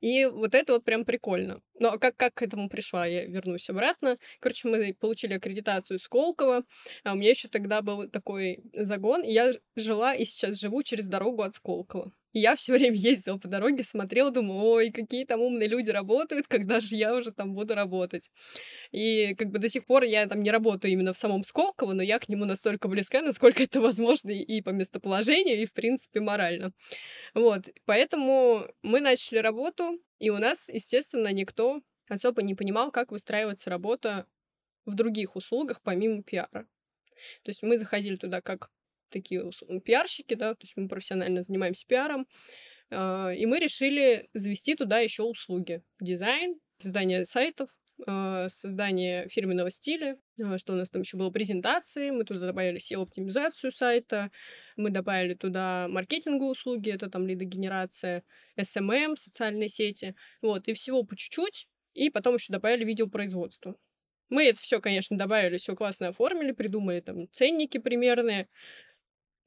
И 0.02 0.26
вот 0.26 0.56
это 0.56 0.74
вот 0.74 0.84
прям 0.84 1.06
прикольно. 1.06 1.62
Ну, 1.80 1.90
а 1.90 2.00
как, 2.00 2.18
как 2.18 2.34
к 2.34 2.42
этому 2.42 2.70
пришла? 2.70 3.06
Я 3.06 3.26
вернусь 3.26 3.70
обратно. 3.70 4.18
Короче, 4.40 4.68
мы 4.68 4.96
получили 5.00 5.34
аккредитацию 5.34 6.00
Сколково. 6.00 6.64
А 7.04 7.14
у 7.14 7.16
меня 7.16 7.30
еще 7.30 7.48
тогда 7.48 7.84
был 7.84 8.10
такой 8.10 8.64
загон. 8.74 9.22
Я 9.22 9.52
жила 9.76 10.16
и 10.16 10.26
сейчас 10.26 10.60
живу 10.60 10.82
через 10.82 11.08
дорогу 11.08 11.44
от 11.44 11.54
Сколково. 11.54 12.12
И 12.34 12.40
я 12.40 12.56
все 12.56 12.74
время 12.74 12.96
ездила 12.96 13.38
по 13.38 13.48
дороге, 13.48 13.84
смотрела, 13.84 14.32
думаю, 14.32 14.62
ой, 14.62 14.92
какие 14.92 15.26
там 15.26 15.42
умные 15.42 15.68
люди 15.68 15.90
работают, 15.90 16.48
когда 16.48 16.80
же 16.80 16.96
я 16.96 17.14
уже 17.16 17.32
там 17.32 17.54
буду 17.54 17.76
работать. 17.76 18.32
И 18.92 19.36
как 19.36 19.50
бы 19.50 19.60
до 19.60 19.68
сих 19.70 19.86
пор 19.86 20.04
я 20.04 20.26
там 20.28 20.42
не 20.42 20.52
работаю 20.52 20.92
именно 20.92 21.14
в 21.14 21.18
самом 21.18 21.44
Сколково, 21.44 21.94
но 21.94 22.04
я 22.04 22.20
к 22.20 22.30
нему 22.30 22.46
настолько 22.46 22.88
близка, 22.88 23.22
насколько 23.22 23.64
это 23.64 23.82
возможно 23.82 24.32
и 24.32 24.62
по 24.62 24.70
местоположению, 24.70 25.62
и, 25.62 25.66
в 25.66 25.74
принципе, 25.74 26.20
морально. 26.20 26.72
Вот, 27.34 27.70
поэтому 27.86 28.66
мы 28.82 29.02
начали 29.02 29.40
работу, 29.40 30.00
и 30.20 30.30
у 30.30 30.38
нас, 30.38 30.70
естественно, 30.70 31.32
никто 31.34 31.82
особо 32.10 32.42
не 32.42 32.56
понимал, 32.56 32.92
как 32.92 33.12
выстраивается 33.12 33.70
работа 33.70 34.26
в 34.86 34.96
других 34.96 35.36
услугах 35.36 35.82
помимо 35.82 36.24
пиара. 36.24 36.68
То 37.44 37.50
есть 37.50 37.64
мы 37.64 37.78
заходили 37.78 38.16
туда 38.16 38.42
как 38.42 38.70
такие 39.12 39.52
пиарщики, 39.84 40.34
да, 40.34 40.54
то 40.54 40.64
есть 40.64 40.74
мы 40.76 40.88
профессионально 40.88 41.44
занимаемся 41.44 41.86
пиаром, 41.88 42.28
а, 42.90 43.32
и 43.32 43.46
мы 43.46 43.60
решили 43.60 44.30
завести 44.34 44.76
туда 44.76 45.00
еще 45.00 45.24
услуги. 45.24 45.82
Дизайн, 46.00 46.60
создание 46.78 47.26
сайтов, 47.26 47.70
а, 48.08 48.50
создание 48.50 49.28
фирменного 49.30 49.70
стиля, 49.70 50.18
а, 50.42 50.58
что 50.58 50.74
у 50.74 50.76
нас 50.76 50.90
там 50.90 51.02
еще 51.04 51.18
было, 51.18 51.30
презентации, 51.30 52.10
мы 52.10 52.24
туда 52.24 52.48
добавили 52.48 52.80
SEO-оптимизацию 52.80 53.72
сайта, 53.72 54.32
мы 54.76 54.90
добавили 54.90 55.36
туда 55.36 55.88
маркетинговые 55.90 56.52
услуги, 56.52 56.90
это 56.90 57.10
там 57.10 57.28
лидогенерация, 57.28 58.24
SMM, 58.60 59.16
социальные 59.16 59.70
сети, 59.70 60.16
вот, 60.42 60.68
и 60.68 60.74
всего 60.74 61.04
по 61.04 61.16
чуть-чуть, 61.16 61.68
и 61.94 62.10
потом 62.10 62.36
еще 62.36 62.52
добавили 62.52 62.86
видеопроизводство. 62.86 63.76
Мы 64.30 64.46
это 64.46 64.62
все, 64.62 64.80
конечно, 64.80 65.18
добавили, 65.18 65.58
все 65.58 65.76
классно 65.76 66.08
оформили, 66.08 66.54
придумали 66.54 67.02
там 67.02 67.30
ценники 67.32 67.78
примерные, 67.78 68.48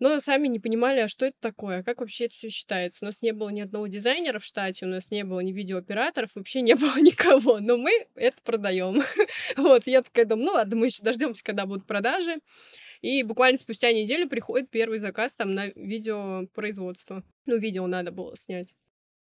но 0.00 0.18
сами 0.20 0.48
не 0.48 0.58
понимали, 0.58 1.00
а 1.00 1.08
что 1.08 1.26
это 1.26 1.36
такое, 1.40 1.82
как 1.82 2.00
вообще 2.00 2.26
это 2.26 2.34
все 2.34 2.48
считается. 2.48 3.04
У 3.04 3.06
нас 3.06 3.22
не 3.22 3.32
было 3.32 3.48
ни 3.50 3.60
одного 3.60 3.86
дизайнера 3.86 4.38
в 4.38 4.44
штате, 4.44 4.86
у 4.86 4.88
нас 4.88 5.10
не 5.10 5.24
было 5.24 5.40
ни 5.40 5.52
видеооператоров, 5.52 6.30
вообще 6.34 6.62
не 6.62 6.74
было 6.74 6.96
никого, 7.00 7.60
но 7.60 7.76
мы 7.76 8.06
это 8.14 8.36
продаем. 8.42 9.02
вот, 9.56 9.86
я 9.86 10.02
такая 10.02 10.24
думаю, 10.24 10.46
ну 10.46 10.52
ладно, 10.52 10.76
мы 10.76 10.86
еще 10.86 11.02
дождемся, 11.02 11.44
когда 11.44 11.66
будут 11.66 11.86
продажи. 11.86 12.40
И 13.00 13.22
буквально 13.22 13.58
спустя 13.58 13.92
неделю 13.92 14.28
приходит 14.28 14.70
первый 14.70 14.98
заказ 14.98 15.34
там 15.34 15.54
на 15.54 15.66
видеопроизводство. 15.66 17.22
Ну, 17.44 17.58
видео 17.58 17.86
надо 17.86 18.12
было 18.12 18.36
снять. 18.36 18.74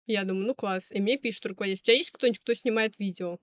Я 0.07 0.23
думаю, 0.23 0.47
ну 0.47 0.55
класс. 0.55 0.91
И 0.91 1.01
мне 1.01 1.17
пишет 1.17 1.45
руководитель, 1.45 1.81
у 1.81 1.85
тебя 1.85 1.97
есть 1.97 2.11
кто-нибудь, 2.11 2.39
кто 2.39 2.53
снимает 2.53 2.97
видео? 2.99 3.37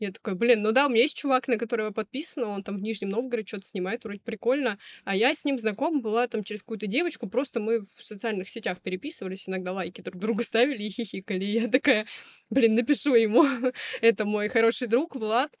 Я 0.00 0.12
такой, 0.12 0.34
блин, 0.34 0.62
ну 0.62 0.72
да, 0.72 0.86
у 0.86 0.88
меня 0.88 1.02
есть 1.02 1.14
чувак, 1.14 1.46
на 1.46 1.58
которого 1.58 1.90
подписано, 1.90 2.48
он 2.48 2.62
там 2.62 2.78
в 2.78 2.80
Нижнем 2.80 3.10
Новгороде 3.10 3.46
что-то 3.46 3.66
снимает, 3.66 4.02
вроде 4.02 4.20
прикольно. 4.20 4.78
А 5.04 5.14
я 5.14 5.34
с 5.34 5.44
ним 5.44 5.58
знакома 5.58 6.00
была 6.00 6.26
там 6.26 6.42
через 6.42 6.62
какую-то 6.62 6.86
девочку, 6.86 7.28
просто 7.28 7.60
мы 7.60 7.80
в 7.80 8.02
социальных 8.02 8.48
сетях 8.48 8.80
переписывались, 8.80 9.46
иногда 9.46 9.72
лайки 9.72 10.00
друг 10.00 10.18
другу 10.18 10.42
ставили 10.42 10.84
и 10.84 10.90
хихикали. 10.90 11.44
И 11.44 11.52
я 11.52 11.68
такая, 11.68 12.06
блин, 12.48 12.76
напишу 12.76 13.14
ему. 13.14 13.44
Это 14.00 14.24
мой 14.24 14.48
хороший 14.48 14.88
друг 14.88 15.14
Влад, 15.16 15.54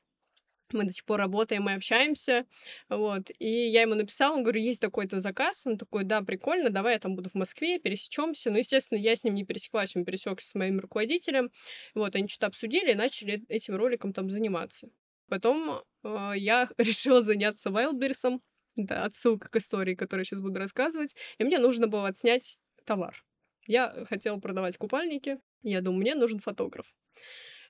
мы 0.72 0.84
до 0.84 0.92
сих 0.92 1.04
пор 1.04 1.18
работаем 1.18 1.68
и 1.68 1.72
общаемся, 1.72 2.46
вот, 2.88 3.30
и 3.38 3.68
я 3.68 3.82
ему 3.82 3.94
написала, 3.94 4.36
он 4.36 4.42
говорю, 4.42 4.60
есть 4.60 4.80
такой-то 4.80 5.20
заказ, 5.20 5.66
он 5.66 5.78
такой, 5.78 6.04
да, 6.04 6.22
прикольно, 6.22 6.70
давай 6.70 6.94
я 6.94 6.98
там 6.98 7.16
буду 7.16 7.30
в 7.30 7.34
Москве, 7.34 7.78
пересечемся, 7.78 8.50
ну, 8.50 8.58
естественно, 8.58 8.98
я 8.98 9.14
с 9.14 9.24
ним 9.24 9.34
не 9.34 9.44
пересеклась, 9.44 9.96
он 9.96 10.04
пересекся 10.04 10.48
с 10.48 10.54
моим 10.54 10.80
руководителем, 10.80 11.50
вот, 11.94 12.14
они 12.16 12.28
что-то 12.28 12.48
обсудили 12.48 12.92
и 12.92 12.94
начали 12.94 13.44
этим 13.48 13.76
роликом 13.76 14.12
там 14.12 14.30
заниматься. 14.30 14.88
Потом 15.28 15.82
э, 16.02 16.32
я 16.36 16.68
решила 16.78 17.22
заняться 17.22 17.70
Wildberries, 17.70 18.40
да, 18.76 19.04
отсылка 19.04 19.48
к 19.48 19.56
истории, 19.56 19.94
которую 19.94 20.22
я 20.22 20.24
сейчас 20.24 20.40
буду 20.40 20.58
рассказывать, 20.58 21.14
и 21.38 21.44
мне 21.44 21.58
нужно 21.58 21.86
было 21.86 22.08
отснять 22.08 22.58
товар. 22.84 23.24
Я 23.66 24.04
хотела 24.08 24.38
продавать 24.38 24.76
купальники, 24.76 25.38
я 25.62 25.80
думаю, 25.80 26.00
мне 26.00 26.14
нужен 26.14 26.38
фотограф. 26.38 26.86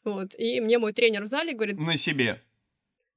Вот, 0.05 0.35
и 0.39 0.61
мне 0.61 0.79
мой 0.79 0.93
тренер 0.93 1.25
в 1.25 1.27
зале 1.27 1.53
говорит... 1.53 1.79
На 1.79 1.97
себе. 1.97 2.43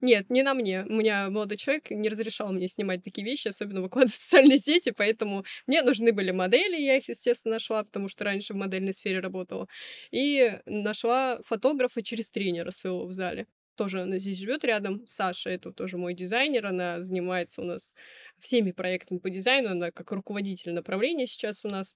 Нет, 0.04 0.30
не 0.30 0.44
на 0.44 0.54
мне. 0.54 0.84
У 0.90 0.96
меня 0.96 1.30
молодой 1.30 1.56
человек 1.58 1.90
не 1.90 2.10
разрешал 2.10 2.52
мне 2.52 2.68
снимать 2.68 3.04
такие 3.04 3.24
вещи, 3.24 3.48
особенно 3.48 3.82
выкладывать 3.82 4.14
в 4.14 4.18
социальные 4.22 4.58
сети, 4.58 4.92
поэтому 4.92 5.46
мне 5.66 5.82
нужны 5.82 6.12
были 6.12 6.32
модели, 6.32 6.76
я 6.76 6.98
их, 6.98 7.08
естественно, 7.08 7.54
нашла, 7.56 7.86
потому 7.86 8.10
что 8.10 8.26
раньше 8.26 8.54
в 8.54 8.58
модельной 8.58 8.92
сфере 8.94 9.22
работала. 9.22 9.66
И 10.12 10.60
нашла 10.66 11.40
фотографа 11.46 12.04
через 12.04 12.30
тренера 12.30 12.72
своего 12.72 13.06
в 13.06 13.14
зале. 13.14 13.48
Тоже 13.76 14.02
она 14.02 14.20
здесь 14.20 14.40
живет 14.40 14.66
рядом. 14.66 15.08
Саша, 15.08 15.52
это 15.52 15.72
тоже 15.72 15.98
мой 15.98 16.14
дизайнер, 16.14 16.66
она 16.66 17.02
занимается 17.02 17.62
у 17.62 17.64
нас 17.64 17.94
всеми 18.40 18.72
проектами 18.72 19.20
по 19.20 19.30
дизайну, 19.30 19.70
она 19.70 19.92
как 19.92 20.12
руководитель 20.12 20.74
направления 20.74 21.28
сейчас 21.28 21.64
у 21.64 21.70
нас. 21.70 21.96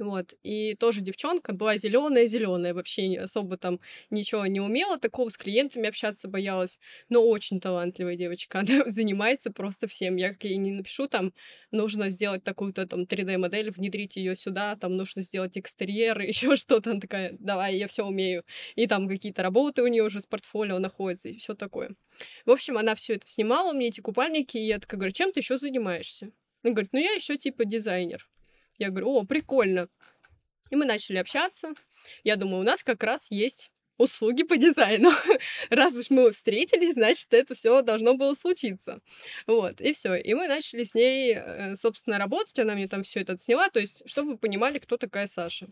Вот. 0.00 0.32
И 0.42 0.76
тоже 0.76 1.02
девчонка 1.02 1.52
была 1.52 1.76
зеленая-зеленая, 1.76 2.72
вообще 2.72 3.06
не, 3.06 3.18
особо 3.18 3.58
там 3.58 3.80
ничего 4.08 4.46
не 4.46 4.58
умела, 4.58 4.98
такого 4.98 5.28
с 5.28 5.36
клиентами 5.36 5.88
общаться 5.88 6.26
боялась, 6.26 6.78
но 7.10 7.22
очень 7.22 7.60
талантливая 7.60 8.16
девочка. 8.16 8.60
Она 8.66 8.84
занимается 8.86 9.52
просто 9.52 9.86
всем. 9.86 10.16
Я 10.16 10.30
как 10.30 10.44
ей 10.44 10.56
не 10.56 10.72
напишу, 10.72 11.06
там, 11.06 11.34
нужно 11.70 12.08
сделать 12.08 12.42
такую-то 12.42 12.86
там 12.86 13.02
3D-модель, 13.02 13.70
внедрить 13.70 14.16
ее 14.16 14.34
сюда, 14.34 14.74
там 14.74 14.96
нужно 14.96 15.20
сделать 15.20 15.58
экстерьер, 15.58 16.18
еще 16.22 16.56
что-то. 16.56 16.92
Она 16.92 17.00
такая, 17.00 17.36
давай, 17.38 17.76
я 17.76 17.86
все 17.86 18.06
умею. 18.06 18.42
И 18.76 18.86
там 18.86 19.06
какие-то 19.06 19.42
работы 19.42 19.82
у 19.82 19.86
нее 19.86 20.04
уже 20.04 20.22
с 20.22 20.26
портфолио 20.26 20.78
находятся, 20.78 21.28
и 21.28 21.36
все 21.36 21.54
такое. 21.54 21.90
В 22.46 22.50
общем, 22.50 22.78
она 22.78 22.94
все 22.94 23.16
это 23.16 23.26
снимала, 23.26 23.74
мне 23.74 23.88
эти 23.88 24.00
купальники, 24.00 24.56
и 24.56 24.66
я 24.66 24.78
такая 24.78 24.96
говорю, 24.98 25.12
чем 25.12 25.30
ты 25.30 25.40
еще 25.40 25.58
занимаешься? 25.58 26.32
Она 26.62 26.72
говорит, 26.72 26.90
ну 26.94 27.00
я 27.00 27.12
еще 27.12 27.36
типа 27.36 27.66
дизайнер. 27.66 28.26
Я 28.80 28.88
говорю, 28.88 29.10
о, 29.10 29.24
прикольно. 29.24 29.88
И 30.70 30.76
мы 30.76 30.86
начали 30.86 31.18
общаться. 31.18 31.74
Я 32.24 32.36
думаю, 32.36 32.60
у 32.60 32.64
нас 32.64 32.82
как 32.82 33.04
раз 33.04 33.30
есть 33.30 33.70
услуги 33.98 34.42
по 34.42 34.56
дизайну. 34.56 35.10
Раз 35.70 35.94
уж 35.94 36.08
мы 36.08 36.30
встретились, 36.30 36.94
значит, 36.94 37.34
это 37.34 37.54
все 37.54 37.82
должно 37.82 38.14
было 38.14 38.32
случиться. 38.32 39.00
Вот, 39.46 39.82
и 39.82 39.92
все. 39.92 40.14
И 40.14 40.32
мы 40.32 40.48
начали 40.48 40.84
с 40.84 40.94
ней, 40.94 41.34
э, 41.34 41.74
собственно, 41.76 42.18
работать. 42.18 42.58
Она 42.58 42.74
мне 42.74 42.88
там 42.88 43.02
все 43.02 43.20
это 43.20 43.36
сняла. 43.36 43.68
То 43.68 43.78
есть, 43.78 44.02
чтобы 44.06 44.30
вы 44.30 44.38
понимали, 44.38 44.78
кто 44.78 44.96
такая 44.96 45.26
Саша. 45.26 45.68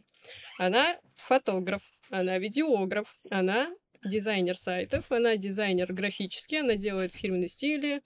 Она 0.59 1.01
фотограф, 1.17 1.83
она 2.11 2.37
видеограф, 2.37 3.19
она 3.31 3.71
дизайнер 4.05 4.57
сайтов, 4.57 5.11
она 5.11 5.37
дизайнер 5.37 5.91
графический, 5.95 6.61
она 6.61 6.77
делает 6.77 7.15
фирменные 7.15 7.49
стили, 7.49 8.03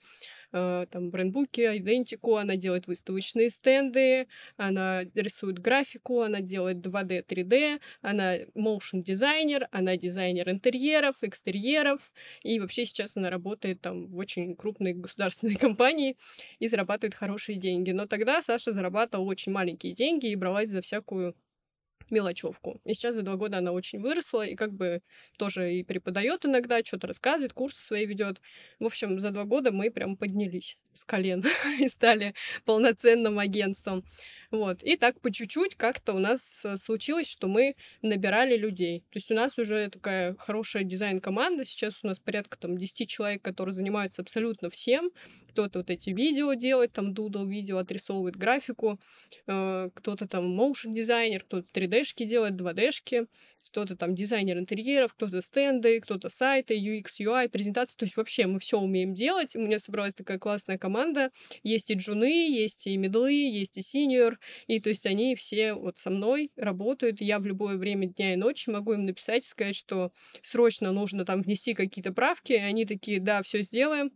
там 0.53 1.09
брендбуки, 1.09 1.77
идентику, 1.77 2.35
она 2.37 2.55
делает 2.55 2.87
выставочные 2.87 3.49
стенды, 3.49 4.27
она 4.55 5.03
рисует 5.15 5.59
графику, 5.59 6.21
она 6.21 6.41
делает 6.41 6.77
2D, 6.77 7.25
3D, 7.25 7.79
она 8.01 8.37
motion 8.55 9.01
дизайнер, 9.03 9.67
она 9.71 9.97
дизайнер 9.97 10.49
интерьеров, 10.49 11.15
экстерьеров, 11.23 12.11
и 12.43 12.59
вообще 12.59 12.85
сейчас 12.85 13.17
она 13.17 13.29
работает 13.29 13.81
там 13.81 14.07
в 14.07 14.17
очень 14.17 14.55
крупной 14.55 14.93
государственной 14.93 15.55
компании 15.67 16.17
и 16.59 16.67
зарабатывает 16.67 17.15
хорошие 17.15 17.57
деньги. 17.57 17.91
Но 17.91 18.05
тогда 18.05 18.41
Саша 18.41 18.71
зарабатывала 18.71 19.25
очень 19.25 19.51
маленькие 19.51 19.93
деньги 19.93 20.27
и 20.27 20.35
бралась 20.35 20.69
за 20.69 20.81
всякую 20.81 21.35
мелочевку. 22.13 22.79
И 22.85 22.93
сейчас 22.93 23.15
за 23.15 23.23
два 23.23 23.35
года 23.35 23.57
она 23.57 23.71
очень 23.71 23.99
выросла 23.99 24.45
и 24.45 24.55
как 24.55 24.73
бы 24.73 25.01
тоже 25.37 25.73
и 25.73 25.83
преподает 25.83 26.45
иногда, 26.45 26.83
что-то 26.83 27.07
рассказывает, 27.07 27.53
курсы 27.53 27.81
свои 27.85 28.05
ведет. 28.05 28.39
В 28.79 28.85
общем, 28.85 29.19
за 29.19 29.31
два 29.31 29.43
года 29.43 29.71
мы 29.71 29.91
прям 29.91 30.15
поднялись 30.15 30.77
с 30.93 31.03
колен 31.03 31.43
и 31.79 31.87
стали 31.87 32.33
полноценным 32.65 33.39
агентством. 33.39 34.05
Вот. 34.53 34.83
И 34.83 34.97
так 34.97 35.19
по 35.19 35.31
чуть-чуть 35.31 35.73
как-то 35.73 36.13
у 36.13 36.19
нас 36.19 36.63
э, 36.63 36.77
случилось, 36.77 37.27
что 37.27 37.47
мы 37.47 37.75
набирали 38.03 38.55
людей. 38.55 38.99
То 39.09 39.17
есть 39.17 39.31
у 39.31 39.33
нас 39.33 39.57
уже 39.57 39.89
такая 39.89 40.35
хорошая 40.35 40.83
дизайн-команда. 40.83 41.65
Сейчас 41.65 42.01
у 42.03 42.07
нас 42.07 42.19
порядка 42.19 42.59
там 42.59 42.77
10 42.77 43.09
человек, 43.09 43.41
которые 43.41 43.73
занимаются 43.73 44.21
абсолютно 44.21 44.69
всем. 44.69 45.09
Кто-то 45.49 45.79
вот 45.79 45.89
эти 45.89 46.11
видео 46.11 46.53
делает, 46.53 46.93
там 46.93 47.15
дудл 47.15 47.47
видео, 47.47 47.79
отрисовывает 47.79 48.35
графику. 48.35 48.99
Э, 49.47 49.89
кто-то 49.91 50.27
там 50.27 50.47
моушен 50.55 50.93
дизайнер, 50.93 51.43
кто-то 51.45 51.67
3D-шки 51.73 52.23
делает, 52.23 52.53
2D-шки 52.53 53.25
кто-то 53.73 53.95
там 53.95 54.13
дизайнер 54.13 54.59
интерьеров, 54.59 55.15
кто-то 55.15 55.41
стенды, 55.41 55.99
кто-то 55.99 56.29
сайты, 56.29 56.77
UX, 56.77 57.05
UI, 57.19 57.49
презентации. 57.49 57.97
То 57.97 58.05
есть 58.05 58.15
вообще 58.15 58.45
мы 58.45 58.59
все 58.59 58.77
умеем 58.79 59.15
делать. 59.15 59.55
У 59.55 59.59
меня 59.59 59.79
собралась 59.79 60.13
такая 60.13 60.37
классная 60.37 60.77
команда. 60.77 61.31
Есть 61.63 61.89
и 61.89 61.95
джуны, 61.95 62.51
есть 62.51 62.85
и 62.85 62.95
медлы, 62.97 63.33
есть 63.33 63.75
и 63.79 63.81
синьор. 63.81 64.37
И 64.67 64.79
то 64.79 64.89
есть 64.89 65.07
они 65.07 65.33
все 65.33 65.73
вот 65.73 65.97
со 65.97 66.11
мной 66.11 66.51
работают. 66.55 67.19
Я 67.19 67.39
в 67.39 67.47
любое 67.47 67.77
время 67.77 68.05
дня 68.05 68.33
и 68.33 68.35
ночи 68.35 68.69
могу 68.69 68.93
им 68.93 69.05
написать, 69.05 69.43
сказать, 69.43 69.75
что 69.75 70.11
срочно 70.43 70.91
нужно 70.91 71.25
там 71.25 71.41
внести 71.41 71.73
какие-то 71.73 72.13
правки. 72.13 72.53
И 72.53 72.57
они 72.57 72.85
такие, 72.85 73.19
да, 73.19 73.41
все 73.41 73.63
сделаем. 73.63 74.11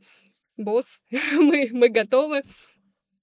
Босс, 0.55 0.99
мы, 1.33 1.69
мы 1.71 1.89
готовы. 1.89 2.43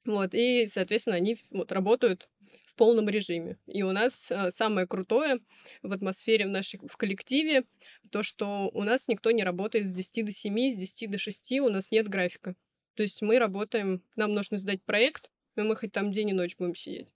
Вот, 0.05 0.35
и, 0.35 0.67
соответственно, 0.67 1.17
они 1.17 1.37
вот 1.51 1.73
работают 1.73 2.29
в 2.75 2.77
полном 2.77 3.09
режиме. 3.09 3.57
И 3.67 3.83
у 3.83 3.93
нас 3.93 4.31
э, 4.31 4.51
самое 4.51 4.87
крутое 4.87 5.39
в 5.83 5.93
атмосфере 5.93 6.47
в 6.47 6.51
нашей 6.51 6.81
в 6.83 6.97
коллективе 6.97 7.65
то, 8.11 8.25
что 8.25 8.71
у 8.75 8.83
нас 8.83 9.07
никто 9.07 9.31
не 9.31 9.45
работает 9.45 9.87
с 9.87 9.95
10 9.95 10.27
до 10.27 10.33
7, 10.33 10.71
с 10.71 10.75
10 10.75 11.11
до 11.11 11.19
6, 11.19 11.53
у 11.61 11.69
нас 11.69 11.93
нет 11.93 12.09
графика. 12.09 12.57
То 12.95 13.03
есть 13.05 13.23
мы 13.23 13.39
работаем, 13.39 14.03
нам 14.17 14.33
нужно 14.33 14.59
сдать 14.59 14.83
проект, 14.83 15.31
и 15.57 15.61
мы 15.61 15.77
хоть 15.77 15.93
там 15.93 16.11
день 16.13 16.31
и 16.31 16.33
ночь 16.33 16.57
будем 16.57 16.75
сидеть. 16.75 17.13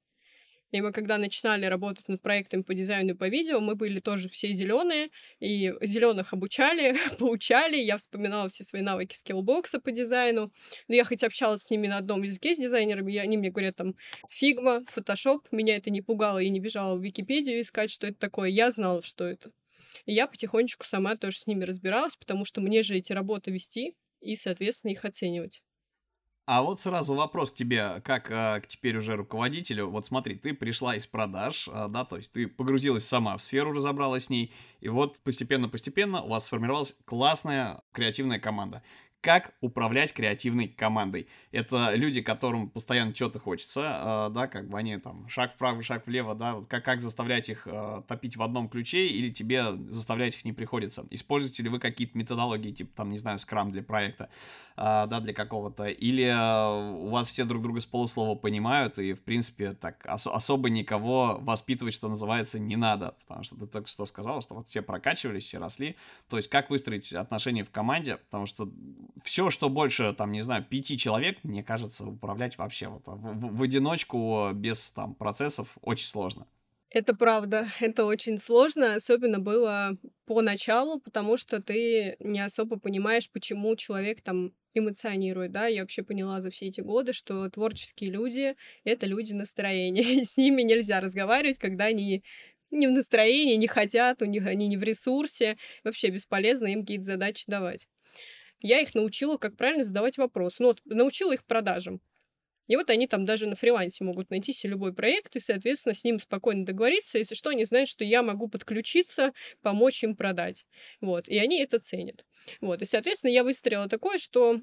И 0.71 0.81
мы, 0.83 0.93
когда 0.93 1.17
начинали 1.17 1.65
работать 1.67 2.09
над 2.09 2.21
проектом 2.21 2.63
по 2.63 2.75
дизайну 2.75 3.15
и 3.15 3.17
по 3.17 3.29
видео, 3.29 3.61
мы 3.61 3.75
были 3.75 4.01
тоже 4.01 4.29
все 4.29 4.53
зеленые, 4.53 5.09
и 5.41 5.73
зеленых 5.81 6.33
обучали, 6.33 6.97
поучали. 7.19 7.77
Я 7.77 7.97
вспоминала 7.97 8.49
все 8.49 8.65
свои 8.65 8.83
навыки 8.83 9.17
Skillbox 9.17 9.74
а 9.74 9.81
по 9.81 9.91
дизайну. 9.93 10.53
Но 10.89 10.95
я 10.95 11.05
хоть 11.05 11.25
общалась 11.25 11.63
с 11.63 11.71
ними 11.71 11.87
на 11.87 11.97
одном 11.97 12.23
языке 12.23 12.55
с 12.55 12.59
дизайнерами, 12.59 13.13
и 13.13 13.19
они 13.19 13.39
мне 13.39 13.51
говорят 13.51 13.77
там 13.77 13.95
Figma, 14.29 14.85
фотошоп. 14.89 15.49
Меня 15.53 15.77
это 15.77 15.91
не 15.91 16.03
пугало 16.03 16.39
и 16.39 16.51
не 16.51 16.61
бежала 16.61 16.97
в 16.97 17.03
Википедию 17.03 17.61
искать, 17.61 17.91
что 17.91 18.07
это 18.07 18.19
такое. 18.19 18.51
Я 18.51 18.71
знала, 18.71 19.03
что 19.03 19.25
это. 19.25 19.51
И 20.05 20.13
я 20.13 20.27
потихонечку 20.27 20.87
сама 20.87 21.17
тоже 21.17 21.39
с 21.39 21.47
ними 21.47 21.65
разбиралась, 21.65 22.17
потому 22.17 22.45
что 22.45 22.61
мне 22.61 22.83
же 22.83 22.97
эти 22.97 23.13
работы 23.13 23.51
вести 23.51 23.95
и, 24.21 24.37
соответственно, 24.37 24.93
их 24.93 25.05
оценивать. 25.05 25.63
А 26.51 26.63
вот 26.63 26.81
сразу 26.81 27.13
вопрос 27.13 27.51
к 27.51 27.55
тебе, 27.55 28.01
как 28.03 28.31
а, 28.31 28.61
к 28.61 28.67
теперь 28.67 28.97
уже 28.97 29.17
руководителю. 29.17 29.91
Вот 29.91 30.07
смотри, 30.07 30.35
ты 30.35 30.55
пришла 30.55 30.97
из 30.97 31.07
продаж, 31.07 31.69
а, 31.71 31.89
да, 31.89 32.07
то 32.07 32.17
есть 32.17 32.33
ты 32.33 32.47
погрузилась 32.49 33.07
сама 33.07 33.37
в 33.37 33.43
сферу, 33.43 33.73
разобралась 33.73 34.25
с 34.25 34.31
ней, 34.31 34.51
и 34.81 34.89
вот 34.89 35.21
постепенно-постепенно 35.21 36.23
у 36.23 36.31
вас 36.31 36.47
сформировалась 36.47 36.97
классная 37.05 37.83
креативная 37.93 38.39
команда 38.39 38.83
как 39.21 39.55
управлять 39.61 40.13
креативной 40.13 40.69
командой. 40.69 41.29
Это 41.51 41.95
люди, 41.95 42.23
которым 42.23 42.71
постоянно 42.71 43.15
что-то 43.15 43.39
хочется, 43.41 44.29
э, 44.31 44.35
да, 44.35 44.47
как 44.47 44.69
бы 44.69 44.79
они 44.79 44.97
там 44.99 45.29
шаг 45.29 45.55
вправо, 45.55 45.83
шаг 45.83 46.07
влево, 46.07 46.35
да, 46.35 46.55
вот 46.55 46.69
как, 46.69 46.85
как 46.85 47.01
заставлять 47.01 47.49
их 47.49 47.67
э, 47.67 48.03
топить 48.07 48.37
в 48.37 48.43
одном 48.43 48.69
ключе, 48.69 49.07
или 49.07 49.31
тебе 49.31 49.73
заставлять 49.89 50.37
их 50.37 50.45
не 50.45 50.53
приходится. 50.53 51.05
Используете 51.11 51.65
ли 51.65 51.69
вы 51.69 51.81
какие-то 51.81 52.17
методологии, 52.17 52.71
типа 52.71 52.93
там, 52.95 53.11
не 53.11 53.19
знаю, 53.19 53.39
скрам 53.41 53.73
для 53.73 53.83
проекта, 53.83 54.29
э, 54.77 55.07
да, 55.09 55.21
для 55.21 55.35
какого-то, 55.35 55.87
или 55.87 56.25
э, 56.25 56.93
у 56.93 57.09
вас 57.09 57.29
все 57.29 57.45
друг 57.45 57.63
друга 57.63 57.81
с 57.81 57.87
полуслова 57.87 58.37
понимают, 58.37 58.99
и, 58.99 59.15
в 59.15 59.21
принципе, 59.21 59.73
так 59.73 60.07
ос- 60.09 60.29
особо 60.29 60.71
никого 60.71 61.39
воспитывать, 61.41 61.95
что 61.95 62.09
называется, 62.09 62.61
не 62.61 62.77
надо, 62.77 63.17
потому 63.27 63.43
что 63.43 63.57
ты 63.57 63.67
только 63.67 63.89
что 63.89 64.07
сказал, 64.07 64.43
что 64.43 64.55
вот 64.55 64.69
все 64.69 64.81
прокачивались, 64.81 65.45
все 65.45 65.59
росли, 65.59 65.97
то 66.29 66.37
есть 66.37 66.49
как 66.49 66.71
выстроить 66.71 67.13
отношения 67.13 67.65
в 67.65 67.71
команде, 67.71 68.19
потому 68.19 68.47
что 68.47 68.71
все, 69.25 69.51
что 69.51 69.69
больше, 69.69 70.13
там, 70.13 70.33
не 70.33 70.43
знаю, 70.43 70.65
пяти 70.65 70.97
человек, 70.97 71.39
мне 71.43 71.63
кажется, 71.63 72.05
управлять 72.05 72.59
вообще 72.59 72.89
вот 72.89 73.03
в, 73.07 73.57
в 73.57 73.63
одиночку 73.63 74.51
без 74.55 74.91
там 74.91 75.15
процессов 75.15 75.77
очень 75.83 76.07
сложно. 76.07 76.47
Это 76.91 77.15
правда, 77.15 77.69
это 77.81 78.05
очень 78.05 78.39
сложно, 78.39 78.95
особенно 78.95 79.39
было 79.39 79.97
поначалу, 80.27 81.01
потому 81.01 81.37
что 81.37 81.61
ты 81.61 82.17
не 82.21 82.41
особо 82.41 82.79
понимаешь, 82.79 83.31
почему 83.31 83.77
человек 83.77 84.23
там 84.23 84.53
эмоционирует, 84.75 85.53
да, 85.53 85.67
я 85.67 85.83
вообще 85.83 86.03
поняла 86.03 86.41
за 86.41 86.51
все 86.51 86.67
эти 86.67 86.81
годы, 86.81 87.13
что 87.13 87.49
творческие 87.51 88.11
люди— 88.11 88.55
это 88.85 89.07
люди 89.07 89.33
настроения, 89.33 90.03
и 90.21 90.25
с 90.25 90.37
ними 90.37 90.63
нельзя 90.63 91.01
разговаривать, 91.01 91.59
когда 91.59 91.87
они 91.87 92.23
не 92.71 92.87
в 92.87 92.93
настроении, 92.93 93.57
не 93.57 93.67
хотят, 93.67 94.23
у 94.23 94.27
них 94.27 94.47
они 94.47 94.69
не 94.69 94.77
в 94.77 94.83
ресурсе, 94.83 95.57
вообще 95.85 96.09
бесполезно 96.09 96.67
им 96.67 96.83
какие-то 96.83 97.05
задачи 97.05 97.45
давать 97.47 97.87
я 98.61 98.81
их 98.81 98.95
научила, 98.95 99.37
как 99.37 99.57
правильно 99.57 99.85
задавать 99.85 100.19
вопрос. 100.19 100.59
Ну, 100.59 100.69
вот 100.69 100.81
научила 100.85 101.33
их 101.33 101.45
продажам. 101.45 102.01
И 102.69 102.77
вот 102.77 102.91
они 102.91 103.07
там 103.07 103.25
даже 103.25 103.47
на 103.47 103.57
фрилансе 103.57 104.05
могут 104.05 104.31
найти 104.31 104.53
себе 104.53 104.73
любой 104.73 104.93
проект 104.93 105.35
и, 105.37 105.41
соответственно, 105.41 105.95
с 105.95 106.05
ним 106.05 106.21
спокойно 106.21 106.67
договориться, 106.67 107.19
если 107.19 107.35
что, 107.35 107.51
они 107.51 107.65
знают, 107.65 107.89
что 107.89 108.05
я 108.05 108.23
могу 108.23 108.47
подключиться, 108.49 109.33
помочь 109.63 110.05
им 110.05 110.15
продать. 110.15 110.67
Вот, 111.01 111.29
и 111.29 111.39
они 111.39 111.61
это 111.61 111.79
ценят. 111.81 112.27
Вот, 112.61 112.83
и, 112.83 112.85
соответственно, 112.85 113.31
я 113.31 113.43
выстроила 113.43 113.89
такое, 113.89 114.19
что 114.19 114.61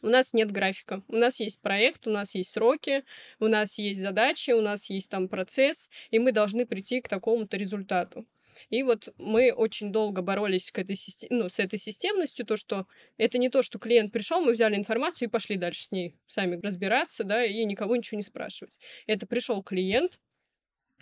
у 0.00 0.06
нас 0.06 0.32
нет 0.32 0.50
графика. 0.50 1.02
У 1.08 1.16
нас 1.16 1.40
есть 1.40 1.60
проект, 1.60 2.06
у 2.06 2.10
нас 2.10 2.34
есть 2.34 2.50
сроки, 2.50 3.04
у 3.40 3.48
нас 3.48 3.78
есть 3.78 4.00
задачи, 4.00 4.52
у 4.52 4.62
нас 4.62 4.88
есть 4.88 5.10
там 5.10 5.28
процесс, 5.28 5.90
и 6.10 6.18
мы 6.18 6.32
должны 6.32 6.66
прийти 6.66 7.00
к 7.00 7.08
такому-то 7.08 7.56
результату. 7.56 8.26
И 8.70 8.82
вот 8.82 9.08
мы 9.18 9.52
очень 9.52 9.92
долго 9.92 10.22
боролись 10.22 10.70
к 10.70 10.78
этой 10.78 10.96
систем... 10.96 11.28
ну, 11.30 11.48
с 11.48 11.58
этой 11.58 11.78
системностью, 11.78 12.46
то, 12.46 12.56
что 12.56 12.86
это 13.16 13.38
не 13.38 13.48
то, 13.48 13.62
что 13.62 13.78
клиент 13.78 14.12
пришел, 14.12 14.40
мы 14.40 14.52
взяли 14.52 14.76
информацию 14.76 15.28
и 15.28 15.30
пошли 15.30 15.56
дальше 15.56 15.84
с 15.84 15.92
ней 15.92 16.16
сами 16.26 16.60
разбираться, 16.60 17.24
да, 17.24 17.44
и 17.44 17.64
никого 17.64 17.96
ничего 17.96 18.16
не 18.16 18.22
спрашивать. 18.22 18.78
Это 19.06 19.26
пришел 19.26 19.62
клиент, 19.62 20.18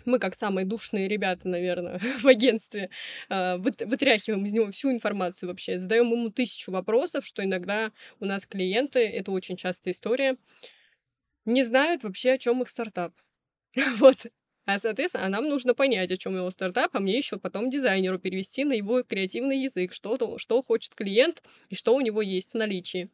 мы, 0.07 0.19
как 0.19 0.35
самые 0.35 0.65
душные 0.65 1.07
ребята, 1.07 1.47
наверное, 1.47 1.99
в 2.19 2.25
агентстве, 2.25 2.89
а, 3.29 3.57
вытряхиваем 3.57 4.45
из 4.45 4.53
него 4.53 4.71
всю 4.71 4.91
информацию 4.91 5.49
вообще, 5.49 5.77
задаем 5.77 6.11
ему 6.11 6.29
тысячу 6.29 6.71
вопросов, 6.71 7.25
что 7.25 7.43
иногда 7.43 7.91
у 8.19 8.25
нас 8.25 8.45
клиенты, 8.45 8.99
это 8.99 9.31
очень 9.31 9.57
частая 9.57 9.93
история, 9.93 10.37
не 11.45 11.63
знают 11.63 12.03
вообще, 12.03 12.31
о 12.33 12.37
чем 12.37 12.61
их 12.61 12.69
стартап. 12.69 13.13
Вот 13.99 14.25
А, 14.67 14.79
соответственно, 14.79 15.25
а 15.25 15.29
нам 15.29 15.47
нужно 15.47 15.73
понять, 15.73 16.11
о 16.11 16.17
чем 16.17 16.35
его 16.35 16.51
стартап, 16.51 16.93
а 16.93 16.99
мне 16.99 17.15
еще 17.15 17.39
потом 17.39 17.69
дизайнеру 17.69 18.19
перевести 18.19 18.65
на 18.65 18.73
его 18.73 19.01
креативный 19.01 19.59
язык, 19.59 19.93
что, 19.93 20.37
что 20.37 20.61
хочет 20.61 20.93
клиент 20.93 21.41
и 21.69 21.75
что 21.75 21.95
у 21.95 22.01
него 22.01 22.21
есть 22.21 22.51
в 22.51 22.55
наличии. 22.55 23.09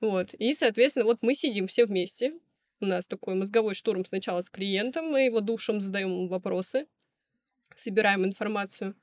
Вот. 0.00 0.32
И, 0.32 0.54
соответственно, 0.54 1.04
вот 1.04 1.18
мы 1.20 1.34
сидим 1.34 1.66
все 1.66 1.84
вместе. 1.84 2.32
У 2.80 2.86
нас 2.86 3.06
такой 3.06 3.34
мозговой 3.34 3.74
штурм 3.74 4.06
сначала 4.06 4.40
с 4.40 4.48
клиентом, 4.48 5.10
мы 5.10 5.26
его 5.26 5.40
душем 5.40 5.82
задаем 5.82 6.28
вопросы, 6.28 6.86
собираем 7.74 8.24
информацию. 8.24 8.94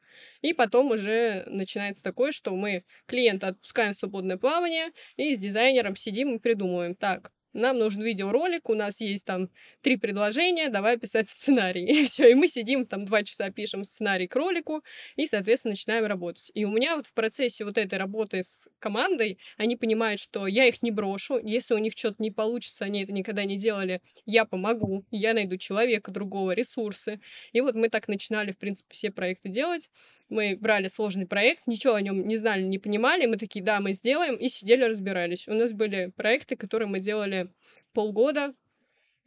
И 0.42 0.54
потом 0.54 0.90
уже 0.90 1.44
начинается 1.46 2.04
такое, 2.04 2.32
что 2.32 2.56
мы 2.56 2.86
клиента 3.06 3.50
отпускаем 3.50 3.94
в 3.94 3.98
свободное 3.98 4.38
плавание 4.38 4.92
и 5.16 5.36
с 5.36 5.40
дизайнером 5.40 5.96
сидим 5.96 6.36
и 6.36 6.40
придумываем. 6.40 6.96
Так, 6.96 7.32
нам 7.54 7.78
нужен 7.78 8.02
видеоролик, 8.02 8.70
у 8.70 8.76
нас 8.76 9.02
есть 9.02 9.26
там 9.26 9.50
три 9.82 9.98
предложения, 9.98 10.70
давай 10.70 10.98
писать 10.98 11.30
сценарий. 11.30 11.86
И 11.86 12.04
все, 12.06 12.32
и 12.32 12.34
мы 12.34 12.48
сидим 12.48 12.86
там 12.86 13.06
два 13.06 13.24
часа 13.24 13.50
пишем 13.52 13.84
сценарий 13.84 14.28
к 14.28 14.36
ролику, 14.36 14.84
и, 15.16 15.28
соответственно, 15.28 15.74
начинаем 15.74 16.06
работать. 16.06 16.52
И 16.54 16.66
у 16.66 16.72
меня 16.72 16.96
вот 16.96 17.08
в 17.08 17.14
процессе 17.14 17.66
вот 17.66 17.78
этой 17.78 17.98
работы 17.98 18.44
с 18.44 18.68
командой, 18.80 19.38
они 19.58 19.76
понимают, 19.76 20.20
что 20.20 20.48
я 20.48 20.66
их 20.66 20.82
не 20.82 20.92
брошу, 20.92 21.40
если 21.42 21.74
у 21.74 21.78
них 21.78 21.94
что-то 21.96 22.16
не 22.20 22.32
получится, 22.32 22.86
они 22.86 23.04
это 23.04 23.12
никогда 23.12 23.46
не 23.46 23.58
делали, 23.58 24.02
я 24.26 24.46
помогу, 24.46 25.06
я 25.12 25.34
найду 25.34 25.58
человека 25.58 26.12
другого, 26.12 26.52
ресурсы. 26.52 27.20
И 27.52 27.62
вот 27.62 27.76
мы 27.76 27.90
так 27.90 28.08
начинали, 28.08 28.52
в 28.52 28.58
принципе, 28.58 28.94
все 28.94 29.12
проекты 29.12 29.50
делать. 29.50 29.90
Мы 30.34 30.58
брали 30.60 30.88
сложный 30.88 31.28
проект, 31.28 31.68
ничего 31.68 31.94
о 31.94 32.02
нем 32.02 32.28
не 32.28 32.36
знали, 32.36 32.64
не 32.64 32.80
понимали. 32.80 33.28
Мы 33.28 33.38
такие, 33.38 33.64
да, 33.64 33.80
мы 33.80 33.94
сделаем, 33.94 34.36
и 34.36 34.50
сидели, 34.50 34.84
разбирались. 34.84 35.48
У 35.48 35.54
нас 35.54 35.74
были 35.74 36.12
проекты, 36.16 36.56
которые 36.56 36.88
мы 36.88 37.00
делали 37.00 37.52
полгода, 37.94 38.54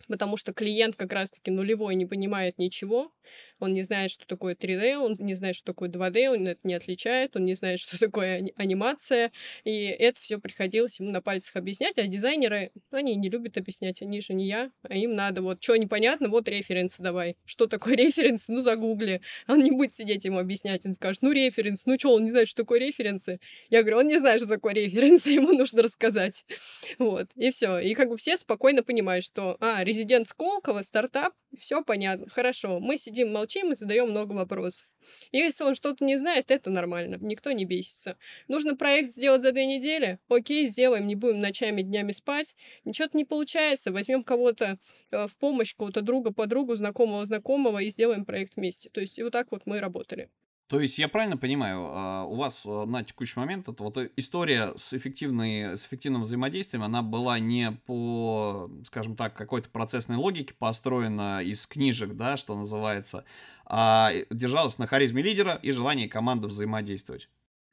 потому 0.09 0.37
что 0.37 0.53
клиент 0.53 0.97
как 0.97 1.13
раз-таки 1.13 1.51
нулевой 1.51 1.95
не 1.95 2.07
понимает 2.07 2.59
ничего, 2.59 3.13
он 3.59 3.73
не 3.73 3.83
знает, 3.83 4.11
что 4.11 4.27
такое 4.27 4.55
3D, 4.55 4.97
он 4.97 5.17
не 5.19 5.35
знает, 5.35 5.57
что 5.57 5.67
такое 5.67 5.89
2D, 5.89 6.29
он 6.29 6.47
это 6.47 6.61
не 6.65 6.75
отличает, 6.75 7.37
он 7.37 7.45
не 7.45 7.55
знает, 7.55 7.81
что 7.81 7.99
такое 7.99 8.51
анимация, 8.57 9.33
и 9.65 9.87
это 9.87 10.21
все 10.21 10.39
приходилось 10.39 11.01
ему 11.01 11.11
на 11.11 11.23
пальцах 11.23 11.57
объяснять, 11.57 11.99
а 11.99 12.07
дизайнеры, 12.07 12.71
они 12.91 13.17
не 13.17 13.29
любят 13.29 13.57
объяснять, 13.57 14.03
они 14.03 14.21
же 14.21 14.35
не 14.35 14.47
я, 14.47 14.71
а 14.83 14.95
им 14.95 15.15
надо 15.15 15.43
вот, 15.43 15.63
что 15.63 15.77
непонятно, 15.77 16.29
вот 16.29 16.49
референсы 16.49 17.03
давай. 17.03 17.37
Что 17.45 17.67
такое 17.67 17.95
референс? 17.97 18.49
Ну, 18.49 18.61
загугли. 18.61 19.21
Он 19.49 19.63
не 19.63 19.71
будет 19.71 19.95
сидеть 19.95 20.25
ему 20.25 20.39
объяснять, 20.39 20.85
он 20.87 20.95
скажет, 20.95 21.23
ну, 21.23 21.33
референс, 21.33 21.87
ну, 21.87 21.99
что, 21.99 22.15
он 22.15 22.25
не 22.25 22.31
знает, 22.31 22.49
что 22.49 22.63
такое 22.63 22.81
референсы? 22.81 23.41
Я 23.71 23.83
говорю, 23.83 23.99
он 23.99 24.09
не 24.09 24.19
знает, 24.19 24.41
что 24.41 24.49
такое 24.49 24.75
референсы, 24.75 25.31
ему 25.33 25.53
нужно 25.53 25.83
рассказать. 25.83 26.45
Вот, 26.99 27.29
и 27.37 27.51
все. 27.51 27.79
И 27.79 27.95
как 27.95 28.09
бы 28.09 28.17
все 28.17 28.37
спокойно 28.37 28.83
понимают, 28.83 29.25
что, 29.25 29.57
а, 29.61 29.83
резидент 29.87 30.29
Сколково, 30.29 30.83
стартап, 30.83 31.33
все 31.57 31.83
понятно, 31.83 32.29
хорошо, 32.29 32.81
мы 32.81 32.99
сидим, 32.99 33.33
молчим 33.33 33.73
и 33.73 33.75
задаем 33.75 34.11
много 34.11 34.33
вопросов. 34.33 34.87
Если 35.31 35.63
он 35.63 35.75
что-то 35.75 36.05
не 36.05 36.17
знает, 36.17 36.51
это 36.51 36.69
нормально, 36.69 37.17
никто 37.21 37.53
не 37.53 37.65
бесится. 37.65 38.19
Нужно 38.49 38.77
проект 38.77 39.15
сделать 39.15 39.43
за 39.43 39.53
две 39.53 39.67
недели? 39.67 40.19
Окей, 40.29 40.67
сделаем, 40.67 41.07
не 41.07 41.15
будем 41.15 41.39
ночами, 41.39 41.83
днями 41.83 42.11
спать. 42.13 42.57
Ничего-то 42.85 43.17
не 43.17 43.25
получается, 43.25 43.93
возьмем 43.93 44.25
кого-то 44.25 44.79
э, 45.13 45.27
в 45.29 45.37
помощь, 45.39 45.75
кого-то 45.77 46.03
друга, 46.03 46.33
подругу, 46.33 46.75
знакомого, 46.75 47.25
знакомого 47.25 47.79
и 47.79 47.89
сделаем 47.89 48.25
проект 48.25 48.57
вместе. 48.57 48.91
То 48.91 49.01
есть 49.01 49.19
и 49.19 49.23
вот 49.23 49.33
так 49.33 49.53
вот 49.53 49.63
мы 49.65 49.81
работали. 49.81 50.29
То 50.69 50.81
есть 50.81 50.99
я 50.99 51.09
правильно 51.09 51.37
понимаю, 51.37 51.79
а, 51.93 52.25
у 52.25 52.35
вас 52.35 52.67
а, 52.67 52.87
на 52.87 53.05
текущий 53.05 53.39
момент 53.39 53.69
это 53.69 53.85
вот 53.85 53.99
история 54.17 54.73
с, 54.77 54.95
эффективной, 54.95 55.79
с 55.79 55.87
эффективным 55.87 56.25
взаимодействием, 56.25 56.83
она 56.83 57.03
была 57.03 57.39
не 57.39 57.71
по, 57.71 58.69
скажем 58.85 59.15
так, 59.15 59.35
какой-то 59.35 59.71
процессной 59.71 60.17
логике 60.17 60.55
построена 60.59 61.41
из 61.41 61.69
книжек, 61.69 62.15
да, 62.15 62.37
что 62.37 62.57
называется, 62.57 63.25
а 63.65 64.13
держалась 64.31 64.79
на 64.79 64.89
харизме 64.89 65.23
лидера 65.23 65.55
и 65.63 65.71
желании 65.71 66.09
команды 66.09 66.49
взаимодействовать. 66.49 67.29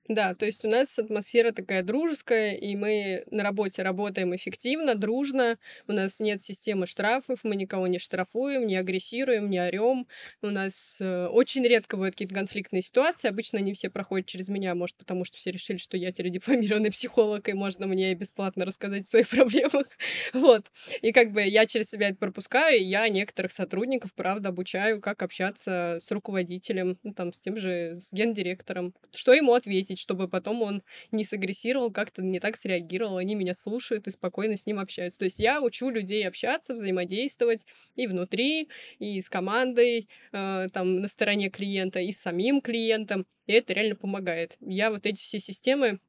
Да, 0.10 0.36
то 0.36 0.46
есть 0.46 0.66
у 0.66 0.68
нас 0.68 1.00
атмосфера 1.00 1.52
такая 1.52 1.82
дружеская, 1.82 2.56
и 2.56 2.76
мы 2.76 3.24
на 3.32 3.42
работе 3.44 3.84
работаем 3.84 4.36
эффективно, 4.36 4.96
дружно. 4.96 5.58
У 5.88 5.94
нас 5.94 6.20
нет 6.20 6.42
системы 6.42 6.88
штрафов, 6.88 7.40
мы 7.44 7.56
никого 7.56 7.88
не 7.88 8.00
штрафуем, 8.00 8.68
не 8.68 8.76
агрессируем, 8.76 9.50
не 9.50 9.62
орем. 9.62 10.08
У 10.42 10.48
нас 10.48 10.98
э, 11.00 11.28
очень 11.28 11.66
редко 11.66 11.96
бывают 11.96 12.16
какие-то 12.16 12.36
конфликтные 12.36 12.82
ситуации. 12.82 13.30
Обычно 13.30 13.60
они 13.60 13.74
все 13.74 13.90
проходят 13.90 14.28
через 14.28 14.50
меня, 14.50 14.76
может, 14.76 14.98
потому 14.98 15.24
что 15.24 15.38
все 15.38 15.52
решили, 15.52 15.78
что 15.78 15.96
я 15.96 16.12
дипломированный 16.12 16.92
психолог, 16.92 17.48
и 17.48 17.54
можно 17.54 17.88
мне 17.88 18.14
бесплатно 18.14 18.66
рассказать 18.66 19.04
о 19.04 19.10
своих 19.10 19.30
проблемах. 19.30 19.88
вот. 20.34 20.66
И 21.02 21.14
как 21.14 21.32
бы 21.32 21.44
я 21.44 21.66
через 21.66 21.90
себя 21.90 22.10
это 22.10 22.18
пропускаю, 22.18 22.78
и 22.80 22.84
я 22.84 23.08
некоторых 23.08 23.54
сотрудников, 23.54 24.14
правда, 24.14 24.50
обучаю, 24.50 25.00
как 25.00 25.22
общаться 25.24 25.98
с 26.00 26.12
руководителем, 26.12 27.00
ну, 27.04 27.14
там, 27.14 27.32
с 27.32 27.40
тем 27.40 27.56
же, 27.56 27.96
с 27.96 28.12
гендиректором, 28.12 28.94
что 29.12 29.34
ему 29.34 29.54
ответить, 29.54 29.93
ответить, 29.94 30.00
чтобы 30.00 30.28
потом 30.28 30.62
он 30.62 30.84
не 31.12 31.24
сагрессировал, 31.24 31.92
как-то 31.92 32.22
не 32.22 32.40
так 32.40 32.56
среагировал. 32.56 33.18
Они 33.18 33.36
меня 33.36 33.54
слушают 33.54 34.08
и 34.08 34.12
спокойно 34.12 34.56
с 34.56 34.66
ним 34.66 34.80
общаются. 34.80 35.20
То 35.20 35.26
есть 35.26 35.40
я 35.40 35.62
учу 35.62 35.90
людей 35.90 36.28
общаться, 36.28 36.74
взаимодействовать 36.74 37.66
и 37.96 38.08
внутри, 38.08 38.70
и 39.00 39.22
с 39.22 39.30
командой, 39.30 40.08
э, 40.32 40.68
там, 40.74 41.02
на 41.02 41.08
стороне 41.08 41.50
клиента, 41.50 42.00
и 42.00 42.12
с 42.12 42.20
самим 42.20 42.62
клиентом. 42.62 43.26
И 43.48 43.54
это 43.54 43.74
реально 43.74 43.96
помогает. 43.96 44.58
Я 44.62 44.90
вот 44.90 45.06
эти 45.06 45.22
все 45.22 45.40
системы 45.40 46.00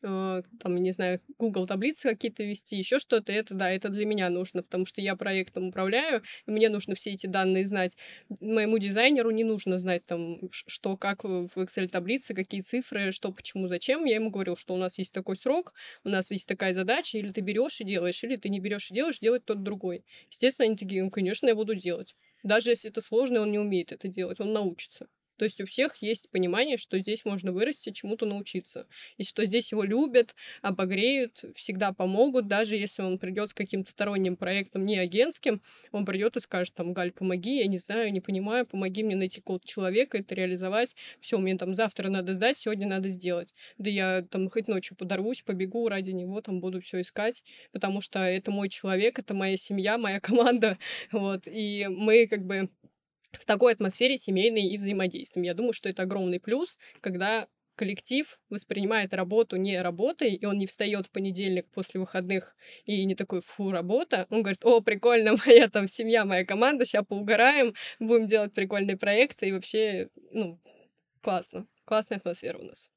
там, 0.00 0.76
не 0.76 0.92
знаю, 0.92 1.20
Google 1.38 1.66
таблицы 1.66 2.10
какие-то 2.10 2.44
вести, 2.44 2.76
еще 2.76 2.98
что-то, 2.98 3.32
это, 3.32 3.54
да, 3.54 3.70
это 3.70 3.88
для 3.88 4.06
меня 4.06 4.28
нужно, 4.30 4.62
потому 4.62 4.84
что 4.84 5.00
я 5.00 5.16
проектом 5.16 5.68
управляю, 5.68 6.22
и 6.46 6.50
мне 6.50 6.68
нужно 6.68 6.94
все 6.94 7.12
эти 7.12 7.26
данные 7.26 7.64
знать. 7.64 7.96
Моему 8.40 8.78
дизайнеру 8.78 9.30
не 9.30 9.44
нужно 9.44 9.78
знать 9.78 10.04
там, 10.06 10.40
что, 10.50 10.96
как 10.96 11.24
в 11.24 11.48
Excel 11.56 11.88
таблице, 11.88 12.34
какие 12.34 12.60
цифры, 12.60 13.12
что, 13.12 13.32
почему, 13.32 13.68
зачем. 13.68 14.04
Я 14.04 14.16
ему 14.16 14.30
говорил, 14.30 14.56
что 14.56 14.74
у 14.74 14.78
нас 14.78 14.98
есть 14.98 15.12
такой 15.12 15.36
срок, 15.36 15.72
у 16.04 16.08
нас 16.08 16.30
есть 16.30 16.46
такая 16.48 16.72
задача, 16.72 17.18
или 17.18 17.32
ты 17.32 17.40
берешь 17.40 17.80
и 17.80 17.84
делаешь, 17.84 18.22
или 18.24 18.36
ты 18.36 18.48
не 18.48 18.60
берешь 18.60 18.90
и 18.90 18.94
делаешь, 18.94 19.18
делать 19.18 19.44
тот 19.44 19.62
другой. 19.62 20.04
Естественно, 20.30 20.66
они 20.66 20.76
такие, 20.76 21.02
ну, 21.02 21.10
конечно, 21.10 21.46
я 21.48 21.54
буду 21.54 21.74
делать. 21.74 22.14
Даже 22.42 22.70
если 22.70 22.90
это 22.90 23.00
сложно, 23.00 23.40
он 23.40 23.50
не 23.50 23.58
умеет 23.58 23.92
это 23.92 24.08
делать, 24.08 24.40
он 24.40 24.52
научится. 24.52 25.08
То 25.36 25.44
есть 25.44 25.60
у 25.60 25.66
всех 25.66 25.96
есть 26.02 26.30
понимание, 26.30 26.76
что 26.76 26.98
здесь 26.98 27.24
можно 27.24 27.52
вырасти, 27.52 27.90
чему-то 27.90 28.26
научиться. 28.26 28.86
И 29.16 29.24
что 29.24 29.44
здесь 29.44 29.72
его 29.72 29.82
любят, 29.82 30.34
обогреют, 30.62 31.44
всегда 31.54 31.92
помогут, 31.92 32.48
даже 32.48 32.76
если 32.76 33.02
он 33.02 33.18
придет 33.18 33.50
с 33.50 33.54
каким-то 33.54 33.90
сторонним 33.90 34.36
проектом, 34.36 34.84
не 34.86 34.98
агентским, 34.98 35.62
он 35.92 36.04
придет 36.04 36.36
и 36.36 36.40
скажет, 36.40 36.74
там, 36.74 36.92
Галь, 36.92 37.12
помоги, 37.12 37.58
я 37.58 37.66
не 37.66 37.78
знаю, 37.78 38.12
не 38.12 38.20
понимаю, 38.20 38.66
помоги 38.66 39.02
мне 39.02 39.16
найти 39.16 39.40
какого-то 39.40 39.66
человека, 39.66 40.18
это 40.18 40.34
реализовать. 40.34 40.94
Все, 41.20 41.38
мне 41.38 41.56
там 41.56 41.74
завтра 41.74 42.08
надо 42.08 42.32
сдать, 42.32 42.58
сегодня 42.58 42.86
надо 42.86 43.08
сделать. 43.08 43.54
Да 43.78 43.90
я 43.90 44.22
там 44.30 44.48
хоть 44.48 44.68
ночью 44.68 44.96
подорвусь, 44.96 45.42
побегу 45.42 45.88
ради 45.88 46.10
него, 46.10 46.40
там 46.40 46.60
буду 46.60 46.80
все 46.80 47.00
искать, 47.00 47.42
потому 47.72 48.00
что 48.00 48.20
это 48.20 48.50
мой 48.50 48.68
человек, 48.68 49.18
это 49.18 49.34
моя 49.34 49.56
семья, 49.56 49.98
моя 49.98 50.20
команда, 50.20 50.78
вот, 51.12 51.42
и 51.46 51.86
мы 51.88 52.26
как 52.26 52.44
бы 52.44 52.68
в 53.40 53.46
такой 53.46 53.72
атмосфере 53.72 54.16
семейной 54.16 54.66
и 54.66 54.76
взаимодействием. 54.76 55.44
Я 55.44 55.54
думаю, 55.54 55.72
что 55.72 55.88
это 55.88 56.02
огромный 56.02 56.40
плюс, 56.40 56.78
когда 57.00 57.48
коллектив 57.76 58.38
воспринимает 58.48 59.14
работу 59.14 59.56
не 59.56 59.80
работой, 59.80 60.34
и 60.34 60.46
он 60.46 60.58
не 60.58 60.66
встает 60.66 61.06
в 61.06 61.10
понедельник 61.10 61.66
после 61.70 62.00
выходных 62.00 62.56
и 62.84 63.04
не 63.04 63.14
такой, 63.14 63.42
фу, 63.42 63.70
работа. 63.70 64.26
Он 64.30 64.42
говорит, 64.42 64.64
о, 64.64 64.80
прикольно, 64.80 65.36
моя 65.46 65.68
там 65.68 65.86
семья, 65.86 66.24
моя 66.24 66.44
команда, 66.44 66.84
сейчас 66.84 67.04
поугараем, 67.06 67.74
будем 68.00 68.26
делать 68.26 68.54
прикольные 68.54 68.96
проекты, 68.96 69.48
и 69.48 69.52
вообще, 69.52 70.08
ну, 70.32 70.58
классно. 71.20 71.66
Классная 71.84 72.18
атмосфера 72.18 72.58
у 72.58 72.64
нас. 72.64 72.90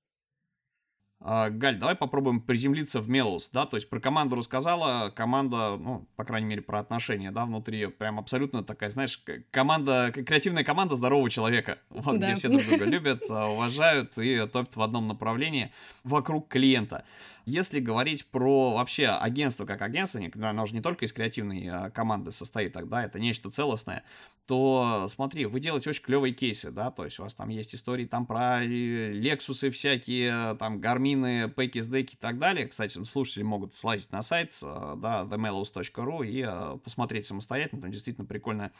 А, 1.21 1.49
Галь, 1.49 1.75
давай 1.75 1.95
попробуем 1.95 2.39
приземлиться 2.39 3.01
в 3.01 3.09
Мелус, 3.09 3.49
да, 3.51 3.65
то 3.65 3.75
есть 3.75 3.89
про 3.89 3.99
команду 3.99 4.37
рассказала, 4.37 5.09
команда, 5.13 5.75
ну, 5.77 6.07
по 6.15 6.23
крайней 6.23 6.47
мере, 6.47 6.61
про 6.61 6.79
отношения, 6.79 7.31
да, 7.31 7.45
внутри 7.45 7.87
прям 7.87 8.19
абсолютно 8.19 8.63
такая, 8.63 8.89
знаешь, 8.89 9.21
команда, 9.51 10.13
креативная 10.13 10.63
команда 10.63 10.95
здорового 10.95 11.29
человека, 11.29 11.79
вот, 11.89 12.19
да. 12.19 12.27
где 12.27 12.35
все 12.35 12.47
друг 12.47 12.65
друга 12.65 12.85
любят, 12.85 13.23
а, 13.29 13.49
уважают 13.49 14.17
и 14.17 14.37
топят 14.47 14.77
в 14.77 14.81
одном 14.81 15.09
направлении 15.09 15.73
вокруг 16.05 16.47
клиента. 16.47 17.03
Если 17.45 17.79
говорить 17.79 18.27
про 18.27 18.73
вообще 18.75 19.07
агентство 19.07 19.65
как 19.65 19.81
агентство, 19.81 20.21
оно 20.43 20.65
же 20.67 20.75
не 20.75 20.81
только 20.81 21.05
из 21.05 21.11
креативной 21.11 21.67
а, 21.67 21.89
команды 21.89 22.31
состоит 22.31 22.73
тогда, 22.73 23.03
это 23.03 23.19
нечто 23.19 23.49
целостное, 23.49 24.03
то 24.45 25.07
смотри, 25.09 25.45
вы 25.47 25.59
делаете 25.59 25.89
очень 25.89 26.03
клевые 26.03 26.33
кейсы, 26.33 26.71
да, 26.71 26.91
то 26.91 27.05
есть 27.05 27.19
у 27.19 27.23
вас 27.23 27.33
там 27.33 27.49
есть 27.49 27.75
истории 27.75 28.05
там 28.05 28.25
про 28.25 28.63
Лексусы 28.63 29.69
всякие, 29.71 30.55
там 30.55 30.79
Гармины, 31.09 31.47
Пэки, 31.49 31.81
Деки 31.81 32.13
и 32.13 32.17
так 32.17 32.39
далее. 32.39 32.67
Кстати, 32.67 33.03
слушатели 33.03 33.43
могут 33.43 33.73
слазить 33.73 34.11
на 34.11 34.21
сайт, 34.21 34.53
а, 34.61 34.95
да, 34.95 35.23
themelos.ru 35.23 36.25
и 36.25 36.43
а, 36.45 36.77
посмотреть 36.77 37.25
самостоятельно, 37.25 37.81
там 37.81 37.91
действительно 37.91 38.25
прикольная 38.25 38.71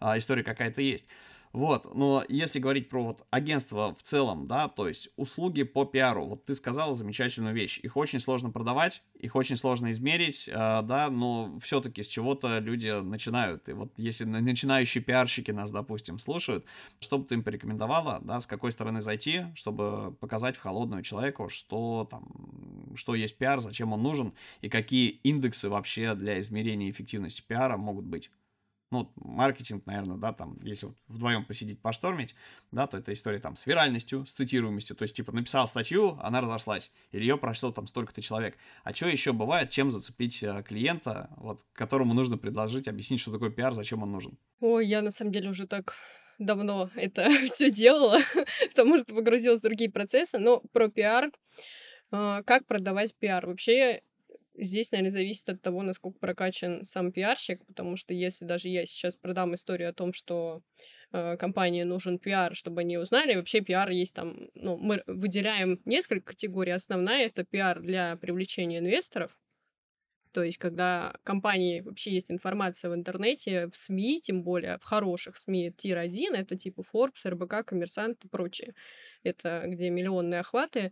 история 0.00 0.42
какая-то 0.42 0.80
есть. 0.80 1.04
Вот, 1.54 1.94
но 1.94 2.24
если 2.28 2.58
говорить 2.58 2.88
про 2.88 3.04
вот 3.04 3.24
агентство 3.30 3.94
в 3.94 4.02
целом, 4.02 4.48
да, 4.48 4.66
то 4.66 4.88
есть 4.88 5.10
услуги 5.14 5.62
по 5.62 5.84
пиару, 5.84 6.26
вот 6.26 6.44
ты 6.44 6.56
сказала 6.56 6.96
замечательную 6.96 7.54
вещь, 7.54 7.78
их 7.78 7.96
очень 7.96 8.18
сложно 8.18 8.50
продавать, 8.50 9.04
их 9.20 9.36
очень 9.36 9.56
сложно 9.56 9.92
измерить, 9.92 10.48
э, 10.48 10.52
да, 10.52 11.10
но 11.10 11.56
все-таки 11.60 12.02
с 12.02 12.08
чего-то 12.08 12.58
люди 12.58 12.88
начинают, 12.88 13.68
и 13.68 13.72
вот 13.72 13.92
если 13.98 14.24
начинающие 14.24 15.00
пиарщики 15.00 15.52
нас, 15.52 15.70
допустим, 15.70 16.18
слушают, 16.18 16.66
что 16.98 17.18
бы 17.18 17.24
ты 17.24 17.36
им 17.36 17.44
порекомендовала, 17.44 18.20
да, 18.24 18.40
с 18.40 18.48
какой 18.48 18.72
стороны 18.72 19.00
зайти, 19.00 19.42
чтобы 19.54 20.12
показать 20.14 20.56
в 20.56 20.60
холодную 20.60 21.04
человеку, 21.04 21.48
что 21.48 22.08
там, 22.10 22.96
что 22.96 23.14
есть 23.14 23.38
пиар, 23.38 23.60
зачем 23.60 23.92
он 23.92 24.02
нужен, 24.02 24.34
и 24.60 24.68
какие 24.68 25.08
индексы 25.22 25.68
вообще 25.68 26.16
для 26.16 26.40
измерения 26.40 26.90
эффективности 26.90 27.44
пиара 27.46 27.76
могут 27.76 28.06
быть 28.06 28.32
ну, 28.94 29.12
маркетинг, 29.16 29.84
наверное, 29.86 30.16
да, 30.16 30.32
там, 30.32 30.58
если 30.62 30.86
вот 30.86 30.96
вдвоем 31.08 31.44
посидеть, 31.44 31.80
поштормить, 31.80 32.34
да, 32.70 32.86
то 32.86 32.96
это 32.96 33.12
история 33.12 33.40
там 33.40 33.56
с 33.56 33.66
виральностью, 33.66 34.24
с 34.24 34.32
цитируемостью, 34.32 34.94
то 34.94 35.02
есть, 35.02 35.16
типа, 35.16 35.32
написал 35.32 35.66
статью, 35.66 36.18
она 36.22 36.40
разошлась, 36.40 36.90
или 37.12 37.22
ее 37.22 37.36
прошло 37.36 37.72
там 37.72 37.86
столько-то 37.86 38.22
человек. 38.22 38.56
А 38.84 38.94
что 38.94 39.08
еще 39.08 39.32
бывает, 39.32 39.70
чем 39.70 39.90
зацепить 39.90 40.42
э, 40.42 40.62
клиента, 40.62 41.28
вот, 41.36 41.66
которому 41.72 42.14
нужно 42.14 42.38
предложить, 42.38 42.88
объяснить, 42.88 43.20
что 43.20 43.32
такое 43.32 43.50
пиар, 43.50 43.74
зачем 43.74 44.02
он 44.02 44.12
нужен? 44.12 44.38
Ой, 44.60 44.86
я 44.86 45.02
на 45.02 45.10
самом 45.10 45.32
деле 45.32 45.50
уже 45.50 45.66
так 45.66 45.94
давно 46.38 46.90
это 46.94 47.28
все 47.46 47.70
делала, 47.70 48.18
потому 48.70 48.98
что 48.98 49.14
погрузилась 49.14 49.60
в 49.60 49.64
другие 49.64 49.90
процессы, 49.90 50.38
но 50.38 50.60
про 50.72 50.88
пиар, 50.88 51.30
а, 52.10 52.42
как 52.44 52.66
продавать 52.66 53.14
пиар? 53.16 53.46
Вообще, 53.46 54.02
Здесь, 54.56 54.92
наверное, 54.92 55.10
зависит 55.10 55.48
от 55.48 55.62
того, 55.62 55.82
насколько 55.82 56.18
прокачан 56.18 56.84
сам 56.84 57.12
пиарщик, 57.12 57.64
потому 57.66 57.96
что 57.96 58.14
если 58.14 58.44
даже 58.44 58.68
я 58.68 58.86
сейчас 58.86 59.16
продам 59.16 59.54
историю 59.54 59.90
о 59.90 59.92
том, 59.92 60.12
что 60.12 60.62
э, 61.12 61.36
компании 61.36 61.82
нужен 61.82 62.18
пиар, 62.18 62.54
чтобы 62.54 62.82
они 62.82 62.98
узнали, 62.98 63.34
вообще 63.34 63.60
пиар 63.60 63.90
есть 63.90 64.14
там, 64.14 64.48
ну, 64.54 64.76
мы 64.76 65.02
выделяем 65.06 65.80
несколько 65.84 66.32
категорий. 66.34 66.72
Основная— 66.72 67.26
это 67.26 67.44
пиар 67.44 67.80
для 67.80 68.16
привлечения 68.16 68.78
инвесторов, 68.78 69.36
то 70.34 70.42
есть, 70.42 70.58
когда 70.58 71.14
компании 71.22 71.80
вообще 71.80 72.10
есть 72.10 72.28
информация 72.28 72.90
в 72.90 72.94
интернете, 72.94 73.68
в 73.68 73.76
СМИ, 73.76 74.20
тем 74.20 74.42
более 74.42 74.78
в 74.78 74.82
хороших 74.82 75.36
СМИ, 75.36 75.70
тир-1, 75.76 76.34
это 76.34 76.56
типа 76.56 76.82
Forbes, 76.92 77.24
РБК, 77.24 77.64
Коммерсант 77.64 78.24
и 78.24 78.28
прочее. 78.28 78.74
Это 79.22 79.62
где 79.66 79.90
миллионные 79.90 80.40
охваты, 80.40 80.90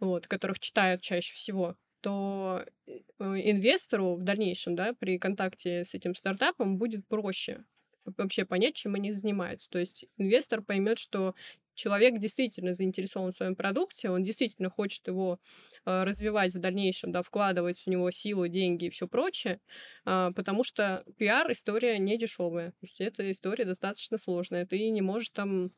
вот, 0.00 0.26
которых 0.26 0.60
читают 0.60 1.00
чаще 1.00 1.32
всего 1.32 1.76
то 2.04 2.62
э, 2.86 2.92
инвестору 3.18 4.16
в 4.16 4.22
дальнейшем, 4.22 4.76
да, 4.76 4.92
при 4.92 5.18
контакте 5.18 5.84
с 5.84 5.94
этим 5.94 6.14
стартапом 6.14 6.76
будет 6.76 7.08
проще 7.08 7.64
вообще 8.04 8.44
понять, 8.44 8.74
чем 8.74 8.94
они 8.94 9.12
занимаются. 9.12 9.70
То 9.70 9.78
есть 9.78 10.04
инвестор 10.18 10.60
поймет, 10.60 10.98
что 10.98 11.34
человек 11.72 12.18
действительно 12.18 12.74
заинтересован 12.74 13.32
в 13.32 13.36
своем 13.36 13.56
продукте, 13.56 14.10
он 14.10 14.22
действительно 14.22 14.68
хочет 14.68 15.08
его 15.08 15.40
э, 15.86 16.04
развивать 16.04 16.52
в 16.52 16.58
дальнейшем, 16.58 17.10
да, 17.10 17.22
вкладывать 17.22 17.78
в 17.78 17.86
него 17.86 18.10
силу, 18.10 18.48
деньги 18.48 18.84
и 18.84 18.90
все 18.90 19.08
прочее, 19.08 19.58
э, 20.04 20.30
потому 20.36 20.62
что 20.62 21.06
пиар 21.16 21.50
история 21.52 21.98
не 21.98 22.18
дешевая. 22.18 22.72
То 22.72 22.78
есть 22.82 23.00
эта 23.00 23.30
история 23.30 23.64
достаточно 23.64 24.18
сложная. 24.18 24.66
Ты 24.66 24.90
не 24.90 25.00
можешь 25.00 25.30
там 25.30 25.72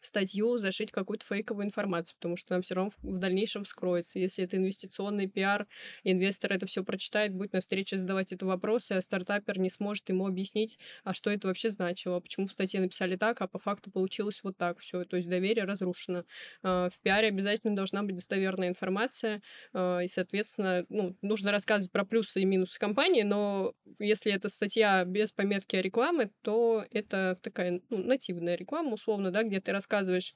в 0.00 0.06
статью 0.06 0.58
зашить 0.58 0.92
какую-то 0.92 1.24
фейковую 1.26 1.66
информацию, 1.66 2.16
потому 2.16 2.36
что 2.36 2.54
она 2.54 2.62
все 2.62 2.74
равно 2.74 2.92
в 3.02 3.18
дальнейшем 3.18 3.64
вскроется. 3.64 4.18
Если 4.18 4.44
это 4.44 4.56
инвестиционный 4.56 5.26
пиар, 5.26 5.66
инвестор 6.04 6.52
это 6.52 6.66
все 6.66 6.84
прочитает, 6.84 7.34
будет 7.34 7.52
на 7.52 7.60
встрече 7.60 7.96
задавать 7.96 8.32
это 8.32 8.46
вопросы, 8.46 8.92
а 8.92 9.00
стартапер 9.00 9.58
не 9.58 9.70
сможет 9.70 10.08
ему 10.08 10.26
объяснить, 10.26 10.78
а 11.04 11.12
что 11.12 11.30
это 11.30 11.48
вообще 11.48 11.70
значило, 11.70 12.20
почему 12.20 12.46
в 12.46 12.52
статье 12.52 12.80
написали 12.80 13.16
так, 13.16 13.40
а 13.40 13.48
по 13.48 13.58
факту 13.58 13.90
получилось 13.90 14.40
вот 14.42 14.56
так 14.56 14.78
все. 14.78 15.04
То 15.04 15.16
есть 15.16 15.28
доверие 15.28 15.64
разрушено. 15.64 16.24
А, 16.62 16.88
в 16.90 16.98
пиаре 17.00 17.28
обязательно 17.28 17.74
должна 17.74 18.02
быть 18.02 18.14
достоверная 18.16 18.68
информация, 18.68 19.42
а, 19.72 20.00
и, 20.00 20.06
соответственно, 20.06 20.84
ну, 20.88 21.16
нужно 21.22 21.50
рассказывать 21.50 21.90
про 21.92 22.04
плюсы 22.04 22.42
и 22.42 22.44
минусы 22.44 22.78
компании, 22.78 23.22
но 23.22 23.74
если 23.98 24.32
это 24.32 24.48
статья 24.48 25.04
без 25.04 25.32
пометки 25.32 25.76
о 25.76 25.82
рекламе, 25.82 26.30
то 26.42 26.84
это 26.90 27.38
такая 27.42 27.80
ну, 27.90 27.98
нативная 27.98 28.54
реклама, 28.54 28.94
условно, 28.94 29.30
да, 29.30 29.42
где 29.42 29.60
ты 29.60 29.72
рассказываешь 29.72 29.87
рассказываешь 29.88 30.34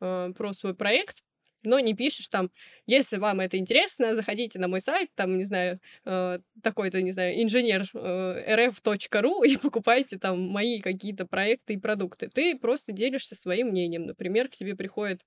э, 0.00 0.32
про 0.36 0.52
свой 0.52 0.74
проект, 0.74 1.22
но 1.62 1.80
не 1.80 1.94
пишешь 1.94 2.28
там, 2.28 2.50
если 2.86 3.16
вам 3.16 3.40
это 3.40 3.58
интересно, 3.58 4.14
заходите 4.14 4.58
на 4.58 4.68
мой 4.68 4.80
сайт, 4.80 5.10
там, 5.14 5.36
не 5.36 5.44
знаю, 5.44 5.80
э, 6.04 6.38
такой-то, 6.62 7.02
не 7.02 7.12
знаю, 7.12 7.42
инженер 7.42 7.84
э, 7.94 8.54
rf.ru 8.56 9.46
и 9.46 9.56
покупайте 9.56 10.18
там 10.18 10.40
мои 10.48 10.80
какие-то 10.80 11.26
проекты 11.26 11.74
и 11.74 11.78
продукты. 11.78 12.28
Ты 12.28 12.56
просто 12.58 12.92
делишься 12.92 13.34
своим 13.34 13.68
мнением. 13.68 14.06
Например, 14.06 14.48
к 14.48 14.56
тебе 14.56 14.76
приходит 14.76 15.22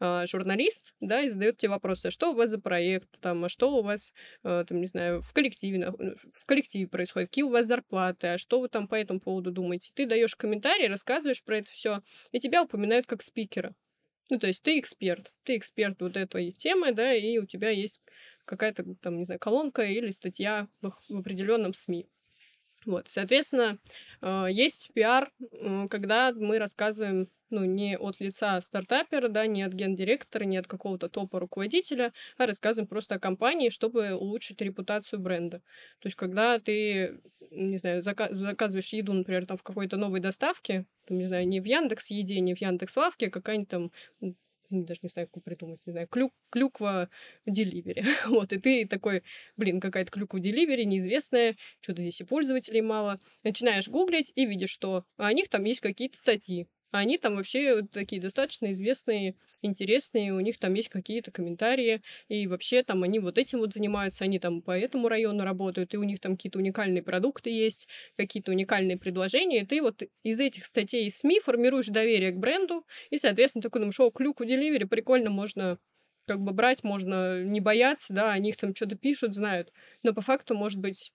э, 0.00 0.24
журналист, 0.26 0.94
да, 1.00 1.22
и 1.22 1.28
задает 1.28 1.58
тебе 1.58 1.70
вопросы, 1.70 2.06
а 2.06 2.10
что 2.10 2.32
у 2.32 2.34
вас 2.34 2.50
за 2.50 2.58
проект, 2.58 3.08
там, 3.20 3.44
а 3.44 3.48
что 3.48 3.76
у 3.76 3.82
вас, 3.82 4.12
э, 4.44 4.64
там, 4.66 4.80
не 4.80 4.86
знаю, 4.86 5.22
в 5.22 5.32
коллективе, 5.32 5.92
в 6.34 6.46
коллективе 6.46 6.86
происходит, 6.88 7.28
какие 7.28 7.44
у 7.44 7.50
вас 7.50 7.66
зарплаты, 7.66 8.28
а 8.28 8.38
что 8.38 8.60
вы 8.60 8.68
там 8.68 8.88
по 8.88 8.94
этому 8.94 9.20
поводу 9.20 9.50
думаете. 9.50 9.92
Ты 9.94 10.06
даешь 10.06 10.36
комментарий, 10.36 10.88
рассказываешь 10.88 11.42
про 11.42 11.58
это 11.58 11.70
все, 11.70 12.02
и 12.32 12.38
тебя 12.38 12.62
упоминают 12.62 13.06
как 13.06 13.22
спикера. 13.22 13.74
Ну, 14.28 14.38
то 14.38 14.46
есть 14.48 14.62
ты 14.62 14.78
эксперт, 14.78 15.32
ты 15.44 15.56
эксперт 15.56 16.00
вот 16.00 16.16
этой 16.16 16.52
темы, 16.52 16.92
да, 16.92 17.14
и 17.14 17.38
у 17.38 17.46
тебя 17.46 17.70
есть 17.70 18.00
какая-то 18.44 18.84
там, 19.00 19.18
не 19.18 19.24
знаю, 19.24 19.38
колонка 19.38 19.82
или 19.82 20.10
статья 20.10 20.68
в, 20.80 20.92
в 21.08 21.16
определенном 21.18 21.74
СМИ. 21.74 22.08
Вот, 22.86 23.08
соответственно, 23.08 23.78
э, 24.22 24.46
есть 24.50 24.90
пиар, 24.94 25.30
когда 25.90 26.32
мы 26.32 26.58
рассказываем, 26.58 27.28
ну, 27.50 27.64
не 27.64 27.96
от 27.96 28.18
лица 28.20 28.60
стартапера, 28.60 29.28
да, 29.28 29.46
не 29.46 29.62
от 29.62 29.72
гендиректора, 29.72 30.44
не 30.44 30.56
от 30.56 30.66
какого-то 30.66 31.08
топа 31.08 31.38
руководителя, 31.40 32.12
а 32.38 32.46
рассказываем 32.46 32.88
просто 32.88 33.16
о 33.16 33.20
компании, 33.20 33.68
чтобы 33.68 34.14
улучшить 34.14 34.60
репутацию 34.60 35.20
бренда. 35.20 35.58
То 36.00 36.06
есть, 36.06 36.16
когда 36.16 36.58
ты, 36.58 37.20
не 37.50 37.76
знаю, 37.76 38.02
заказываешь 38.02 38.92
еду, 38.92 39.12
например, 39.12 39.46
там 39.46 39.56
в 39.56 39.62
какой-то 39.62 39.96
новой 39.96 40.20
доставке, 40.20 40.86
там, 41.06 41.18
не 41.18 41.26
знаю, 41.26 41.46
не 41.46 41.60
в 41.60 41.64
Яндекс 41.64 42.10
Еде, 42.10 42.40
не 42.40 42.54
в 42.54 42.60
Яндекс 42.60 42.96
Лавке, 42.96 43.26
а 43.26 43.30
какая-нибудь 43.30 43.68
там 43.68 43.92
ну, 44.70 44.84
даже 44.84 45.00
не 45.02 45.08
знаю, 45.08 45.28
как 45.32 45.42
придумать, 45.42 45.80
не 45.86 45.92
знаю, 45.92 46.08
клю, 46.08 46.32
клюква 46.50 47.08
деливери. 47.46 48.04
вот, 48.26 48.52
и 48.52 48.58
ты 48.58 48.86
такой, 48.86 49.22
блин, 49.56 49.80
какая-то 49.80 50.10
клюква 50.10 50.40
деливери, 50.40 50.84
неизвестная, 50.84 51.56
что-то 51.80 52.02
здесь 52.02 52.20
и 52.20 52.24
пользователей 52.24 52.82
мало. 52.82 53.20
Начинаешь 53.44 53.88
гуглить 53.88 54.32
и 54.34 54.46
видишь, 54.46 54.70
что 54.70 55.04
у 55.18 55.28
них 55.28 55.48
там 55.48 55.64
есть 55.64 55.80
какие-то 55.80 56.16
статьи. 56.16 56.68
Они 56.92 57.18
там 57.18 57.36
вообще 57.36 57.82
такие 57.82 58.22
достаточно 58.22 58.72
известные, 58.72 59.34
интересные, 59.60 60.32
у 60.32 60.40
них 60.40 60.58
там 60.58 60.72
есть 60.74 60.88
какие-то 60.88 61.30
комментарии, 61.30 62.02
и 62.28 62.46
вообще 62.46 62.82
там 62.82 63.02
они 63.02 63.18
вот 63.18 63.38
этим 63.38 63.58
вот 63.58 63.74
занимаются, 63.74 64.24
они 64.24 64.38
там 64.38 64.62
по 64.62 64.70
этому 64.78 65.08
району 65.08 65.44
работают, 65.44 65.92
и 65.94 65.98
у 65.98 66.04
них 66.04 66.20
там 66.20 66.36
какие-то 66.36 66.58
уникальные 66.58 67.02
продукты 67.02 67.50
есть, 67.50 67.88
какие-то 68.16 68.52
уникальные 68.52 68.96
предложения, 68.98 69.62
и 69.62 69.66
ты 69.66 69.82
вот 69.82 70.02
из 70.22 70.40
этих 70.40 70.64
статей 70.64 71.10
СМИ 71.10 71.40
формируешь 71.40 71.88
доверие 71.88 72.30
к 72.30 72.36
бренду, 72.38 72.86
и, 73.10 73.16
соответственно, 73.18 73.62
такой 73.62 73.80
думаешь, 73.80 74.00
о, 74.00 74.10
клюку 74.10 74.44
деливери, 74.44 74.84
прикольно, 74.84 75.30
можно 75.30 75.78
как 76.26 76.40
бы 76.40 76.52
брать, 76.52 76.82
можно 76.82 77.42
не 77.42 77.60
бояться, 77.60 78.12
да, 78.12 78.32
о 78.32 78.38
них 78.38 78.56
там 78.56 78.74
что-то 78.74 78.96
пишут, 78.96 79.34
знают, 79.34 79.72
но 80.02 80.14
по 80.14 80.20
факту, 80.22 80.54
может 80.54 80.80
быть, 80.80 81.12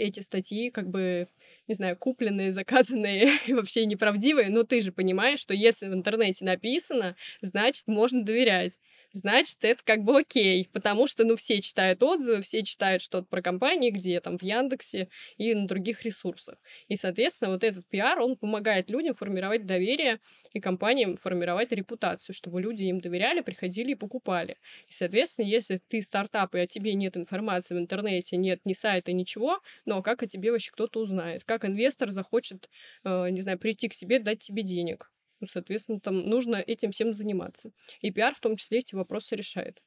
эти 0.00 0.20
статьи 0.20 0.70
как 0.70 0.88
бы, 0.88 1.28
не 1.68 1.74
знаю, 1.74 1.96
купленные, 1.96 2.52
заказанные 2.52 3.28
и 3.46 3.52
вообще 3.52 3.86
неправдивые, 3.86 4.48
но 4.50 4.64
ты 4.64 4.80
же 4.80 4.92
понимаешь, 4.92 5.40
что 5.40 5.54
если 5.54 5.88
в 5.88 5.94
интернете 5.94 6.44
написано, 6.44 7.16
значит, 7.42 7.86
можно 7.86 8.24
доверять 8.24 8.78
значит, 9.12 9.58
это 9.62 9.82
как 9.84 10.02
бы 10.04 10.18
окей, 10.18 10.68
потому 10.72 11.06
что, 11.06 11.24
ну, 11.24 11.36
все 11.36 11.60
читают 11.60 12.02
отзывы, 12.02 12.42
все 12.42 12.62
читают 12.62 13.02
что-то 13.02 13.26
про 13.26 13.42
компании, 13.42 13.90
где 13.90 14.20
там 14.20 14.38
в 14.38 14.42
Яндексе 14.42 15.08
и 15.36 15.54
на 15.54 15.66
других 15.66 16.02
ресурсах. 16.02 16.58
И, 16.88 16.96
соответственно, 16.96 17.50
вот 17.52 17.64
этот 17.64 17.86
пиар, 17.88 18.20
он 18.20 18.36
помогает 18.36 18.90
людям 18.90 19.14
формировать 19.14 19.66
доверие 19.66 20.20
и 20.52 20.60
компаниям 20.60 21.16
формировать 21.16 21.72
репутацию, 21.72 22.34
чтобы 22.34 22.60
люди 22.60 22.84
им 22.84 23.00
доверяли, 23.00 23.40
приходили 23.40 23.92
и 23.92 23.94
покупали. 23.94 24.56
И, 24.88 24.92
соответственно, 24.92 25.46
если 25.46 25.80
ты 25.88 26.02
стартап, 26.02 26.54
и 26.54 26.58
о 26.60 26.66
тебе 26.66 26.94
нет 26.94 27.16
информации 27.16 27.74
в 27.74 27.78
интернете, 27.78 28.36
нет 28.36 28.60
ни 28.64 28.72
сайта, 28.72 29.12
ничего, 29.12 29.60
но 29.84 30.02
как 30.02 30.22
о 30.22 30.26
тебе 30.26 30.52
вообще 30.52 30.70
кто-то 30.72 31.00
узнает? 31.00 31.44
Как 31.44 31.64
инвестор 31.64 32.10
захочет, 32.10 32.68
э, 33.04 33.30
не 33.30 33.40
знаю, 33.40 33.58
прийти 33.58 33.88
к 33.88 33.94
тебе, 33.94 34.18
дать 34.18 34.40
тебе 34.40 34.62
денег? 34.62 35.10
Ну, 35.40 35.46
соответственно, 35.46 36.00
там 36.00 36.28
нужно 36.28 36.56
этим 36.56 36.92
всем 36.92 37.14
заниматься. 37.14 37.72
И 38.00 38.10
пиар 38.10 38.34
в 38.34 38.40
том 38.40 38.56
числе 38.56 38.78
эти 38.78 38.94
вопросы 38.94 39.36
решает. 39.36 39.82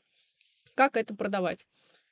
Как 0.76 0.97
это 0.97 1.16
продавать? 1.16 1.66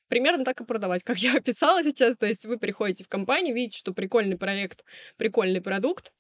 Примерно 0.08 0.46
так 0.46 0.62
и 0.62 0.66
продавать, 0.66 1.04
как 1.04 1.18
я 1.20 1.36
описала 1.38 1.84
сейчас. 1.84 2.18
То 2.18 2.28
есть 2.28 2.46
вы 2.46 2.58
приходите 2.58 3.04
в 3.04 3.08
компанию, 3.08 3.56
видите, 3.56 3.80
что 3.80 3.94
прикольный 3.94 4.38
проект, 4.38 4.84
прикольный 5.18 5.62
продукт, 5.62 6.12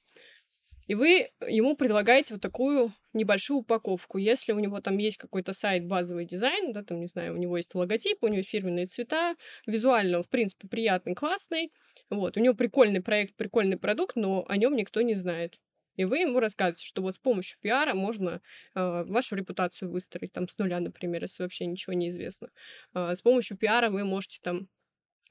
и 0.88 0.94
вы 0.94 1.30
ему 1.48 1.78
предлагаете 1.78 2.34
вот 2.34 2.42
такую 2.42 2.92
небольшую 3.14 3.60
упаковку. 3.60 4.18
Если 4.18 4.52
у 4.52 4.60
него 4.60 4.82
там 4.82 4.98
есть 4.98 5.16
какой-то 5.16 5.54
сайт, 5.54 5.86
базовый 5.86 6.26
дизайн, 6.26 6.74
да, 6.74 6.84
там, 6.84 7.00
не 7.00 7.08
знаю, 7.08 7.34
у 7.34 7.38
него 7.38 7.56
есть 7.56 7.74
логотип, 7.74 8.22
у 8.24 8.28
него 8.28 8.44
фирменные 8.44 8.88
цвета, 8.88 9.36
визуально 9.66 10.22
в 10.22 10.28
принципе, 10.28 10.68
приятный, 10.68 11.16
классный, 11.16 11.72
вот, 12.10 12.36
у 12.36 12.42
него 12.42 12.56
прикольный 12.56 13.02
проект, 13.02 13.36
прикольный 13.36 13.78
продукт, 13.78 14.18
но 14.18 14.44
о 14.50 14.58
нем 14.58 14.76
никто 14.76 15.02
не 15.02 15.16
знает. 15.16 15.60
И 16.02 16.06
вы 16.06 16.18
ему 16.18 16.40
рассказываете, 16.40 16.84
что 16.84 17.04
вот 17.04 17.14
с 17.14 17.20
помощью 17.20 17.60
пиара 17.62 17.94
можно 17.94 18.42
э, 18.74 19.04
вашу 19.04 19.36
репутацию 19.36 19.92
выстроить 19.92 20.32
там 20.32 20.48
с 20.48 20.58
нуля, 20.58 20.80
например, 20.80 21.22
если 21.22 21.44
вообще 21.44 21.68
ничего 21.68 21.94
не 21.94 22.10
известно. 22.10 22.50
Э, 22.96 23.14
с 23.14 23.22
помощью 23.22 23.56
пиара 23.56 23.92
вы 23.92 24.04
можете 24.04 24.40
там 24.42 24.68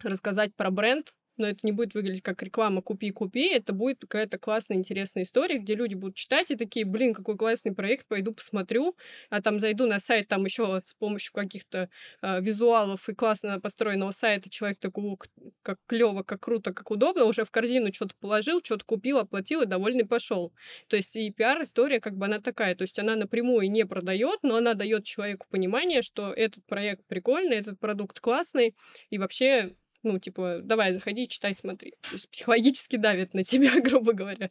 рассказать 0.01 0.55
про 0.55 0.71
бренд, 0.71 1.13
но 1.41 1.49
это 1.49 1.61
не 1.63 1.73
будет 1.73 1.95
выглядеть 1.95 2.23
как 2.23 2.43
реклама 2.43 2.83
«купи-купи», 2.83 3.49
это 3.49 3.73
будет 3.73 4.01
какая-то 4.01 4.39
классная, 4.39 4.77
интересная 4.77 5.25
история, 5.25 5.59
где 5.59 5.75
люди 5.75 5.95
будут 5.95 6.15
читать 6.17 6.51
и 6.51 6.57
такие, 6.57 6.85
блин, 6.85 7.15
какой 7.15 7.37
классный 7.37 7.73
проект, 7.73 8.07
пойду 8.07 8.33
посмотрю, 8.33 8.97
а 9.31 9.43
там 9.43 9.59
зайду 9.59 9.87
на 9.87 9.99
сайт, 9.99 10.29
там 10.29 10.45
еще 10.45 10.83
с 10.85 10.95
помощью 10.95 11.33
каких-то 11.33 11.89
э, 12.23 12.41
визуалов 12.41 13.09
и 13.09 13.15
классно 13.15 13.61
построенного 13.61 14.11
сайта 14.13 14.51
человек 14.51 14.79
такой, 14.79 15.17
как 15.63 15.79
клево, 15.87 16.23
как 16.23 16.41
круто, 16.41 16.73
как 16.73 16.91
удобно, 16.91 17.25
уже 17.25 17.45
в 17.45 17.51
корзину 17.51 17.93
что-то 17.93 18.15
положил, 18.21 18.61
что-то 18.63 18.85
купил, 18.85 19.19
оплатил 19.19 19.63
и 19.63 19.67
довольный 19.67 20.07
пошел. 20.07 20.53
То 20.89 20.97
есть 20.97 21.17
и 21.17 21.31
пиар-история 21.31 22.01
как 22.01 22.17
бы 22.17 22.27
она 22.27 22.41
такая, 22.41 22.75
то 22.75 22.83
есть 22.83 22.99
она 22.99 23.17
напрямую 23.17 23.71
не 23.71 23.87
продает, 23.87 24.41
но 24.43 24.57
она 24.57 24.75
дает 24.75 25.05
человеку 25.05 25.47
понимание, 25.51 26.03
что 26.03 26.33
этот 26.33 26.65
проект 26.67 27.05
прикольный, 27.07 27.57
этот 27.57 27.81
продукт 27.81 28.21
классный, 28.21 28.75
и 29.09 29.19
вообще 29.19 29.75
ну, 30.03 30.19
типа, 30.19 30.61
давай, 30.63 30.93
заходи, 30.93 31.29
читай, 31.29 31.55
смотри. 31.55 31.95
То 32.03 32.13
есть 32.13 32.29
психологически 32.31 32.97
давит 32.97 33.35
на 33.35 33.45
тебя, 33.45 33.81
грубо 33.81 34.13
говоря. 34.13 34.51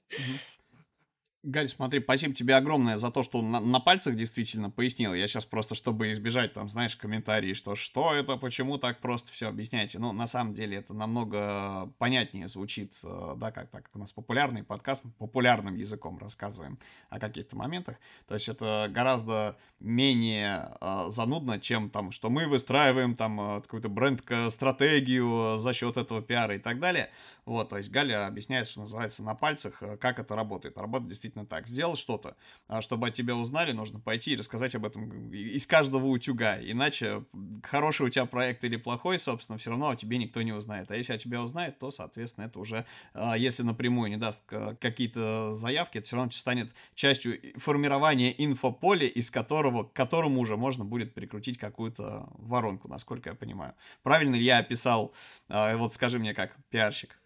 Галь, 1.44 1.70
смотри, 1.70 2.02
спасибо 2.02 2.34
тебе 2.34 2.58
огромное 2.58 2.98
за 2.98 3.12
то, 3.12 3.24
что 3.24 3.42
на, 3.42 3.62
на 3.62 3.80
пальцах 3.80 4.16
действительно 4.16 4.70
пояснил. 4.70 5.14
Я 5.14 5.26
сейчас 5.26 5.46
просто, 5.46 5.74
чтобы 5.74 6.12
избежать, 6.12 6.54
там, 6.54 6.68
знаешь, 6.68 6.98
комментарии, 6.98 7.54
что 7.54 7.76
что 7.76 8.14
это, 8.14 8.36
почему 8.36 8.78
так 8.78 9.00
просто 9.00 9.32
все 9.32 9.48
объясняете. 9.48 10.00
Ну, 10.00 10.12
на 10.12 10.28
самом 10.28 10.54
деле, 10.54 10.80
это 10.80 10.94
намного 10.94 11.94
понятнее 11.98 12.50
звучит, 12.50 12.92
э, 13.06 13.36
да, 13.38 13.54
как 13.54 13.70
так, 13.70 13.84
как 13.84 13.96
у 13.96 14.00
нас 14.00 14.12
популярный 14.12 14.64
подкаст, 14.64 15.04
популярным 15.18 15.76
языком 15.76 16.18
рассказываем 16.18 16.78
о 17.10 17.20
каких-то 17.20 17.56
моментах. 17.56 17.96
То 18.28 18.34
есть 18.34 18.50
это 18.50 18.88
гораздо 18.90 19.58
менее 19.80 20.76
э, 20.82 21.06
занудно, 21.10 21.58
чем 21.62 21.90
там, 21.90 22.12
что 22.12 22.30
мы 22.30 22.48
выстраиваем 22.48 23.16
там 23.16 23.40
э, 23.40 23.62
какую-то 23.62 23.88
бренд-стратегию 23.88 25.58
за 25.58 25.74
счет 25.74 25.96
этого 25.96 26.22
пиара 26.22 26.56
и 26.56 26.60
так 26.60 26.80
далее. 26.80 27.10
Вот, 27.46 27.70
то 27.70 27.78
есть 27.78 27.90
Галя 27.90 28.28
объясняет, 28.28 28.68
что 28.68 28.82
называется, 28.82 29.24
на 29.24 29.36
пальцах, 29.36 29.82
э, 29.82 29.98
как 29.98 30.20
это 30.20 30.36
работает. 30.36 30.78
Работает 30.78 31.10
действительно 31.10 31.29
действительно 31.30 31.46
так. 31.46 31.68
Сделал 31.68 31.96
что-то, 31.96 32.36
а 32.68 32.82
чтобы 32.82 33.08
от 33.08 33.14
тебя 33.14 33.36
узнали, 33.36 33.72
нужно 33.72 34.00
пойти 34.00 34.32
и 34.32 34.36
рассказать 34.36 34.76
об 34.76 34.86
этом 34.86 35.32
из 35.32 35.68
каждого 35.68 36.06
утюга. 36.06 36.58
Иначе 36.60 37.24
хороший 37.64 38.08
у 38.08 38.10
тебя 38.10 38.26
проект 38.26 38.64
или 38.64 38.78
плохой, 38.78 39.20
собственно, 39.20 39.58
все 39.58 39.70
равно 39.70 39.90
о 39.90 39.96
тебе 39.96 40.18
никто 40.18 40.42
не 40.42 40.54
узнает. 40.54 40.92
А 40.92 40.96
если 40.96 41.14
о 41.14 41.18
тебе 41.18 41.40
узнает, 41.40 41.80
то, 41.80 41.92
соответственно, 41.92 42.46
это 42.46 42.60
уже, 42.60 42.86
а, 43.14 43.38
если 43.38 43.64
напрямую 43.64 44.10
не 44.10 44.18
даст 44.18 44.44
какие-то 44.80 45.56
заявки, 45.56 45.98
это 45.98 46.08
все 46.08 46.16
равно 46.16 46.32
станет 46.32 46.74
частью 46.96 47.40
формирования 47.58 48.34
инфополя, 48.38 49.08
из 49.08 49.32
которого, 49.32 49.84
к 49.84 49.94
которому 49.94 50.42
уже 50.42 50.58
можно 50.58 50.86
будет 50.86 51.14
прикрутить 51.14 51.58
какую-то 51.58 52.28
воронку, 52.38 52.88
насколько 52.88 53.30
я 53.30 53.36
понимаю. 53.36 53.74
Правильно 54.04 54.36
ли 54.36 54.44
я 54.44 54.60
описал, 54.60 55.14
а, 55.48 55.76
вот 55.78 55.94
скажи 55.94 56.20
мне 56.20 56.34
как 56.34 56.56
пиарщик? 56.70 57.19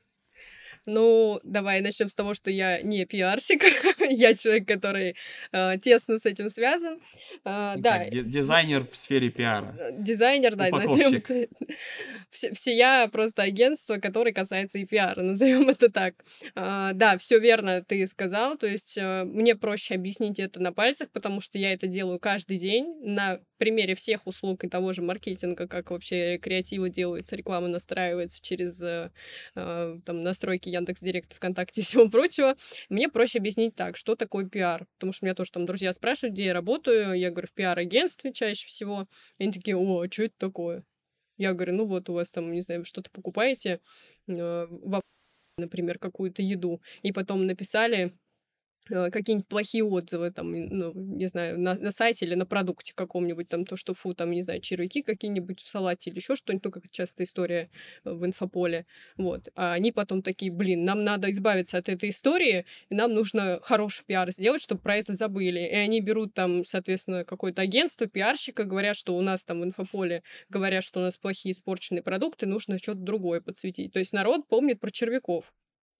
Ну, 0.86 1.40
давай 1.44 1.82
начнем 1.82 2.10
с 2.10 2.16
того, 2.16 2.34
что 2.34 2.52
я 2.52 2.82
не 2.82 3.06
пиарщик, 3.06 3.64
я 4.10 4.34
человек, 4.34 4.68
который 4.68 5.16
э, 5.52 5.78
тесно 5.80 6.18
с 6.18 6.26
этим 6.26 6.50
связан. 6.50 7.00
Э, 7.46 7.76
да. 7.78 8.06
Дизайнер 8.10 8.86
в 8.90 8.96
сфере 8.96 9.30
пиара. 9.30 9.76
Э, 9.80 9.92
дизайнер, 9.98 10.56
да, 10.56 10.70
назовем 10.70 11.24
я 12.66 13.08
просто 13.08 13.44
агентство, 13.44 13.98
которое 13.98 14.34
касается 14.34 14.80
и 14.80 14.86
пиара, 14.86 15.22
назовем 15.22 15.70
это 15.70 15.90
так. 15.90 16.16
Э, 16.56 16.92
да, 16.94 17.18
все 17.18 17.40
верно 17.40 17.84
ты 17.84 18.06
сказал, 18.08 18.58
то 18.58 18.68
есть 18.68 18.98
э, 18.98 19.24
мне 19.24 19.56
проще 19.56 19.96
объяснить 19.96 20.40
это 20.40 20.60
на 20.60 20.74
пальцах, 20.74 21.10
потому 21.12 21.42
что 21.42 21.58
я 21.58 21.74
это 21.74 21.88
делаю 21.88 22.20
каждый 22.20 22.58
день 22.58 22.96
на 23.02 23.40
примере 23.64 23.96
всех 23.96 24.28
услуг 24.28 24.66
и 24.66 24.68
того 24.68 24.92
же 24.92 25.02
маркетинга, 25.02 25.70
как 25.70 25.92
вообще 25.92 26.38
креативы 26.38 26.90
делаются, 26.90 27.38
реклама 27.38 27.70
настраивается 27.70 28.44
через 28.44 28.82
э, 28.82 29.10
э 29.56 30.00
там 30.06 30.22
настройки 30.22 30.68
Яндекс 30.68 31.00
Директ, 31.00 31.32
ВКонтакте 31.32 31.80
и 31.80 31.84
всего 31.86 32.10
прочего, 32.10 32.58
мне 32.90 33.08
проще 33.08 33.40
объяснить 33.40 33.74
так, 33.74 33.96
что 33.96 34.18
такое 34.18 34.50
пиар. 34.50 34.86
Потому 34.98 35.14
что 35.14 35.26
меня 35.26 35.34
тоже 35.34 35.52
там 35.52 35.66
друзья 35.66 35.94
спрашивают, 35.94 36.34
где 36.34 36.48
я 36.48 36.54
работаю. 36.54 37.18
Я 37.18 37.32
говорю, 37.32 37.48
в 37.48 37.54
пиар-агентстве 37.54 38.34
чаще 38.34 38.68
всего. 38.68 39.08
И 39.38 39.44
они 39.44 39.54
такие, 39.54 39.78
о, 39.78 40.02
а 40.02 40.12
что 40.12 40.24
это 40.24 40.36
такое? 40.38 40.84
Я 41.38 41.54
говорю, 41.54 41.74
ну 41.74 41.86
вот 41.86 42.10
у 42.10 42.14
вас 42.14 42.32
там, 42.32 42.52
не 42.52 42.62
знаю, 42.62 42.84
что-то 42.84 43.10
покупаете, 43.12 43.80
э, 44.28 44.68
например, 45.58 46.00
какую-то 46.00 46.42
еду, 46.42 46.82
и 47.02 47.14
потом 47.14 47.46
написали 47.46 48.12
какие-нибудь 48.86 49.48
плохие 49.48 49.84
отзывы, 49.84 50.32
там, 50.32 50.52
ну, 50.52 50.94
не 50.94 51.28
знаю, 51.28 51.60
на, 51.60 51.76
на 51.76 51.92
сайте 51.92 52.26
или 52.26 52.36
на 52.36 52.46
продукте 52.46 52.94
каком-нибудь, 52.96 53.48
там, 53.48 53.66
то, 53.66 53.76
что, 53.76 53.94
фу, 53.94 54.14
там, 54.14 54.32
не 54.32 54.42
знаю, 54.42 54.62
червяки 54.62 55.02
какие-нибудь 55.02 55.62
в 55.62 55.68
салате 55.68 56.10
или 56.10 56.18
еще 56.18 56.36
что-нибудь, 56.36 56.66
ну, 56.66 56.72
как 56.72 56.90
частая 56.92 57.26
история 57.26 57.70
э, 58.04 58.12
в 58.12 58.26
инфополе, 58.26 58.86
вот. 59.18 59.50
А 59.56 59.74
они 59.74 59.92
потом 59.92 60.22
такие, 60.22 60.52
блин, 60.52 60.86
нам 60.86 61.04
надо 61.04 61.30
избавиться 61.32 61.78
от 61.78 61.90
этой 61.90 62.10
истории, 62.10 62.66
и 62.90 62.96
нам 62.96 63.14
нужно 63.14 63.60
хороший 63.62 64.04
пиар 64.06 64.32
сделать, 64.32 64.62
чтобы 64.62 64.82
про 64.82 64.98
это 64.98 65.14
забыли. 65.14 65.60
И 65.60 65.76
они 65.76 66.02
берут 66.02 66.34
там, 66.34 66.64
соответственно, 66.64 67.24
какое-то 67.24 67.62
агентство, 67.62 68.08
пиарщика, 68.08 68.64
говорят, 68.64 68.96
что 68.96 69.16
у 69.16 69.22
нас 69.22 69.44
там 69.44 69.62
в 69.62 69.64
инфополе, 69.64 70.24
говорят, 70.50 70.84
что 70.84 71.00
у 71.00 71.04
нас 71.04 71.18
плохие 71.18 71.54
испорченные 71.54 72.04
продукты, 72.04 72.46
нужно 72.46 72.78
что-то 72.78 73.00
другое 73.00 73.42
подсветить. 73.42 73.94
То 73.94 74.00
есть 74.00 74.14
народ 74.14 74.48
помнит 74.48 74.80
про 74.80 74.92
червяков 74.92 75.54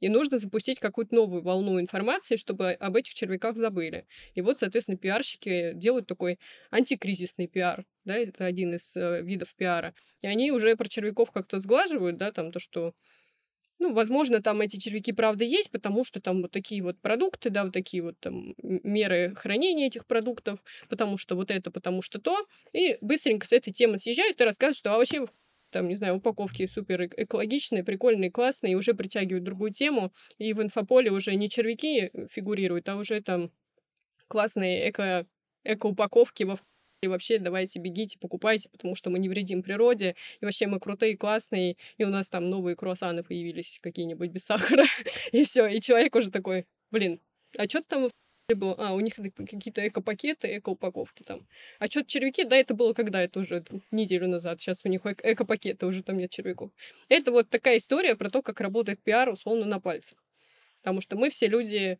и 0.04 0.10
нужно 0.10 0.38
запустить 0.38 0.80
какую-то 0.82 1.16
новую 1.16 1.44
волну 1.44 1.80
информации, 1.80 2.36
чтобы 2.36 2.72
об 2.74 2.98
этих 2.98 3.14
червяках 3.14 3.56
забыли. 3.56 4.06
И 4.36 4.42
вот, 4.42 4.60
соответственно, 4.60 4.98
пиарщики 4.98 5.72
делают 5.76 6.08
такой 6.08 6.40
антикризисный 6.72 7.48
пиар, 7.48 7.86
да, 8.04 8.18
это 8.18 8.44
один 8.44 8.74
из 8.74 8.98
э, 8.98 9.22
видов 9.22 9.56
пиара. 9.56 9.96
И 10.20 10.28
они 10.28 10.52
уже 10.52 10.76
про 10.76 10.90
червяков 10.90 11.32
как-то 11.32 11.62
сглаживают, 11.62 12.18
да, 12.18 12.34
там 12.34 12.52
то, 12.52 12.60
что 12.60 12.94
ну, 13.80 13.94
возможно, 13.94 14.42
там 14.42 14.60
эти 14.60 14.76
червяки, 14.76 15.14
правда, 15.14 15.46
есть, 15.46 15.72
потому 15.72 16.04
что 16.04 16.20
там 16.20 16.42
вот 16.42 16.52
такие 16.52 16.84
вот 16.84 17.00
продукты, 17.00 17.50
да, 17.50 17.64
вот 17.64 17.72
такие 17.72 18.04
вот 18.04 18.20
там 18.20 18.56
меры 18.62 19.34
хранения 19.36 19.88
этих 19.88 20.06
продуктов, 20.06 20.60
потому 20.90 21.18
что 21.18 21.36
вот 21.36 21.50
это, 21.50 21.72
потому 21.72 22.02
что 22.02 22.20
то. 22.20 22.46
И 22.74 22.98
быстренько 23.00 23.48
с 23.48 23.54
этой 23.54 23.72
темы 23.72 23.98
съезжают 23.98 24.42
и 24.42 24.44
рассказывают, 24.44 24.78
что 24.78 24.94
а 24.94 24.98
вообще 24.98 25.26
там, 25.74 25.90
не 25.90 25.96
знаю, 25.96 26.16
упаковки 26.16 26.66
супер 26.68 27.04
экологичные, 27.06 27.84
прикольные, 27.84 28.32
классные, 28.32 28.74
и 28.74 28.76
уже 28.76 28.94
притягивают 28.94 29.44
другую 29.44 29.72
тему, 29.72 30.14
и 30.38 30.54
в 30.54 30.62
инфополе 30.62 31.12
уже 31.12 31.36
не 31.36 31.50
червяки 31.50 32.12
фигурируют, 32.32 32.88
а 32.88 32.96
уже 32.96 33.22
там 33.22 33.52
классные 34.28 34.90
эко, 34.90 35.28
эко-упаковки 35.66 36.44
во 36.44 36.58
и 37.02 37.08
вообще 37.08 37.38
давайте 37.38 37.80
бегите, 37.80 38.18
покупайте, 38.18 38.70
потому 38.70 38.96
что 38.96 39.10
мы 39.10 39.20
не 39.20 39.28
вредим 39.28 39.62
природе, 39.62 40.16
и 40.40 40.46
вообще 40.46 40.68
мы 40.68 40.80
крутые, 40.80 41.18
классные, 41.18 41.76
и 41.98 42.06
у 42.06 42.10
нас 42.10 42.30
там 42.30 42.50
новые 42.50 42.78
круассаны 42.78 43.24
появились 43.24 43.78
какие-нибудь 43.84 44.32
без 44.32 44.46
сахара, 44.46 44.86
и 45.34 45.44
все, 45.44 45.68
и 45.68 45.82
человек 45.82 46.16
уже 46.16 46.32
такой, 46.32 46.66
блин, 46.92 47.20
а 47.58 47.68
что 47.68 47.82
там 47.82 48.10
был, 48.56 48.76
а, 48.78 48.94
у 48.94 49.00
них 49.00 49.16
какие-то 49.16 49.88
эко-пакеты, 49.88 50.58
эко-упаковки 50.58 51.24
там. 51.24 51.48
А 51.80 51.88
что-то 51.88 52.10
червяки, 52.10 52.44
да, 52.44 52.56
это 52.56 52.74
было 52.74 52.94
когда? 52.94 53.22
Это 53.22 53.40
уже 53.40 53.64
неделю 53.92 54.28
назад. 54.28 54.62
Сейчас 54.62 54.86
у 54.86 54.90
них 54.90 55.02
эко-пакеты, 55.06 55.86
уже 55.86 56.04
там 56.04 56.18
нет 56.18 56.32
червяков. 56.32 56.72
Это 57.10 57.32
вот 57.32 57.50
такая 57.50 57.78
история 57.78 58.16
про 58.16 58.30
то, 58.30 58.42
как 58.42 58.62
работает 58.62 59.02
пиар 59.04 59.30
условно 59.30 59.66
на 59.66 59.80
пальцах. 59.80 60.24
Потому 60.82 61.02
что 61.02 61.16
мы 61.16 61.30
все 61.30 61.48
люди, 61.48 62.00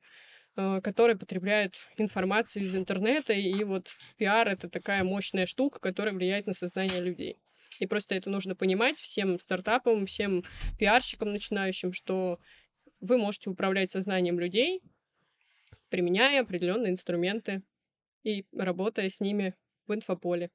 э, 0.56 0.82
которые 0.82 1.18
потребляют 1.18 1.80
информацию 1.98 2.64
из 2.64 2.76
интернета, 2.76 3.34
и 3.34 3.64
вот 3.64 3.96
пиар— 4.18 4.48
это 4.50 4.70
такая 4.70 5.04
мощная 5.04 5.46
штука, 5.46 5.80
которая 5.80 6.14
влияет 6.14 6.48
на 6.48 6.54
сознание 6.54 7.02
людей. 7.02 7.38
И 7.80 7.88
просто 7.88 8.16
это 8.16 8.30
нужно 8.30 8.56
понимать 8.56 9.00
всем 9.00 9.40
стартапам, 9.40 10.06
всем 10.06 10.44
пиарщикам 10.78 11.32
начинающим, 11.32 11.94
что 11.94 12.40
вы 13.00 13.18
можете 13.18 13.50
управлять 13.50 13.92
сознанием 13.92 14.40
людей, 14.40 14.82
применяя 15.94 16.42
определенные 16.42 16.92
инструменты 16.92 17.62
и 18.24 18.48
работая 18.52 19.12
с 19.12 19.20
ними 19.20 19.54
в 19.86 19.94
инфополе. 19.94 20.50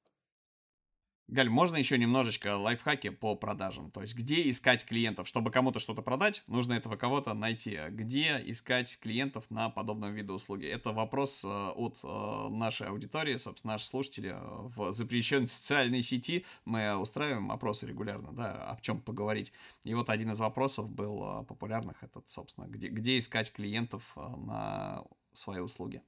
Галь, 1.28 1.50
можно 1.50 1.76
еще 1.76 1.98
немножечко 1.98 2.56
лайфхаки 2.56 3.10
по 3.10 3.36
продажам? 3.36 3.90
То 3.90 4.00
есть, 4.00 4.14
где 4.14 4.50
искать 4.50 4.86
клиентов? 4.86 5.28
Чтобы 5.28 5.50
кому-то 5.50 5.78
что-то 5.78 6.00
продать, 6.00 6.42
нужно 6.46 6.72
этого 6.72 6.96
кого-то 6.96 7.34
найти. 7.34 7.78
Где 7.90 8.42
искать 8.46 8.98
клиентов 8.98 9.44
на 9.50 9.68
подобном 9.68 10.14
виде 10.14 10.32
услуги? 10.32 10.66
Это 10.66 10.92
вопрос 10.92 11.44
э, 11.44 11.48
от 11.48 11.98
э, 12.02 12.48
нашей 12.48 12.86
аудитории, 12.86 13.36
собственно, 13.36 13.74
наши 13.74 13.84
слушатели 13.84 14.30
э, 14.30 14.38
в 14.40 14.92
запрещенной 14.94 15.48
социальной 15.48 16.00
сети. 16.00 16.46
Мы 16.64 16.96
устраиваем 16.96 17.52
опросы 17.52 17.86
регулярно, 17.86 18.32
да, 18.32 18.70
о 18.70 18.80
чем 18.80 18.98
поговорить. 18.98 19.52
И 19.84 19.92
вот 19.92 20.08
один 20.08 20.32
из 20.32 20.40
вопросов 20.40 20.88
был 20.88 21.44
популярных, 21.44 22.02
этот, 22.02 22.30
собственно, 22.30 22.64
где, 22.64 22.88
где 22.88 23.18
искать 23.18 23.52
клиентов 23.52 24.02
на 24.16 25.04
свои 25.38 25.60
услуги 25.60 26.02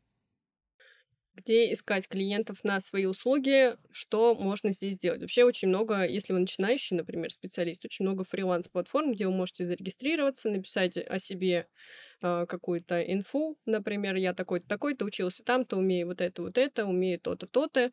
где 1.35 1.72
искать 1.72 2.09
клиентов 2.09 2.64
на 2.64 2.81
свои 2.81 3.07
услуги, 3.07 3.76
что 3.93 4.35
можно 4.35 4.72
здесь 4.72 4.95
сделать. 4.97 5.20
Вообще 5.20 5.45
очень 5.45 5.68
много, 5.68 6.05
если 6.07 6.33
вы 6.33 6.41
начинающий, 6.41 6.97
например, 6.97 7.31
специалист, 7.31 7.85
очень 7.85 8.05
много 8.05 8.24
фриланс-платформ, 8.24 9.12
где 9.12 9.26
вы 9.26 9.33
можете 9.33 9.64
зарегистрироваться, 9.64 10.51
написать 10.51 10.97
о 10.99 11.18
себе 11.18 11.68
э, 12.22 12.47
какую-то 12.47 13.01
инфу, 13.03 13.59
например, 13.64 14.16
я 14.16 14.35
такой-то, 14.35 14.68
такой-то 14.68 15.05
учился 15.05 15.45
там-то, 15.45 15.76
умею 15.78 16.09
вот 16.09 16.20
это, 16.20 16.43
вот 16.43 16.59
это, 16.59 16.85
умею 16.87 17.20
то-то, 17.20 17.47
то-то, 17.47 17.87
а, 17.87 17.91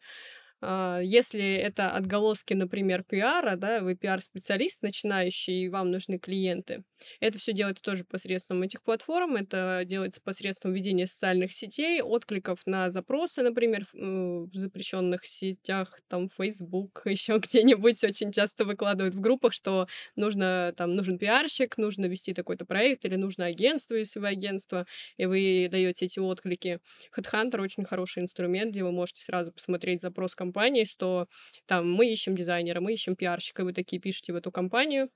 если 0.62 1.56
это 1.56 1.92
отголоски, 1.92 2.54
например, 2.54 3.04
пиара, 3.04 3.56
да, 3.56 3.82
вы 3.82 3.96
пиар-специалист 3.96 4.82
начинающий, 4.82 5.66
и 5.66 5.70
вам 5.70 5.92
нужны 5.92 6.18
клиенты, 6.20 6.84
это 7.20 7.40
все 7.40 7.54
делается 7.54 7.84
тоже 7.84 8.04
посредством 8.04 8.64
этих 8.64 8.82
платформ, 8.82 9.36
это 9.36 9.84
делается 9.86 10.22
посредством 10.22 10.74
ведения 10.74 11.08
социальных 11.08 11.54
сетей, 11.54 12.02
откликов 12.02 12.60
на 12.66 12.90
запросы, 12.90 13.42
например, 13.42 13.86
в, 13.86 13.96
э, 13.96 14.46
в 14.46 14.54
запрещенных 14.54 15.26
сетях, 15.26 16.00
там, 16.08 16.28
Facebook, 16.30 17.02
еще 17.06 17.38
где-нибудь 17.38 18.04
очень 18.04 18.32
часто 18.32 18.66
выкладывают 18.66 19.16
в 19.16 19.20
группах, 19.20 19.54
что 19.54 19.88
нужно, 20.16 20.74
там, 20.76 20.96
нужен 20.96 21.18
пиарщик, 21.18 21.78
нужно 21.78 22.06
вести 22.06 22.34
такой-то 22.34 22.66
проект, 22.66 23.06
или 23.06 23.16
нужно 23.16 23.46
агентство, 23.46 23.96
если 23.96 24.20
вы 24.20 24.28
агентство, 24.28 24.86
и 25.18 25.26
вы 25.26 25.68
даете 25.72 26.06
эти 26.06 26.20
отклики. 26.20 26.80
Headhunter 27.16 27.62
очень 27.62 27.86
хороший 27.86 28.24
инструмент, 28.24 28.72
где 28.72 28.84
вы 28.84 28.92
можете 28.92 29.24
сразу 29.24 29.52
посмотреть 29.52 30.02
запрос 30.02 30.36
компании, 30.48 30.84
что 30.86 31.28
там 31.66 31.92
мы 31.92 32.12
ищем 32.12 32.36
дизайнера, 32.36 32.82
мы 32.82 32.94
ищем 32.94 33.16
пиарщика, 33.16 33.64
вы 33.64 33.74
такие 33.74 34.02
пишете 34.02 34.34
в 34.34 34.36
эту 34.38 34.52
компанию, 34.52 35.10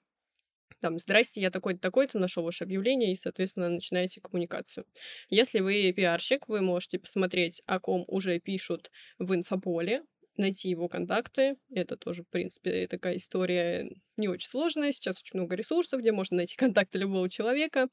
там, 0.82 1.00
здрасте, 1.00 1.42
я 1.42 1.52
такой-то, 1.52 1.80
такой-то, 1.80 2.20
нашел 2.20 2.44
ваше 2.44 2.64
объявление, 2.64 3.12
и, 3.12 3.16
соответственно, 3.16 3.70
начинаете 3.70 4.20
коммуникацию. 4.20 4.86
Если 5.30 5.60
вы 5.60 5.94
пиарщик, 5.94 6.48
вы 6.48 6.62
можете 6.62 7.00
посмотреть, 7.00 7.62
о 7.68 7.80
ком 7.80 8.04
уже 8.08 8.40
пишут 8.40 8.92
в 9.20 9.34
инфополе, 9.36 10.04
найти 10.38 10.70
его 10.70 10.88
контакты. 10.88 11.58
Это 11.74 11.98
тоже, 11.98 12.24
в 12.24 12.30
принципе, 12.30 12.88
такая 12.88 13.18
история 13.18 13.90
не 14.18 14.28
очень 14.28 14.48
сложная. 14.48 14.92
Сейчас 14.92 15.20
очень 15.20 15.40
много 15.40 15.56
ресурсов, 15.56 16.00
где 16.00 16.12
можно 16.12 16.38
найти 16.38 16.56
контакты 16.58 17.00
любого 17.00 17.30
человека, 17.30 17.88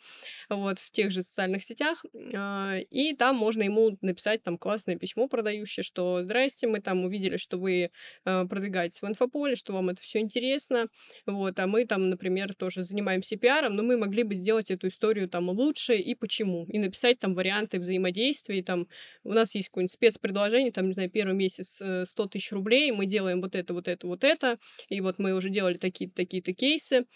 вот, 0.49 0.79
в 0.79 0.91
тех 0.91 1.11
же 1.11 1.23
социальных 1.23 1.65
сетях. 1.65 2.05
А, 2.35 2.79
и 2.91 3.15
там 3.15 3.37
можно 3.37 3.63
ему 3.63 3.97
написать 4.01 4.43
там 4.43 4.59
классное 4.59 4.97
письмо 4.97 5.27
продающее, 5.29 5.83
что 5.83 6.23
«Здрасте, 6.23 6.67
мы 6.67 6.81
там 6.81 7.05
увидели, 7.05 7.37
что 7.37 7.59
вы 7.59 7.91
а, 8.25 8.47
продвигаетесь 8.47 9.03
в 9.03 9.07
инфополе, 9.07 9.57
что 9.57 9.73
вам 9.73 9.89
это 9.89 10.03
все 10.03 10.21
интересно, 10.21 10.89
вот, 11.27 11.59
а 11.59 11.67
мы 11.67 11.87
там, 11.87 12.11
например, 12.11 12.55
тоже 12.55 12.83
занимаемся 12.83 13.37
пиаром, 13.37 13.75
но 13.75 13.83
мы 13.83 13.97
могли 13.97 14.23
бы 14.23 14.35
сделать 14.35 14.71
эту 14.71 14.89
историю 14.89 15.29
там 15.29 15.49
лучше 15.49 15.97
и 15.97 16.15
почему, 16.15 16.67
и 16.67 16.79
написать 16.79 17.19
там 17.19 17.35
варианты 17.35 17.79
взаимодействия, 17.79 18.63
там 18.63 18.87
у 19.25 19.33
нас 19.33 19.55
есть 19.55 19.69
какое-нибудь 19.69 19.93
спецпредложение, 19.93 20.73
там, 20.73 20.87
не 20.87 20.93
знаю, 20.93 21.11
первый 21.11 21.35
месяц 21.35 21.81
100 22.05 22.28
тысяч 22.29 22.53
рублей, 22.53 22.91
мы 22.93 23.07
делаем 23.07 23.41
вот 23.41 23.55
это, 23.57 23.75
вот 23.75 23.89
это, 23.89 24.07
вот 24.07 24.25
это, 24.25 24.59
и 24.89 25.01
вот 25.01 25.19
мы 25.19 25.33
уже 25.35 25.51
делали 25.51 25.79
такие 25.79 26.11
такие-то 26.11 26.53
кейсы, 26.55 27.07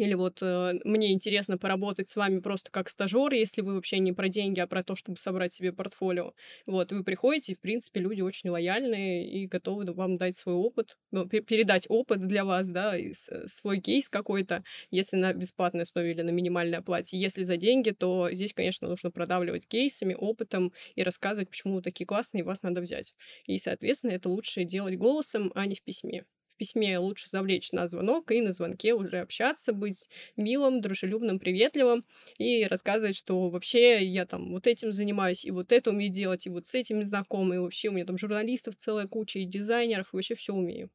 или 0.00 0.14
вот 0.14 0.38
э, 0.42 0.74
мне 0.84 1.12
интересно 1.12 1.58
поработать 1.58 2.08
с 2.08 2.16
вами 2.16 2.40
просто 2.40 2.70
как 2.70 2.88
стажер, 2.88 3.32
если 3.32 3.60
вы 3.62 3.74
вообще 3.74 3.98
не 3.98 4.12
про 4.12 4.28
деньги, 4.28 4.60
а 4.60 4.66
про 4.66 4.82
то, 4.82 4.94
чтобы 4.94 5.18
собрать 5.18 5.52
себе 5.52 5.72
портфолио. 5.72 6.32
Вот, 6.66 6.92
вы 6.92 7.04
приходите, 7.04 7.52
и, 7.52 7.54
в 7.54 7.60
принципе, 7.60 8.00
люди 8.00 8.20
очень 8.20 8.50
лояльные 8.50 9.28
и 9.28 9.46
готовы 9.46 9.92
вам 9.92 10.16
дать 10.16 10.36
свой 10.36 10.54
опыт, 10.54 10.96
ну, 11.10 11.26
передать 11.28 11.86
опыт 11.88 12.20
для 12.20 12.44
вас, 12.44 12.68
да, 12.68 12.96
и 12.96 13.12
свой 13.12 13.80
кейс 13.80 14.08
какой-то, 14.08 14.62
если 14.90 15.16
на 15.16 15.32
бесплатной 15.32 15.82
основе 15.82 16.10
или 16.12 16.22
на 16.22 16.30
минимальной 16.30 16.78
оплате. 16.78 17.18
Если 17.18 17.42
за 17.42 17.56
деньги, 17.56 17.90
то 17.90 18.28
здесь, 18.32 18.52
конечно, 18.52 18.88
нужно 18.88 19.10
продавливать 19.10 19.66
кейсами, 19.66 20.14
опытом 20.14 20.72
и 20.94 21.02
рассказывать, 21.02 21.50
почему 21.50 21.74
вы 21.76 21.82
такие 21.82 22.06
классные, 22.06 22.42
и 22.42 22.44
вас 22.44 22.62
надо 22.62 22.80
взять. 22.80 23.14
И, 23.46 23.58
соответственно, 23.58 24.12
это 24.12 24.28
лучше 24.28 24.64
делать 24.64 24.96
голосом, 24.96 25.52
а 25.54 25.66
не 25.66 25.74
в 25.74 25.82
письме 25.82 26.24
письме 26.56 26.98
лучше 26.98 27.28
завлечь 27.28 27.72
на 27.72 27.88
звонок 27.88 28.30
и 28.32 28.40
на 28.40 28.52
звонке 28.52 28.94
уже 28.94 29.18
общаться, 29.18 29.72
быть 29.72 30.08
милым, 30.36 30.80
дружелюбным, 30.80 31.38
приветливым 31.38 32.02
и 32.38 32.64
рассказывать, 32.64 33.16
что 33.16 33.48
вообще 33.48 34.04
я 34.04 34.26
там 34.26 34.52
вот 34.52 34.66
этим 34.66 34.92
занимаюсь, 34.92 35.44
и 35.44 35.50
вот 35.50 35.72
это 35.72 35.90
умею 35.90 36.12
делать, 36.12 36.46
и 36.46 36.50
вот 36.50 36.66
с 36.66 36.74
этим 36.74 37.02
знаком, 37.02 37.52
и 37.52 37.58
вообще 37.58 37.88
у 37.88 37.92
меня 37.92 38.04
там 38.04 38.18
журналистов 38.18 38.76
целая 38.76 39.06
куча, 39.06 39.38
и 39.38 39.44
дизайнеров, 39.44 40.12
и 40.12 40.16
вообще 40.16 40.34
все 40.34 40.54
умею. 40.54 40.90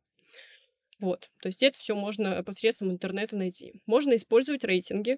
Вот, 1.00 1.32
то 1.42 1.48
есть 1.48 1.64
это 1.64 1.80
все 1.80 1.96
можно 1.96 2.44
посредством 2.44 2.92
интернета 2.92 3.36
найти. 3.36 3.74
Можно 3.88 4.16
использовать 4.16 4.64
рейтинги. 4.64 5.18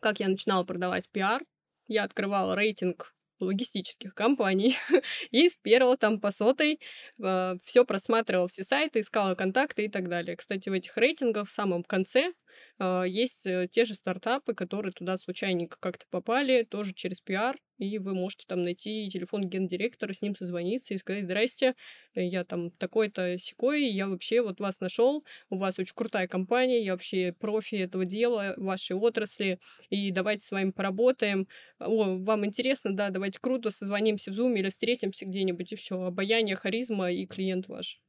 Как 0.00 0.20
я 0.20 0.28
начинала 0.28 0.64
продавать 0.64 1.08
пиар, 1.08 1.42
я 1.88 2.04
открывала 2.04 2.54
рейтинг 2.54 3.14
логистических 3.44 4.14
компаний. 4.14 4.76
и 5.30 5.48
с 5.48 5.56
первого 5.56 5.96
там 5.96 6.20
по 6.20 6.30
сотой 6.30 6.80
э, 7.22 7.54
все 7.64 7.84
просматривал 7.84 8.46
все 8.46 8.62
сайты, 8.62 9.00
искал 9.00 9.34
контакты 9.36 9.84
и 9.84 9.88
так 9.88 10.08
далее. 10.08 10.36
Кстати, 10.36 10.68
в 10.68 10.72
этих 10.72 10.96
рейтингах 10.96 11.48
в 11.48 11.52
самом 11.52 11.82
конце 11.82 12.32
есть 12.78 13.46
э, 13.46 13.68
те 13.70 13.84
же 13.84 13.94
стартапы, 13.94 14.54
которые 14.54 14.92
туда 14.92 15.16
случайненько 15.16 15.76
как-то 15.80 16.06
попали, 16.10 16.66
тоже 16.68 16.92
через 16.94 17.20
пиар, 17.20 17.58
и 17.78 17.98
вы 17.98 18.14
можете 18.14 18.44
там 18.46 18.62
найти 18.62 19.08
телефон 19.10 19.48
гендиректора, 19.48 20.12
с 20.12 20.22
ним 20.22 20.34
созвониться 20.34 20.94
и 20.94 20.98
сказать, 20.98 21.24
здрасте, 21.24 21.74
я 22.14 22.44
там 22.44 22.70
такой-то 22.70 23.38
секой, 23.38 23.88
я 23.88 24.08
вообще 24.08 24.40
вот 24.42 24.60
вас 24.60 24.80
нашел, 24.80 25.24
у 25.50 25.58
вас 25.58 25.78
очень 25.78 25.94
крутая 25.94 26.28
компания, 26.28 26.84
я 26.84 26.92
вообще 26.92 27.34
профи 27.38 27.76
этого 27.76 28.04
дела, 28.04 28.54
вашей 28.56 28.96
отрасли, 28.96 29.58
и 29.90 30.10
давайте 30.10 30.44
с 30.46 30.50
вами 30.50 30.70
поработаем. 30.70 31.48
О, 31.78 32.18
вам 32.18 32.46
интересно, 32.46 32.94
да, 32.94 33.10
давайте 33.10 33.38
круто, 33.40 33.70
созвонимся 33.70 34.30
в 34.32 34.38
Zoom 34.38 34.56
или 34.58 34.68
встретимся 34.68 35.26
где-нибудь, 35.26 35.72
и 35.72 35.76
все, 35.76 36.00
обаяние, 36.00 36.56
харизма 36.56 37.10
и 37.10 37.26
клиент 37.26 37.68
ваш. 37.68 38.00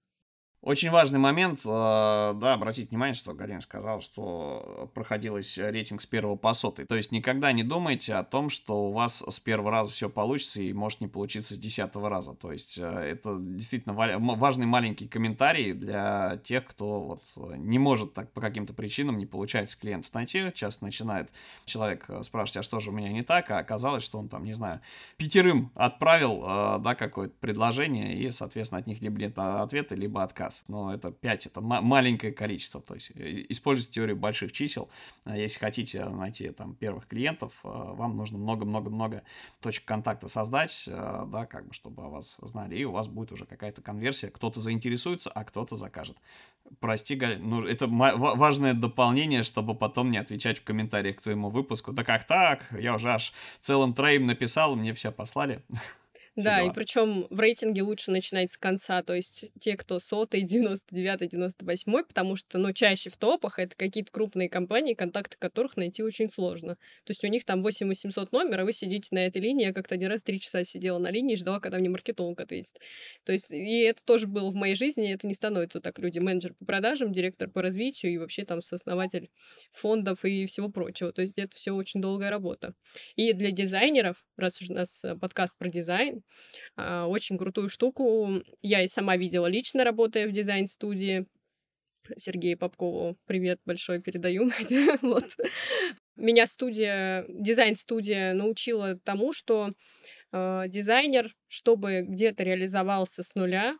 Очень 0.63 0.91
важный 0.91 1.19
момент, 1.19 1.59
э, 1.65 1.65
да, 1.65 2.53
обратить 2.53 2.89
внимание, 2.89 3.13
что 3.13 3.33
Галина 3.33 3.59
сказал, 3.59 3.99
что 3.99 4.89
проходилось 4.93 5.57
рейтинг 5.57 5.99
с 5.99 6.05
первого 6.05 6.37
по 6.37 6.53
сотый. 6.53 6.85
То 6.85 6.95
есть 6.95 7.11
никогда 7.11 7.51
не 7.51 7.63
думайте 7.63 8.13
о 8.13 8.23
том, 8.23 8.49
что 8.49 8.85
у 8.85 8.93
вас 8.93 9.21
с 9.29 9.41
первого 9.41 9.71
раза 9.71 9.91
все 9.91 10.09
получится 10.09 10.61
и 10.61 10.71
может 10.71 11.01
не 11.01 11.09
получиться 11.09 11.55
с 11.55 11.57
десятого 11.57 12.07
раза. 12.07 12.33
То 12.33 12.53
есть 12.53 12.77
э, 12.77 12.85
это 12.85 13.39
действительно 13.41 13.93
важный 13.93 14.65
маленький 14.65 15.05
комментарий 15.05 15.73
для 15.73 16.39
тех, 16.45 16.63
кто 16.63 17.01
вот 17.01 17.57
не 17.57 17.77
может 17.77 18.13
так 18.13 18.31
по 18.31 18.39
каким-то 18.39 18.73
причинам 18.73 19.17
не 19.17 19.25
получается 19.25 19.77
клиентов 19.77 20.13
найти. 20.13 20.49
Часто 20.55 20.85
начинает 20.85 21.29
человек 21.65 22.05
э, 22.07 22.23
спрашивать, 22.23 22.59
а 22.59 22.63
что 22.63 22.79
же 22.79 22.91
у 22.91 22.93
меня 22.93 23.09
не 23.09 23.23
так, 23.23 23.51
а 23.51 23.57
оказалось, 23.57 24.05
что 24.05 24.17
он 24.17 24.29
там, 24.29 24.45
не 24.45 24.53
знаю, 24.53 24.79
пятерым 25.17 25.73
отправил, 25.75 26.39
да, 26.79 26.95
какое-то 26.95 27.33
предложение, 27.41 28.15
и, 28.15 28.31
соответственно, 28.31 28.79
от 28.79 28.87
них 28.87 29.01
либо 29.01 29.19
нет 29.19 29.37
ответа, 29.37 29.95
либо 29.95 30.23
отказ 30.23 30.52
раз, 30.53 30.63
но 30.67 30.93
это 30.93 31.11
5, 31.11 31.47
это 31.47 31.61
маленькое 31.61 32.31
количество, 32.31 32.81
то 32.81 32.93
есть 32.93 33.11
э, 33.15 33.45
используйте 33.49 33.93
теорию 33.93 34.15
больших 34.15 34.51
чисел, 34.51 34.89
а 35.25 35.37
если 35.37 35.59
хотите 35.59 36.05
найти 36.05 36.49
там 36.49 36.75
первых 36.75 37.07
клиентов, 37.07 37.51
э, 37.63 37.67
вам 37.67 38.17
нужно 38.17 38.37
много-много-много 38.37 39.23
точек 39.61 39.85
контакта 39.85 40.27
создать, 40.27 40.85
э, 40.87 41.25
да, 41.27 41.45
как 41.45 41.67
бы, 41.67 41.73
чтобы 41.73 42.03
о 42.03 42.09
вас 42.09 42.37
знали, 42.41 42.75
и 42.75 42.83
у 42.85 42.91
вас 42.91 43.07
будет 43.07 43.31
уже 43.31 43.45
какая-то 43.45 43.81
конверсия, 43.81 44.29
кто-то 44.29 44.59
заинтересуется, 44.59 45.31
а 45.31 45.43
кто-то 45.43 45.75
закажет. 45.75 46.17
Прости, 46.79 47.15
Галь, 47.15 47.39
ну 47.39 47.63
это 47.63 47.87
важное 47.87 48.73
дополнение, 48.73 49.43
чтобы 49.43 49.75
потом 49.75 50.11
не 50.11 50.17
отвечать 50.17 50.59
в 50.59 50.63
комментариях 50.63 51.17
к 51.17 51.21
твоему 51.21 51.49
выпуску. 51.49 51.91
Да 51.91 52.03
как 52.03 52.23
так? 52.25 52.65
Я 52.71 52.95
уже 52.95 53.11
аж 53.11 53.33
целым 53.61 53.93
троим 53.93 54.25
написал, 54.27 54.75
мне 54.75 54.93
все 54.93 55.11
послали. 55.11 55.61
Да, 56.35 56.61
и 56.61 56.71
причем 56.73 57.27
в 57.29 57.39
рейтинге 57.39 57.83
лучше 57.83 58.09
начинать 58.09 58.51
с 58.51 58.57
конца, 58.57 59.03
то 59.03 59.13
есть 59.13 59.51
те, 59.59 59.77
кто 59.77 59.99
сотый, 59.99 60.41
99 60.53 61.29
98 61.29 62.03
потому 62.03 62.35
что, 62.35 62.57
ну, 62.57 62.73
чаще 62.73 63.09
в 63.09 63.17
топах 63.17 63.59
это 63.59 63.75
какие-то 63.75 64.11
крупные 64.11 64.49
компании, 64.49 64.95
контакты 64.95 65.37
которых 65.37 65.77
найти 65.77 66.01
очень 66.01 66.29
сложно. 66.29 66.75
То 67.03 67.11
есть 67.11 67.23
у 67.23 67.27
них 67.27 67.45
там 67.45 67.61
8 67.61 67.87
800 67.87 68.31
номер, 68.31 68.61
а 68.61 68.65
вы 68.65 68.73
сидите 68.73 69.09
на 69.11 69.19
этой 69.19 69.41
линии, 69.41 69.65
я 69.65 69.73
как-то 69.73 69.95
один 69.95 70.09
раз 70.09 70.21
три 70.21 70.39
часа 70.39 70.63
сидела 70.63 70.97
на 70.97 71.11
линии 71.11 71.33
и 71.33 71.37
ждала, 71.37 71.59
когда 71.59 71.77
мне 71.77 71.89
маркетолог 71.89 72.39
ответит. 72.39 72.79
То 73.25 73.31
есть 73.31 73.51
и 73.51 73.81
это 73.81 74.01
тоже 74.03 74.27
было 74.27 74.49
в 74.49 74.55
моей 74.55 74.75
жизни, 74.75 75.13
это 75.13 75.27
не 75.27 75.35
становится 75.35 75.81
так 75.81 75.99
люди. 75.99 76.19
Менеджер 76.19 76.53
по 76.55 76.65
продажам, 76.65 77.13
директор 77.13 77.49
по 77.49 77.61
развитию 77.61 78.11
и 78.11 78.17
вообще 78.17 78.43
там 78.43 78.61
сооснователь 78.61 79.29
фондов 79.71 80.25
и 80.25 80.45
всего 80.47 80.69
прочего. 80.69 81.11
То 81.11 81.21
есть 81.21 81.37
это 81.37 81.55
все 81.55 81.71
очень 81.71 82.01
долгая 82.01 82.31
работа. 82.31 82.73
И 83.15 83.33
для 83.33 83.51
дизайнеров, 83.51 84.25
раз 84.37 84.61
уж 84.61 84.69
у 84.69 84.73
нас 84.73 85.03
э, 85.03 85.15
подкаст 85.15 85.57
про 85.57 85.69
дизайн, 85.69 86.22
а, 86.75 87.07
очень 87.07 87.37
крутую 87.37 87.69
штуку. 87.69 88.41
Я 88.61 88.81
и 88.81 88.87
сама 88.87 89.17
видела 89.17 89.47
лично, 89.47 89.83
работая 89.83 90.27
в 90.27 90.31
дизайн-студии. 90.31 91.25
Сергею 92.17 92.57
Попкову 92.57 93.17
привет 93.25 93.59
большой 93.65 94.01
передаю. 94.01 94.49
вот. 95.01 95.23
Меня 96.15 96.45
студия, 96.45 97.25
дизайн-студия 97.29 98.33
научила 98.33 98.99
тому, 98.99 99.33
что 99.33 99.73
э, 100.31 100.63
дизайнер, 100.67 101.33
чтобы 101.47 102.01
где-то 102.01 102.43
реализовался 102.43 103.23
с 103.23 103.33
нуля, 103.35 103.77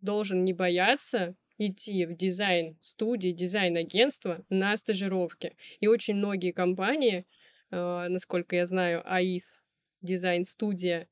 должен 0.00 0.44
не 0.44 0.52
бояться 0.52 1.34
идти 1.58 2.04
в 2.06 2.16
дизайн-студии, 2.16 3.30
дизайн-агентство 3.30 4.44
на 4.50 4.76
стажировки. 4.76 5.56
И 5.80 5.86
очень 5.86 6.16
многие 6.16 6.52
компании, 6.52 7.26
э, 7.70 8.06
насколько 8.08 8.56
я 8.56 8.66
знаю, 8.66 9.02
АИС, 9.04 9.62
дизайн-студия, 10.02 11.08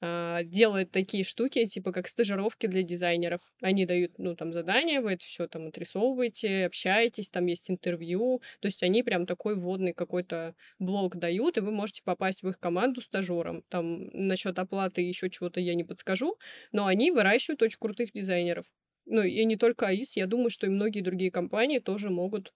э, 0.00 0.40
делает 0.44 0.90
такие 0.90 1.24
штуки, 1.24 1.66
типа 1.66 1.92
как 1.92 2.08
стажировки 2.08 2.66
для 2.66 2.82
дизайнеров. 2.82 3.40
Они 3.60 3.86
дают, 3.86 4.18
ну, 4.18 4.34
там, 4.36 4.52
задания, 4.52 5.00
вы 5.00 5.12
это 5.12 5.24
все 5.24 5.46
там 5.48 5.68
отрисовываете, 5.68 6.66
общаетесь, 6.66 7.30
там 7.30 7.46
есть 7.46 7.70
интервью. 7.70 8.42
То 8.60 8.66
есть 8.66 8.82
они 8.82 9.02
прям 9.02 9.26
такой 9.26 9.56
вводный 9.56 9.92
какой-то 9.92 10.54
блок 10.78 11.16
дают, 11.16 11.58
и 11.58 11.60
вы 11.60 11.72
можете 11.72 12.02
попасть 12.02 12.42
в 12.42 12.48
их 12.48 12.58
команду 12.58 13.00
стажером. 13.00 13.62
Там 13.68 14.08
насчет 14.12 14.58
оплаты 14.58 15.02
еще 15.02 15.30
чего-то 15.30 15.60
я 15.60 15.74
не 15.74 15.84
подскажу, 15.84 16.36
но 16.72 16.86
они 16.86 17.10
выращивают 17.10 17.62
очень 17.62 17.78
крутых 17.78 18.12
дизайнеров. 18.12 18.66
Ну, 19.06 19.22
и 19.22 19.44
не 19.44 19.56
только 19.56 19.86
АИС, 19.86 20.16
я 20.16 20.26
думаю, 20.26 20.50
что 20.50 20.66
и 20.66 20.70
многие 20.70 21.00
другие 21.00 21.30
компании 21.30 21.78
тоже 21.78 22.10
могут 22.10 22.52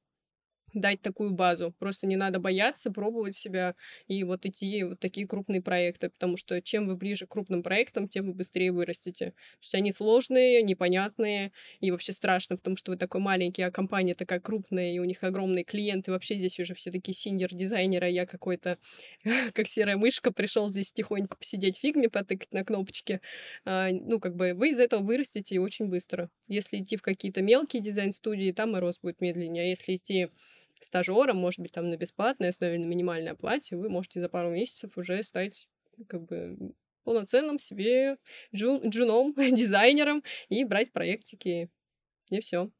дать 0.74 1.02
такую 1.02 1.32
базу. 1.32 1.74
Просто 1.78 2.06
не 2.06 2.16
надо 2.16 2.38
бояться, 2.38 2.90
пробовать 2.90 3.36
себя 3.36 3.74
и 4.06 4.24
вот 4.24 4.46
идти 4.46 4.84
вот 4.84 5.00
такие 5.00 5.26
крупные 5.26 5.62
проекты, 5.62 6.10
потому 6.10 6.36
что 6.36 6.60
чем 6.62 6.86
вы 6.86 6.96
ближе 6.96 7.26
к 7.26 7.30
крупным 7.30 7.62
проектам, 7.62 8.08
тем 8.08 8.26
вы 8.26 8.34
быстрее 8.34 8.72
вырастете. 8.72 9.30
То 9.30 9.62
есть 9.62 9.74
они 9.74 9.92
сложные, 9.92 10.62
непонятные 10.62 11.52
и 11.80 11.90
вообще 11.90 12.12
страшно, 12.12 12.56
потому 12.56 12.76
что 12.76 12.92
вы 12.92 12.98
такой 12.98 13.20
маленький, 13.20 13.62
а 13.62 13.70
компания 13.70 14.14
такая 14.14 14.40
крупная, 14.40 14.92
и 14.92 14.98
у 14.98 15.04
них 15.04 15.22
огромные 15.22 15.64
клиенты. 15.64 16.10
Вообще 16.12 16.36
здесь 16.36 16.58
уже 16.60 16.74
все 16.74 16.90
такие 16.90 17.14
синьор-дизайнеры, 17.14 18.06
а 18.06 18.10
я 18.10 18.26
какой-то, 18.26 18.78
как 19.54 19.68
серая 19.68 19.96
мышка, 19.96 20.32
пришел 20.32 20.70
здесь 20.70 20.92
тихонько 20.92 21.36
посидеть 21.36 21.78
фигме, 21.78 22.08
потыкать 22.08 22.52
на 22.52 22.64
кнопочки. 22.64 23.20
А, 23.64 23.90
ну, 23.90 24.20
как 24.20 24.36
бы 24.36 24.54
вы 24.54 24.70
из 24.70 24.80
этого 24.80 25.02
вырастете 25.02 25.60
очень 25.60 25.86
быстро. 25.88 26.30
Если 26.48 26.80
идти 26.80 26.96
в 26.96 27.02
какие-то 27.02 27.42
мелкие 27.42 27.82
дизайн-студии, 27.82 28.52
там 28.52 28.76
и 28.76 28.80
рост 28.80 29.00
будет 29.02 29.20
медленнее. 29.20 29.64
А 29.64 29.66
если 29.66 29.96
идти 29.96 30.28
стажером, 30.84 31.36
может 31.36 31.60
быть, 31.60 31.72
там 31.72 31.90
на 31.90 31.96
бесплатной 31.96 32.48
основе, 32.48 32.78
на 32.78 32.84
минимальной 32.84 33.32
оплате, 33.32 33.76
вы 33.76 33.88
можете 33.88 34.20
за 34.20 34.28
пару 34.28 34.50
месяцев 34.50 34.96
уже 34.96 35.22
стать 35.22 35.68
как 36.08 36.22
бы 36.24 36.74
полноценным 37.04 37.58
себе 37.58 38.16
джун, 38.54 38.88
джуном, 38.88 39.34
дизайнером 39.36 40.22
и 40.48 40.64
брать 40.64 40.92
проектики. 40.92 41.70
И 42.30 42.40
все. 42.40 42.70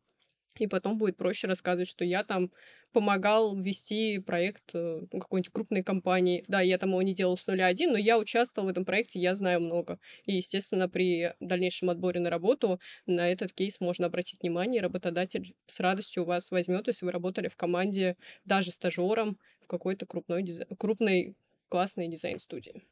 И 0.59 0.67
потом 0.67 0.99
будет 0.99 1.17
проще 1.17 1.47
рассказывать, 1.47 1.89
что 1.89 2.05
я 2.05 2.25
там 2.25 2.53
помогал 2.93 3.57
вести 3.57 4.19
проект 4.19 4.75
э, 4.75 5.01
ну, 5.11 5.19
какой-нибудь 5.19 5.53
крупной 5.53 5.83
компании. 5.83 6.45
Да, 6.49 6.61
я 6.61 6.79
там 6.79 6.91
его 6.91 7.03
не 7.03 7.15
делал 7.15 7.37
с 7.37 7.47
нуля 7.47 7.67
один, 7.67 7.93
но 7.93 7.99
я 7.99 8.19
участвовал 8.19 8.69
в 8.69 8.71
этом 8.71 8.85
проекте, 8.85 9.19
я 9.19 9.35
знаю 9.35 9.61
много. 9.61 9.99
И, 10.25 10.37
естественно, 10.37 10.89
при 10.89 11.35
дальнейшем 11.41 11.91
отборе 11.91 12.21
на 12.21 12.31
работу 12.31 12.81
на 13.07 13.29
этот 13.29 13.53
кейс 13.53 13.81
можно 13.81 14.07
обратить 14.07 14.41
внимание, 14.43 14.83
работодатель 14.83 15.55
с 15.67 15.81
радостью 15.81 16.25
вас 16.25 16.51
возьмет, 16.51 16.87
если 16.87 17.05
вы 17.05 17.13
работали 17.13 17.49
в 17.49 17.57
команде 17.57 18.17
даже 18.45 18.71
стажером 18.71 19.39
в 19.63 19.67
какой-то 19.67 20.07
крупной, 20.07 20.43
дизай... 20.43 20.67
крупной 20.79 21.37
классной 21.69 22.09
дизайн-студии. 22.09 22.83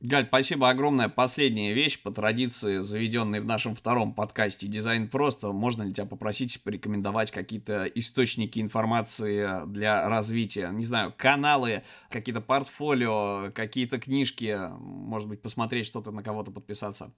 Галь, 0.00 0.26
спасибо 0.26 0.70
огромное. 0.70 1.08
Последняя 1.08 1.74
вещь, 1.74 2.00
по 2.00 2.12
традиции, 2.12 2.78
заведенной 2.78 3.40
в 3.40 3.44
нашем 3.44 3.74
втором 3.74 4.14
подкасте 4.14 4.68
«Дизайн 4.68 5.08
просто». 5.08 5.50
Можно 5.50 5.82
ли 5.82 5.92
тебя 5.92 6.06
попросить 6.06 6.62
порекомендовать 6.62 7.32
какие-то 7.32 7.84
источники 7.86 8.60
информации 8.60 9.66
для 9.66 10.08
развития? 10.08 10.68
Не 10.68 10.84
знаю, 10.84 11.12
каналы, 11.16 11.82
какие-то 12.10 12.40
портфолио, 12.40 13.50
какие-то 13.52 13.98
книжки, 13.98 14.56
может 14.78 15.28
быть, 15.28 15.42
посмотреть 15.42 15.86
что-то, 15.86 16.12
на 16.12 16.22
кого-то 16.22 16.52
подписаться. 16.52 17.12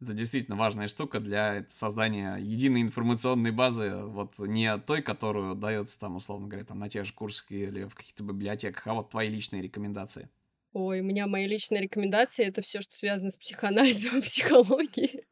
Это 0.00 0.12
действительно 0.12 0.56
важная 0.56 0.86
штука 0.86 1.18
для 1.18 1.66
создания 1.72 2.36
единой 2.36 2.82
информационной 2.82 3.50
базы, 3.50 3.92
вот 4.04 4.38
не 4.38 4.78
той, 4.78 5.02
которую 5.02 5.56
дается 5.56 5.98
там, 5.98 6.14
условно 6.14 6.46
говоря, 6.46 6.64
там 6.64 6.78
на 6.78 6.88
тех 6.88 7.04
же 7.04 7.12
курсах 7.12 7.50
или 7.50 7.86
в 7.86 7.96
каких-то 7.96 8.22
библиотеках, 8.22 8.86
а 8.86 8.94
вот 8.94 9.10
твои 9.10 9.28
личные 9.28 9.62
рекомендации. 9.62 10.28
Ой, 10.72 11.00
у 11.00 11.04
меня 11.04 11.26
мои 11.26 11.46
личные 11.46 11.82
рекомендации— 11.82 12.46
это 12.46 12.62
все, 12.62 12.80
что 12.80 12.94
связано 12.94 13.30
с 13.30 13.36
психоанализом 13.36 14.18
и 14.18 14.22
психологией. 14.22 15.24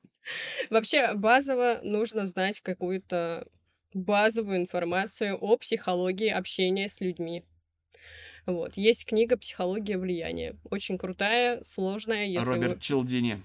Вообще, 0.68 1.14
базово 1.14 1.80
нужно 1.82 2.26
знать 2.26 2.60
какую-то 2.60 3.46
базовую 3.94 4.58
информацию 4.58 5.36
о 5.36 5.56
психологии 5.56 6.28
общения 6.28 6.88
с 6.88 7.00
людьми. 7.00 7.44
Вот. 8.46 8.76
Есть 8.76 9.06
книга 9.06 9.36
«Психология 9.36 9.98
влияния». 9.98 10.56
Очень 10.70 10.98
крутая, 10.98 11.62
сложная. 11.64 12.26
Если 12.26 12.46
Роберт 12.46 12.74
вы... 12.74 12.80
Челдини. 12.80 13.42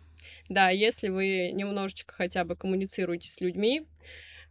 Да, 0.50 0.70
если 0.70 1.10
вы 1.10 1.52
немножечко 1.54 2.14
хотя 2.14 2.44
бы 2.44 2.56
коммуницируете 2.56 3.30
с 3.30 3.42
людьми, 3.42 3.86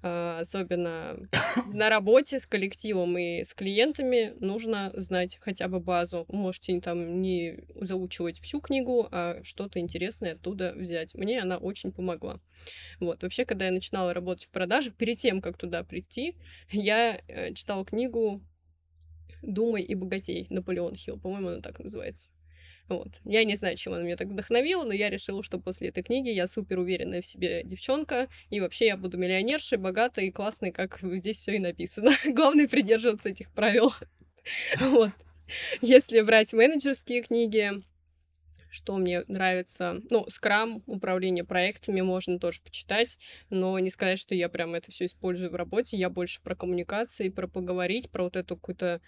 особенно 0.05 1.17
на 1.73 1.89
работе 1.89 2.39
с 2.39 2.47
коллективом 2.47 3.17
и 3.17 3.43
с 3.43 3.55
клиентами, 3.55 4.35
нужно 4.39 4.93
знать 4.95 5.39
хотя 5.41 5.67
бы 5.69 5.81
базу. 5.81 6.27
Можете 6.29 6.79
там 6.81 7.23
не 7.23 7.61
заучивать 7.75 8.39
всю 8.41 8.61
книгу, 8.61 9.09
а 9.11 9.41
что-то 9.43 9.79
интересное 9.79 10.35
оттуда 10.35 10.75
взять. 10.77 11.15
Мне 11.15 11.41
она 11.41 11.57
очень 11.57 11.91
помогла. 11.91 12.41
Вот. 13.01 13.23
Вообще, 13.23 13.47
когда 13.47 13.67
я 13.67 13.73
начинала 13.73 14.13
работать 14.13 14.47
в 14.47 14.51
продажах, 14.51 14.95
перед 14.95 15.17
тем, 15.17 15.41
как 15.41 15.57
туда 15.57 15.83
прийти, 15.85 16.37
я 16.71 17.21
э, 17.27 17.55
читала 17.55 17.85
книгу 17.85 18.43
«Думай 19.43 19.83
и 19.83 19.95
богатей» 19.95 20.47
Наполеон 20.51 20.97
Хилл, 20.97 21.19
по-моему, 21.19 21.49
она 21.49 21.61
так 21.61 21.79
называется. 21.79 22.31
Вот. 22.89 23.21
Я 23.25 23.45
не 23.45 23.55
знаю, 23.55 23.77
чем 23.77 23.95
она 23.95 24.03
меня 24.03 24.17
так 24.17 24.29
вдохновила, 24.29 24.85
но 24.85 24.93
я 24.93 25.09
решила, 25.09 25.43
что 25.43 25.59
после 25.59 25.89
этой 25.89 26.03
книги 26.03 26.29
я 26.29 26.47
супер 26.47 26.79
уверенная 26.79 27.23
в 27.23 27.27
себе 27.27 27.63
девчонка, 27.65 28.29
и 28.51 28.61
вообще 28.61 28.87
я 28.87 28.97
буду 28.97 29.17
миллионершей, 29.17 29.79
богатой 29.79 30.29
и 30.29 30.31
классной, 30.31 30.71
как 30.71 30.99
здесь 31.03 31.41
все 31.41 31.57
и 31.57 31.59
написано. 31.59 32.13
Главное 32.25 32.69
придерживаться 32.69 33.31
этих 33.31 33.51
правил. 33.53 33.93
Вот. 34.81 35.11
Если 35.81 36.21
брать 36.21 36.53
менеджерские 36.53 37.23
книги, 37.23 37.83
что 38.75 38.97
мне 38.97 39.23
нравится. 39.29 40.01
Ну, 40.11 40.27
скрам, 40.29 40.83
управление 40.87 41.45
проектами 41.45 42.01
можно 42.01 42.41
тоже 42.41 42.61
почитать, 42.61 43.19
но 43.49 43.79
не 43.79 43.89
сказать, 43.89 44.19
что 44.19 44.35
я 44.35 44.49
прям 44.49 44.75
это 44.75 44.91
все 44.91 45.07
использую 45.07 45.51
в 45.51 45.55
работе. 45.55 45.97
Я 45.97 46.11
больше 46.11 46.43
про 46.43 46.57
коммуникации, 46.57 47.29
про 47.29 47.47
поговорить, 47.47 48.11
про 48.11 48.25
вот 48.25 48.35
эту 48.35 48.57
какую-то 48.57 49.01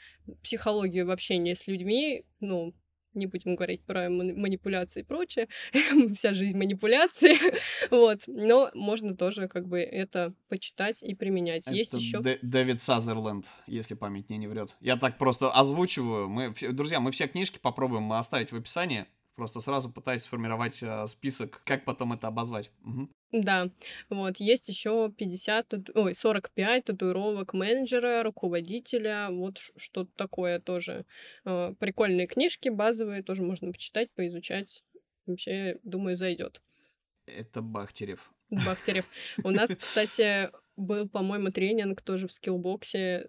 психологию 0.42 1.06
в 1.06 1.10
общении 1.10 1.54
с 1.54 1.66
людьми. 1.66 2.24
Ну, 2.38 2.74
не 3.16 3.26
будем 3.26 3.56
говорить 3.56 3.82
про 3.82 4.08
манипуляции 4.08 5.00
и 5.00 5.04
прочее, 5.04 5.48
вся 6.14 6.32
жизнь 6.32 6.56
манипуляции, 6.56 7.36
вот, 7.90 8.20
но 8.26 8.70
можно 8.74 9.16
тоже 9.16 9.48
как 9.48 9.66
бы 9.66 9.80
это 9.80 10.34
почитать 10.48 11.02
и 11.02 11.14
применять. 11.14 11.66
Это 11.66 11.74
Есть 11.74 11.92
еще... 11.92 12.20
Дэвид 12.20 12.82
Сазерленд, 12.82 13.46
если 13.66 13.94
память 13.94 14.28
мне 14.28 14.38
не 14.38 14.46
врет. 14.46 14.76
Я 14.80 14.96
так 14.96 15.18
просто 15.18 15.50
озвучиваю. 15.50 16.28
Мы, 16.28 16.54
друзья, 16.72 17.00
мы 17.00 17.10
все 17.12 17.26
книжки 17.26 17.58
попробуем 17.58 18.12
оставить 18.12 18.52
в 18.52 18.56
описании. 18.56 19.06
Просто 19.36 19.60
сразу 19.60 19.92
пытаюсь 19.92 20.22
сформировать 20.22 20.82
э, 20.82 21.06
список, 21.08 21.62
как 21.64 21.84
потом 21.84 22.14
это 22.14 22.26
обозвать. 22.26 22.70
Угу. 22.84 23.10
Да, 23.32 23.70
вот, 24.08 24.38
есть 24.38 24.68
еще 24.68 25.12
50, 25.16 25.90
ой, 25.94 26.14
45 26.14 26.84
татуировок 26.84 27.52
менеджера, 27.52 28.22
руководителя, 28.22 29.28
вот 29.30 29.58
что-то 29.58 30.10
такое 30.16 30.58
тоже. 30.58 31.04
Э, 31.44 31.74
прикольные 31.78 32.26
книжки 32.26 32.70
базовые, 32.70 33.22
тоже 33.22 33.42
можно 33.42 33.72
почитать, 33.72 34.10
поизучать. 34.12 34.82
Вообще, 35.26 35.78
думаю, 35.82 36.16
зайдет. 36.16 36.62
Это 37.26 37.60
Бахтерев. 37.60 38.32
Бахтерев. 38.50 39.04
У 39.44 39.50
нас, 39.50 39.74
кстати, 39.76 40.50
был, 40.76 41.08
по-моему, 41.08 41.50
тренинг 41.50 42.00
тоже 42.00 42.28
в 42.28 42.32
скиллбоксе 42.32 43.28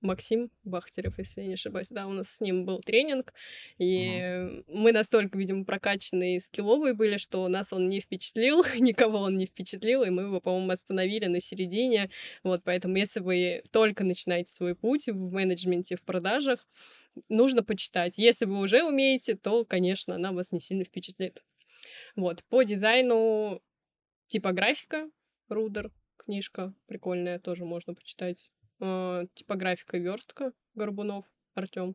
Максим 0.00 0.50
Бахтерев, 0.64 1.18
если 1.18 1.42
я 1.42 1.46
не 1.48 1.54
ошибаюсь. 1.54 1.88
Да, 1.90 2.06
у 2.06 2.12
нас 2.12 2.30
с 2.30 2.40
ним 2.40 2.64
был 2.64 2.80
тренинг, 2.80 3.32
и 3.78 4.08
uh 4.08 4.64
мы 4.68 4.92
настолько, 4.92 5.38
видимо, 5.38 5.64
прокачанные 5.64 6.36
и 6.36 6.40
скилловые 6.40 6.94
были, 6.94 7.16
что 7.16 7.46
нас 7.48 7.72
он 7.72 7.88
не 7.88 8.00
впечатлил, 8.00 8.64
никого 8.78 9.18
он 9.18 9.36
не 9.36 9.46
впечатлил, 9.46 10.02
и 10.02 10.10
мы 10.10 10.22
его, 10.22 10.40
по-моему, 10.40 10.70
остановили 10.70 11.26
на 11.26 11.40
середине. 11.40 12.10
Вот, 12.42 12.62
поэтому 12.64 12.96
если 12.96 13.20
вы 13.20 13.62
только 13.70 14.04
начинаете 14.04 14.52
свой 14.52 14.74
путь 14.74 15.08
в 15.08 15.32
менеджменте, 15.32 15.96
в 15.96 16.02
продажах, 16.02 16.66
нужно 17.28 17.62
почитать. 17.62 18.18
Если 18.18 18.44
вы 18.44 18.58
уже 18.60 18.84
умеете, 18.84 19.36
то, 19.36 19.64
конечно, 19.64 20.14
она 20.14 20.32
вас 20.32 20.52
не 20.52 20.60
сильно 20.60 20.84
впечатлит. 20.84 21.42
Вот, 22.16 22.42
по 22.44 22.62
дизайну 22.62 23.62
типографика, 24.26 25.10
Рудер, 25.48 25.90
книжка 26.16 26.74
прикольная, 26.86 27.38
тоже 27.38 27.64
можно 27.64 27.94
почитать 27.94 28.50
э, 28.82 29.26
типографика 29.34 29.96
верстка 29.96 30.52
Горбунов 30.74 31.24
Артем, 31.54 31.94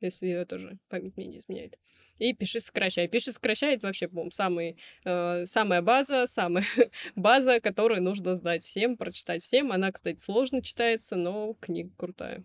если 0.00 0.28
это 0.28 0.56
тоже 0.56 0.78
память 0.88 1.16
мне 1.16 1.26
не 1.26 1.38
изменяет. 1.38 1.78
И 2.18 2.32
пиши 2.32 2.60
сокращай. 2.60 3.08
Пиши 3.08 3.32
сокращай 3.32 3.74
это 3.74 3.86
вообще, 3.86 4.06
по-моему, 4.06 4.30
самый, 4.30 4.76
э, 5.04 5.46
самая 5.46 5.82
база, 5.82 6.26
самая 6.26 6.64
база, 7.16 7.60
которую 7.60 8.02
нужно 8.02 8.36
знать 8.36 8.64
всем, 8.64 8.96
прочитать 8.96 9.42
всем. 9.42 9.72
Она, 9.72 9.90
кстати, 9.90 10.20
сложно 10.20 10.62
читается, 10.62 11.16
но 11.16 11.54
книга 11.54 11.90
крутая. 11.96 12.44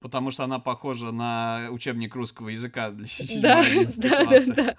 Потому 0.00 0.30
что 0.30 0.44
она 0.44 0.60
похожа 0.60 1.10
на 1.10 1.68
учебник 1.70 2.14
русского 2.14 2.48
языка 2.50 2.90
для 2.90 3.06
Да, 3.40 3.64
да, 3.96 4.24
да, 4.26 4.54
да. 4.54 4.76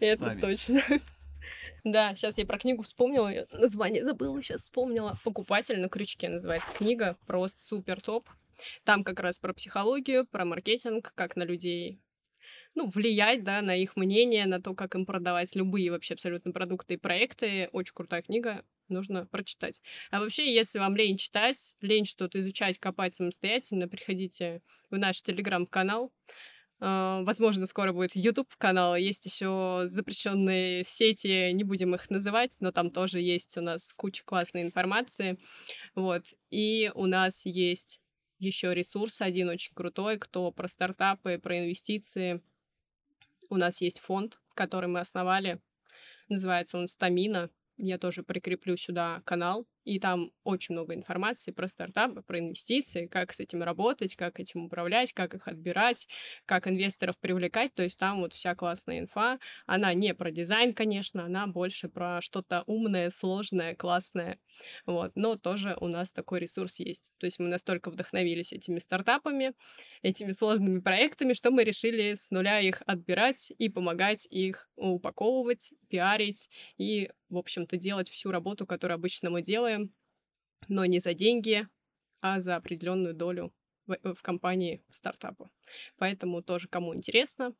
Это 0.00 0.38
точно. 0.40 0.82
Да, 1.86 2.16
сейчас 2.16 2.36
я 2.36 2.44
про 2.44 2.58
книгу 2.58 2.82
вспомнила, 2.82 3.46
название 3.52 4.02
забыла, 4.02 4.42
сейчас 4.42 4.62
вспомнила. 4.62 5.16
«Покупатель 5.22 5.78
на 5.78 5.88
крючке» 5.88 6.28
называется 6.28 6.72
книга, 6.72 7.16
просто 7.28 7.62
супер 7.62 8.00
топ. 8.00 8.28
Там 8.82 9.04
как 9.04 9.20
раз 9.20 9.38
про 9.38 9.52
психологию, 9.52 10.26
про 10.26 10.44
маркетинг, 10.44 11.12
как 11.14 11.36
на 11.36 11.44
людей 11.44 12.00
ну, 12.74 12.88
влиять, 12.88 13.44
да, 13.44 13.62
на 13.62 13.76
их 13.76 13.94
мнение, 13.94 14.46
на 14.46 14.60
то, 14.60 14.74
как 14.74 14.96
им 14.96 15.06
продавать 15.06 15.54
любые 15.54 15.92
вообще 15.92 16.14
абсолютно 16.14 16.50
продукты 16.50 16.94
и 16.94 16.96
проекты. 16.96 17.68
Очень 17.70 17.94
крутая 17.94 18.22
книга, 18.22 18.64
нужно 18.88 19.24
прочитать. 19.26 19.80
А 20.10 20.18
вообще, 20.18 20.52
если 20.52 20.80
вам 20.80 20.96
лень 20.96 21.16
читать, 21.16 21.76
лень 21.80 22.04
что-то 22.04 22.40
изучать, 22.40 22.80
копать 22.80 23.14
самостоятельно, 23.14 23.86
приходите 23.86 24.60
в 24.90 24.98
наш 24.98 25.22
телеграм-канал. 25.22 26.12
Uh, 26.78 27.24
возможно, 27.24 27.64
скоро 27.64 27.92
будет 27.92 28.14
YouTube 28.14 28.54
канал. 28.58 28.96
Есть 28.96 29.24
еще 29.24 29.84
запрещенные 29.86 30.84
сети, 30.84 31.50
не 31.52 31.64
будем 31.64 31.94
их 31.94 32.10
называть, 32.10 32.52
но 32.60 32.70
там 32.70 32.90
тоже 32.90 33.18
есть 33.18 33.56
у 33.56 33.62
нас 33.62 33.94
куча 33.94 34.22
классной 34.24 34.62
информации. 34.62 35.38
Вот. 35.94 36.34
И 36.50 36.92
у 36.94 37.06
нас 37.06 37.46
есть 37.46 38.02
еще 38.38 38.74
ресурс 38.74 39.22
один 39.22 39.48
очень 39.48 39.72
крутой, 39.74 40.18
кто 40.18 40.52
про 40.52 40.68
стартапы, 40.68 41.38
про 41.38 41.58
инвестиции. 41.60 42.42
У 43.48 43.56
нас 43.56 43.80
есть 43.80 43.98
фонд, 43.98 44.38
который 44.54 44.88
мы 44.88 45.00
основали. 45.00 45.60
Называется 46.28 46.76
он 46.76 46.88
Стамина. 46.88 47.48
Я 47.78 47.96
тоже 47.98 48.22
прикреплю 48.22 48.76
сюда 48.76 49.22
канал 49.24 49.66
и 49.86 50.00
там 50.00 50.32
очень 50.42 50.74
много 50.74 50.94
информации 50.94 51.52
про 51.52 51.68
стартапы, 51.68 52.20
про 52.20 52.40
инвестиции, 52.40 53.06
как 53.06 53.32
с 53.32 53.38
этим 53.38 53.62
работать, 53.62 54.16
как 54.16 54.40
этим 54.40 54.64
управлять, 54.64 55.12
как 55.12 55.34
их 55.34 55.46
отбирать, 55.46 56.08
как 56.44 56.66
инвесторов 56.66 57.16
привлекать. 57.18 57.72
То 57.72 57.84
есть 57.84 57.96
там 57.96 58.20
вот 58.20 58.32
вся 58.32 58.56
классная 58.56 58.98
инфа. 58.98 59.38
Она 59.64 59.94
не 59.94 60.12
про 60.12 60.32
дизайн, 60.32 60.74
конечно, 60.74 61.24
она 61.24 61.46
больше 61.46 61.88
про 61.88 62.20
что-то 62.20 62.64
умное, 62.66 63.10
сложное, 63.10 63.76
классное. 63.76 64.40
Вот. 64.86 65.12
Но 65.14 65.36
тоже 65.36 65.76
у 65.80 65.86
нас 65.86 66.12
такой 66.12 66.40
ресурс 66.40 66.80
есть. 66.80 67.12
То 67.18 67.26
есть 67.26 67.38
мы 67.38 67.46
настолько 67.46 67.92
вдохновились 67.92 68.52
этими 68.52 68.80
стартапами, 68.80 69.52
этими 70.02 70.32
сложными 70.32 70.80
проектами, 70.80 71.32
что 71.32 71.52
мы 71.52 71.62
решили 71.62 72.14
с 72.14 72.32
нуля 72.32 72.58
их 72.58 72.82
отбирать 72.86 73.52
и 73.56 73.68
помогать 73.68 74.26
их 74.30 74.68
упаковывать, 74.74 75.72
пиарить 75.88 76.50
и, 76.76 77.10
в 77.28 77.36
общем-то, 77.36 77.76
делать 77.76 78.08
всю 78.10 78.30
работу, 78.30 78.66
которую 78.66 78.96
обычно 78.96 79.30
мы 79.30 79.42
делаем, 79.42 79.75
но 80.68 80.84
не 80.84 80.98
за 80.98 81.14
деньги, 81.14 81.68
а 82.20 82.40
за 82.40 82.56
определенную 82.56 83.14
долю 83.14 83.52
в, 83.86 83.92
э, 83.92 84.14
в 84.14 84.22
компании 84.22 84.82
стартапа. 84.90 85.50
Поэтому 85.96 86.42
тоже, 86.42 86.68
кому 86.68 86.94
интересно, 86.94 87.54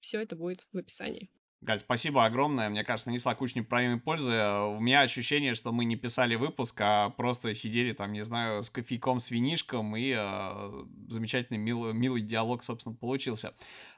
все 0.00 0.20
это 0.20 0.36
будет 0.36 0.66
в 0.72 0.78
описании. 0.78 1.30
Галь, 1.64 1.80
спасибо 1.80 2.26
огромное. 2.26 2.68
Мне 2.68 2.84
кажется, 2.84 3.08
нанесла 3.08 3.34
кучу 3.34 3.58
неправильной 3.58 3.98
пользы. 3.98 4.30
У 4.30 4.80
меня 4.80 5.00
ощущение, 5.00 5.54
что 5.54 5.72
мы 5.72 5.86
не 5.86 5.96
писали 5.96 6.34
выпуск, 6.34 6.78
а 6.82 7.08
просто 7.08 7.54
сидели 7.54 7.94
там, 7.94 8.12
не 8.12 8.20
знаю, 8.20 8.62
с 8.62 8.68
кофейком, 8.68 9.18
с 9.18 9.30
винишком, 9.30 9.96
и 9.96 10.14
э, 10.14 10.84
замечательный, 11.08 11.56
милый, 11.56 11.94
милый 11.94 12.20
диалог, 12.20 12.62
собственно, 12.62 12.94
получился. 12.94 13.54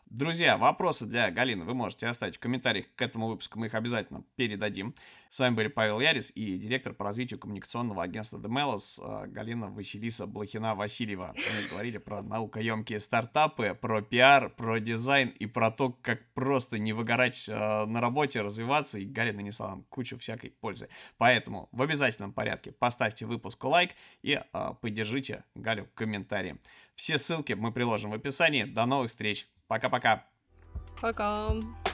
Друзья, 0.07 0.57
вопросы 0.59 1.07
для 1.07 1.29
Галины 1.33 1.65
вы 1.65 1.75
можете 1.75 2.07
оставить 2.07 2.37
в 2.37 2.39
комментариях 2.39 2.87
к 2.95 3.03
этому 3.03 3.27
выпуску, 3.27 3.59
мы 3.59 3.67
их 3.67 3.75
обязательно 3.75 4.23
передадим. 4.37 4.95
С 5.37 5.39
вами 5.39 5.55
были 5.55 5.69
Павел 5.69 6.01
Ярис 6.01 6.33
и 6.35 6.57
директор 6.57 6.95
по 6.95 7.05
развитию 7.05 7.39
коммуникационного 7.39 8.03
агентства 8.03 8.39
Demelos 8.39 8.99
а, 9.03 9.27
Галина 9.27 9.69
Василиса 9.69 10.25
Блохина-Васильева. 10.25 11.35
Мы 11.37 11.69
говорили 11.69 11.99
про 11.99 12.23
наукоемкие 12.23 13.01
стартапы, 13.01 13.77
про 13.79 14.01
пиар, 14.01 14.49
про 14.49 14.81
дизайн 14.81 15.29
и 15.29 15.45
про 15.45 15.71
то, 15.71 15.91
как 15.91 16.27
просто 16.33 16.79
не 16.79 16.95
выгорать 16.95 17.51
э, 17.51 17.85
на 17.85 18.01
работе, 18.01 18.41
развиваться. 18.41 18.99
И 18.99 19.05
Галина 19.05 19.37
нанесла 19.43 19.69
нам 19.69 19.83
кучу 19.91 20.17
всякой 20.17 20.53
пользы. 20.53 20.89
Поэтому 21.19 21.69
в 21.71 21.83
обязательном 21.83 22.33
порядке 22.33 22.73
поставьте 22.73 23.27
выпуску 23.27 23.69
лайк 23.69 23.91
и 24.23 24.41
э, 24.41 24.71
поддержите 24.81 25.45
Галю 25.55 25.87
комментарием. 25.95 26.61
Все 26.95 27.19
ссылки 27.19 27.53
мы 27.53 27.73
приложим 27.73 28.13
в 28.13 28.15
описании. 28.15 28.65
До 28.65 28.87
новых 28.87 29.11
встреч! 29.11 29.47
Пока-пока. 29.67 30.25
Пока. 30.99 31.51
-пока. 31.51 31.61
Пока. 31.61 31.86